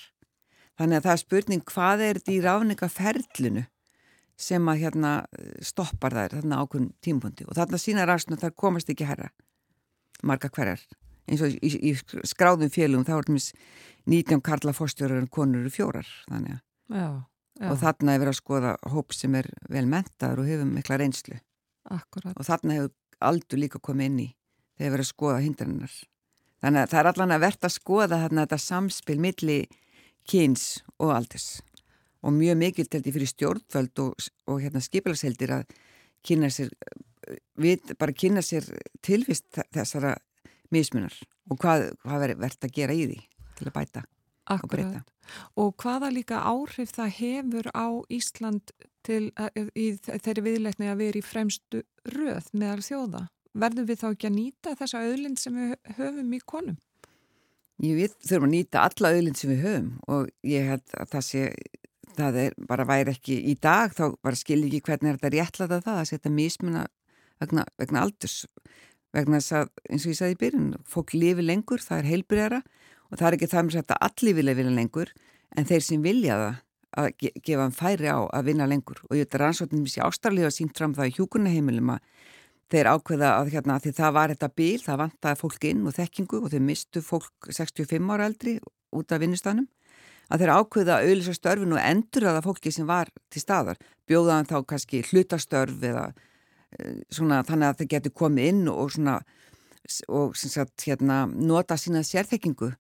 [0.77, 3.65] Þannig að það er spurning hvað er þetta í ráningaferlinu
[4.37, 5.13] sem að hérna
[5.65, 9.31] stoppar þær þarna ákveðin tímpundi og þarna sína ræðsna þar komast ekki herra
[10.21, 10.83] marga hverjar
[11.27, 11.93] eins og í, í
[12.27, 13.65] skráðum félugum þá er þetta
[14.07, 17.09] 19 karla fórstjórar en konur eru fjórar þannig að já,
[17.59, 17.69] já.
[17.71, 21.39] og þarna er verið að skoða hóp sem er vel mentaður og hefur mikla reynslu
[21.91, 22.35] Akkurat.
[22.37, 22.93] og þarna hefur
[23.27, 24.29] aldur líka komið inn í
[24.77, 25.97] þegar verið að skoða hindrannar
[26.63, 29.59] þannig að það er allan að verða að skoða þarna þetta samspil milli
[30.27, 30.67] kyns
[30.99, 31.49] og aldurs
[32.27, 35.77] og mjög mikil til því fyrir stjórnvöld og, og hérna skipilagsheldir að
[36.27, 36.73] kynna sér
[37.59, 38.67] við bara kynna sér
[39.05, 40.15] tilvist þessara
[40.75, 41.15] mismunar
[41.51, 43.19] og hvað, hvað verður verðt að gera í því
[43.57, 44.03] til að bæta
[44.47, 44.63] Akkurat.
[44.63, 45.01] og breyta.
[45.59, 48.75] Og hvaða líka áhrif það hefur á Ísland
[49.07, 49.33] til,
[49.75, 51.83] í þeirri viðleikni að vera í fremstu
[52.15, 53.23] röð meðal þjóða?
[53.57, 56.79] Verður við þá ekki að nýta þessa auðlind sem við höfum í konum?
[57.83, 61.27] Ég við þurfum að nýta alla auðlind sem við höfum og ég held að það
[61.27, 61.43] sé
[62.17, 65.81] það er bara væri ekki í dag þá bara skil ekki hvernig er þetta réttlæta
[65.85, 66.87] það að setja mismuna
[67.43, 68.47] vegna, vegna aldurs
[69.17, 72.61] vegna þess að eins og ég sagði í byrjun fólk lifi lengur, það er heilbriðara
[73.11, 75.13] og það er ekki það með að allir vilja vilja lengur
[75.57, 76.63] en þeir sem vilja það
[76.97, 79.03] að ge gefa hann færi á að vinna lengur.
[79.11, 82.05] Og ég veit að rannsóknum sé ástralið að sínt fram það í hjúkunnaheimilum að
[82.73, 86.41] þeir ákveða að hérna, því það var þetta bíl, það vantaði fólk inn og þekkingu
[86.41, 88.57] og þau mistu fólk 65 ára eldri
[88.97, 89.69] út af vinnustanum
[90.27, 93.79] að þeir ákveða að auðvisa störfin og endur að það fólki sem var til staðar.
[94.11, 96.09] Bjóðaðan þá kannski hlutastörf eða
[97.13, 99.21] svona þannig að þeir getur komið inn og svona
[100.11, 102.73] og sagt, hérna, nota sína sérþekkingu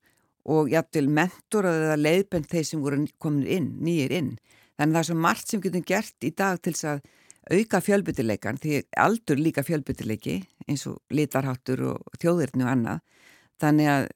[0.50, 4.32] og jættil mentor eða leiðbend þeir sem voru komin inn, nýjir inn.
[4.76, 7.06] Þannig að það er svo margt sem getum gert í dag til þess að
[7.46, 13.02] auka fjölbyttileikan því aldur líka fjölbyttileiki eins og litarháttur og þjóðirni og annað
[13.62, 14.06] þannig að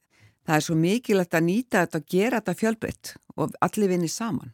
[0.48, 4.50] það er svo mikilvægt að nýta þetta og gera þetta fjölbytt og allir vinni saman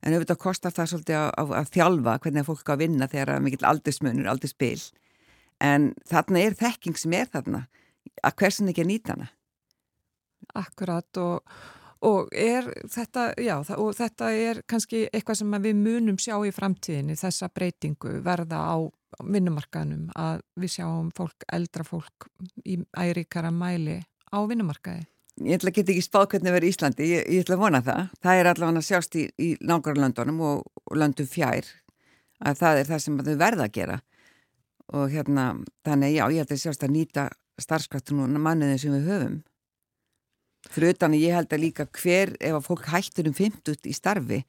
[0.00, 3.32] en auðvitað kostar það svolítið að, að, að þjálfa hvernig fólk á að vinna þegar
[3.32, 4.78] það er mikill aldursmunur, aldurspil
[5.60, 7.66] en þarna er þekking sem er þarna.
[8.24, 9.28] Að hversin ekki að nýta hana?
[10.60, 11.60] Akkurat og
[12.00, 12.30] Og,
[12.88, 18.14] þetta, já, og þetta er kannski eitthvað sem við munum sjá í framtíðinni, þessa breytingu
[18.24, 18.76] verða á
[19.20, 22.30] vinnumarkaðnum að við sjáum fólk, eldra fólk
[22.64, 23.98] í æríkara mæli
[24.32, 25.04] á vinnumarkaði.
[25.40, 28.08] Ég ætla að geta ekki spáð hvernig verið Íslandi, ég, ég ætla að vona það.
[28.24, 31.68] Það er allavega að sjást í, í nákvæmlandunum og, og landum fjær
[32.40, 34.00] að það er það sem þau verða að gera
[34.90, 35.44] og hérna,
[35.86, 37.28] þannig já, ég ætla að sjást að nýta
[37.60, 39.38] starfskraftunum manniðin sem við höfum
[40.68, 44.40] Fyrir utan ég held að líka hver, ef að fólk hættur um 50 í starfi,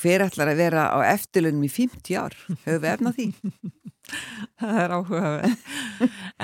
[0.00, 2.34] hver ætlar að vera á eftirlunum í 50 ár?
[2.64, 3.26] Höfum við efna því?
[4.60, 5.68] Það er áhugaverð.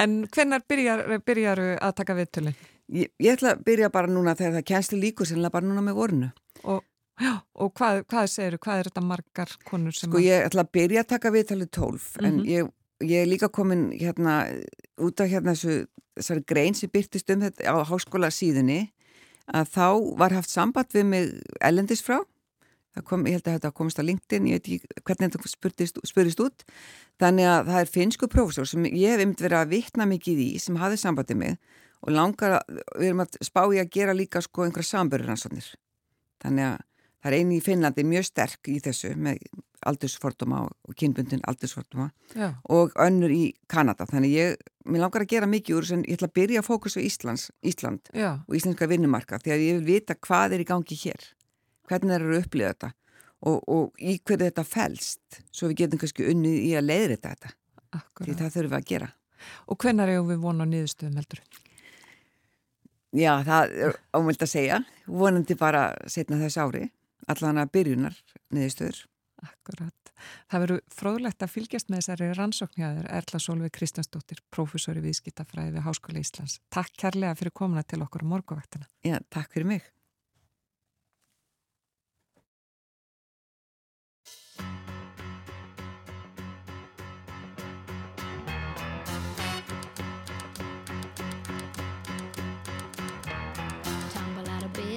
[0.04, 2.54] En hvernar byrjar, byrjar að taka viðtölu?
[2.90, 5.98] Ég, ég ætla að byrja bara núna þegar það kænslu líkur sennilega bara núna með
[6.00, 6.30] vorunu.
[6.64, 6.82] Og,
[7.22, 8.62] já, og hvað, hvað segir þú?
[8.66, 10.10] Hvað er þetta margar konur sem...
[10.10, 12.26] Sko ég ætla að byrja að taka viðtölu 12 mm -hmm.
[12.26, 12.48] en mhm.
[12.48, 12.70] ég,
[13.06, 14.44] ég er líka komin hérna
[14.98, 15.86] út af hérna þessu,
[16.16, 18.90] þessari grein sem byrtist um þetta á háskóla síðunni
[19.54, 19.86] að þá
[20.18, 22.20] var haft samband við mig ellendis frá
[23.06, 26.42] kom, ég held að þetta komist á LinkedIn ég veit ekki hvernig þetta spurist, spurist
[26.42, 26.64] út
[27.22, 30.48] þannig að það er finsku prófessor sem ég hef yfir verið að vittna mikið í
[30.62, 31.56] sem hafið sambandið mig
[32.00, 35.72] og langar að við erum að spá ég að gera líka sko einhverja sambörðuransónir
[36.40, 36.78] þannig að
[37.20, 39.42] það er eini í Finnlandi mjög sterk í þessu með
[39.86, 42.54] aldursforduma og kynbundin aldursforduma Já.
[42.68, 44.56] og önnur í Kanada þannig ég,
[44.88, 48.10] mér langar að gera mikið úr að ég ætla að byrja að fókusa Íslands, Ísland
[48.16, 48.40] Já.
[48.44, 51.30] og íslenska vinnumarka því að ég vil vita hvað er í gangi hér
[51.88, 52.92] hvernig er það að upplifa þetta
[53.40, 57.56] og, og í hverju þetta fælst svo við getum kannski unnið í að leiðrita þetta
[57.90, 58.26] Akkurat.
[58.28, 59.14] því það þurfum við að gera
[59.72, 61.40] Og hvenar eru við vonu á niðurstöðum heldur?
[63.16, 66.84] Já, það er ámöld að segja vonandi bara setna þess ári
[67.30, 68.20] allan að byrjunar
[68.54, 69.06] niðurstöður
[69.40, 70.12] Akkurat.
[70.52, 76.20] Það veru fróðlegt að fylgjast með þessari rannsóknjaður Erla Solveig Kristjánsdóttir, prófessori viðskiptafræði við Háskóla
[76.20, 76.58] Íslands.
[76.72, 78.88] Takk kærlega fyrir komuna til okkur á morguvaktina.
[79.06, 79.88] Já, takk fyrir mig.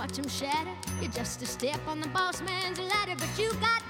[0.00, 0.70] watch him shatter.
[1.02, 3.82] You're just a step on the boss man's ladder, but you got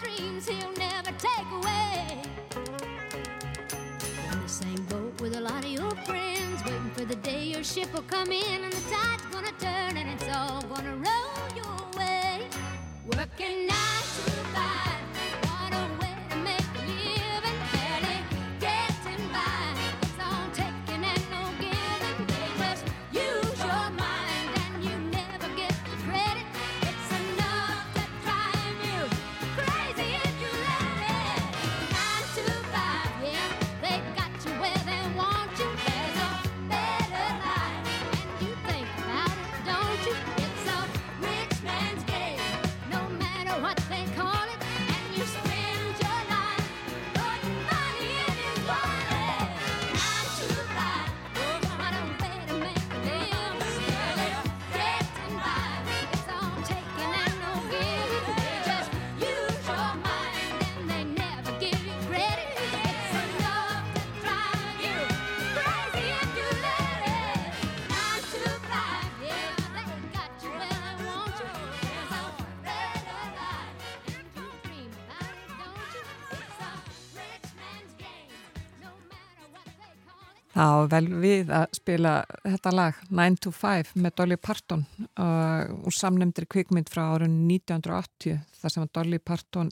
[80.61, 82.11] Það var vel við að spila
[82.45, 84.83] þetta lag 9 to 5 með Dolly Parton
[85.17, 89.71] uh, úr samnemndri kvikmynd frá árun 1980 þar sem að Dolly Parton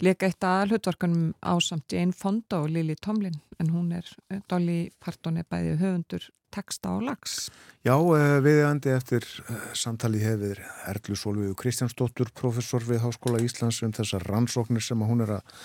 [0.00, 4.08] leka eitt að hlutvarkunum ásamt Jane Fonda og Lily Tomlin en hún er,
[4.48, 7.50] Dolly Parton er bæði höfundur texta og lags.
[7.84, 13.92] Já, uh, viðandi eftir uh, samtali hefur Erlu Solvíu Kristjánsdóttur, professor við Háskóla Íslands um
[13.92, 15.60] þessar rannsóknir sem hún er að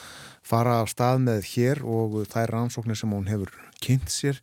[0.45, 3.51] fara á stað með hér og þær rannsóknir sem hún hefur
[3.83, 4.39] kynnt sér.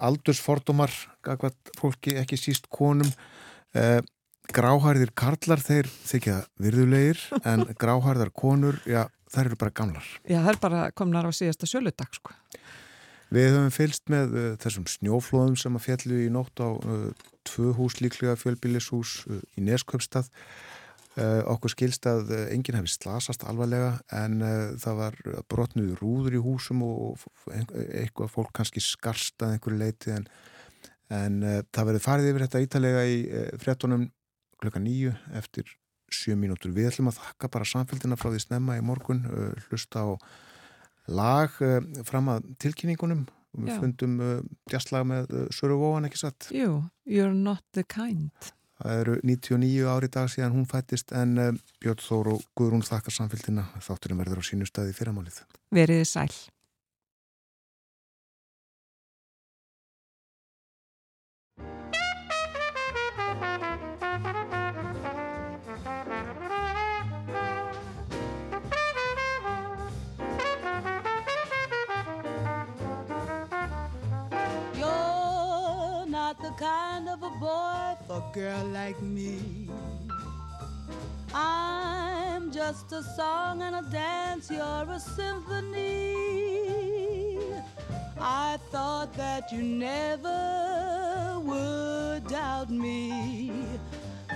[0.00, 0.92] Aldursfordumar
[1.78, 3.10] fólki ekki síst konum.
[3.76, 4.00] Eh,
[4.50, 7.20] gráhærðir karlar þeir þykja virðulegir
[7.50, 10.06] en gráhærðar konur, já, þær eru bara gamlar.
[10.24, 12.34] Já, það er bara komnar á síðasta söludag sko.
[13.30, 17.70] Við höfum fylst með uh, þessum snjóflóðum sem að fjallu í nótt á uh, tvö
[17.78, 20.69] hús líklega fjölbílishús uh, í Neskjöpstað Uh,
[21.20, 25.18] okkur skilst að uh, enginn hefði slasast alvarlega en uh, það var
[25.52, 30.28] brotnuði rúður í húsum og, eitthvað fólk kannski skarstað einhverju leiti en,
[31.12, 31.40] en
[31.72, 33.18] það verði farið yfir þetta ítalega í
[33.62, 34.06] frettunum
[34.60, 35.68] klukka nýju eftir
[36.10, 36.72] sjö mínútur.
[36.74, 39.22] Við ætlum að þakka bara samfélgina frá því snemma í morgun
[39.68, 40.08] hlusta á
[41.10, 41.54] lag
[42.06, 43.26] fram að tilkynningunum
[43.58, 44.16] við fundum
[44.70, 46.50] jazzlag með Söru Vóan ekki satt?
[46.54, 51.50] Jú, You're Not The Kind Það eru 99 ári dag síðan hún fættist en uh,
[51.82, 55.42] Björn Þór og Guðrún þakkar samfélgina þátturinn verður á sínu staði fyrramálið.
[55.74, 56.30] Veriði sæl.
[78.32, 79.68] Girl like me.
[81.34, 86.16] I'm just a song and a dance, you're a symphony.
[88.20, 93.52] I thought that you never would doubt me.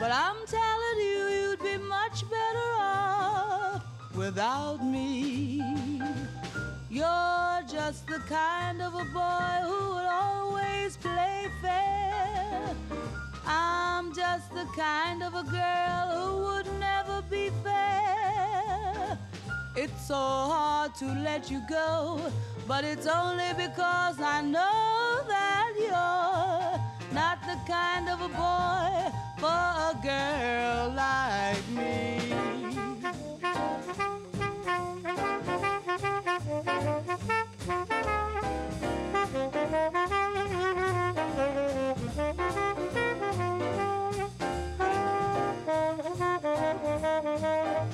[0.01, 3.85] But I'm telling you, you'd be much better off
[4.15, 5.63] without me.
[6.91, 12.75] You're just the kind of a boy who would always play fair.
[13.47, 19.19] I'm just the kind of a girl who would never be fair.
[19.77, 22.21] It's so hard to let you go,
[22.69, 29.63] but it's only because I know that you're not the kind of a boy for
[29.91, 32.05] a girl like me.
[39.37, 40.34] Thank you.
[47.37, 47.85] Thank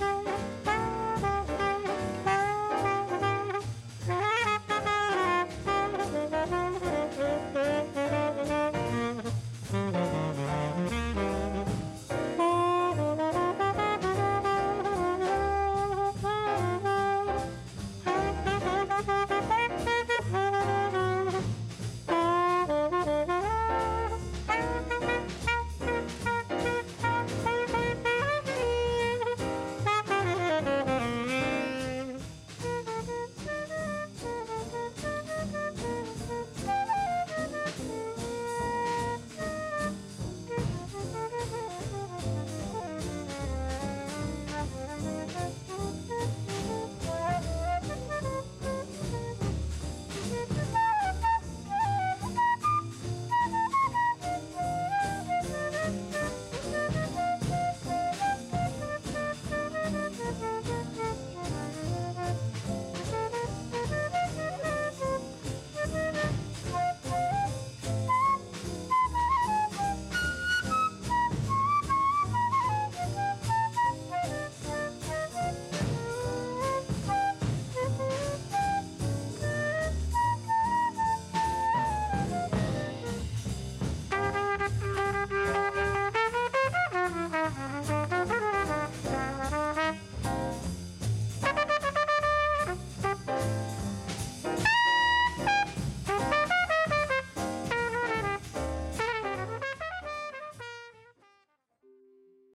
[0.00, 0.47] you.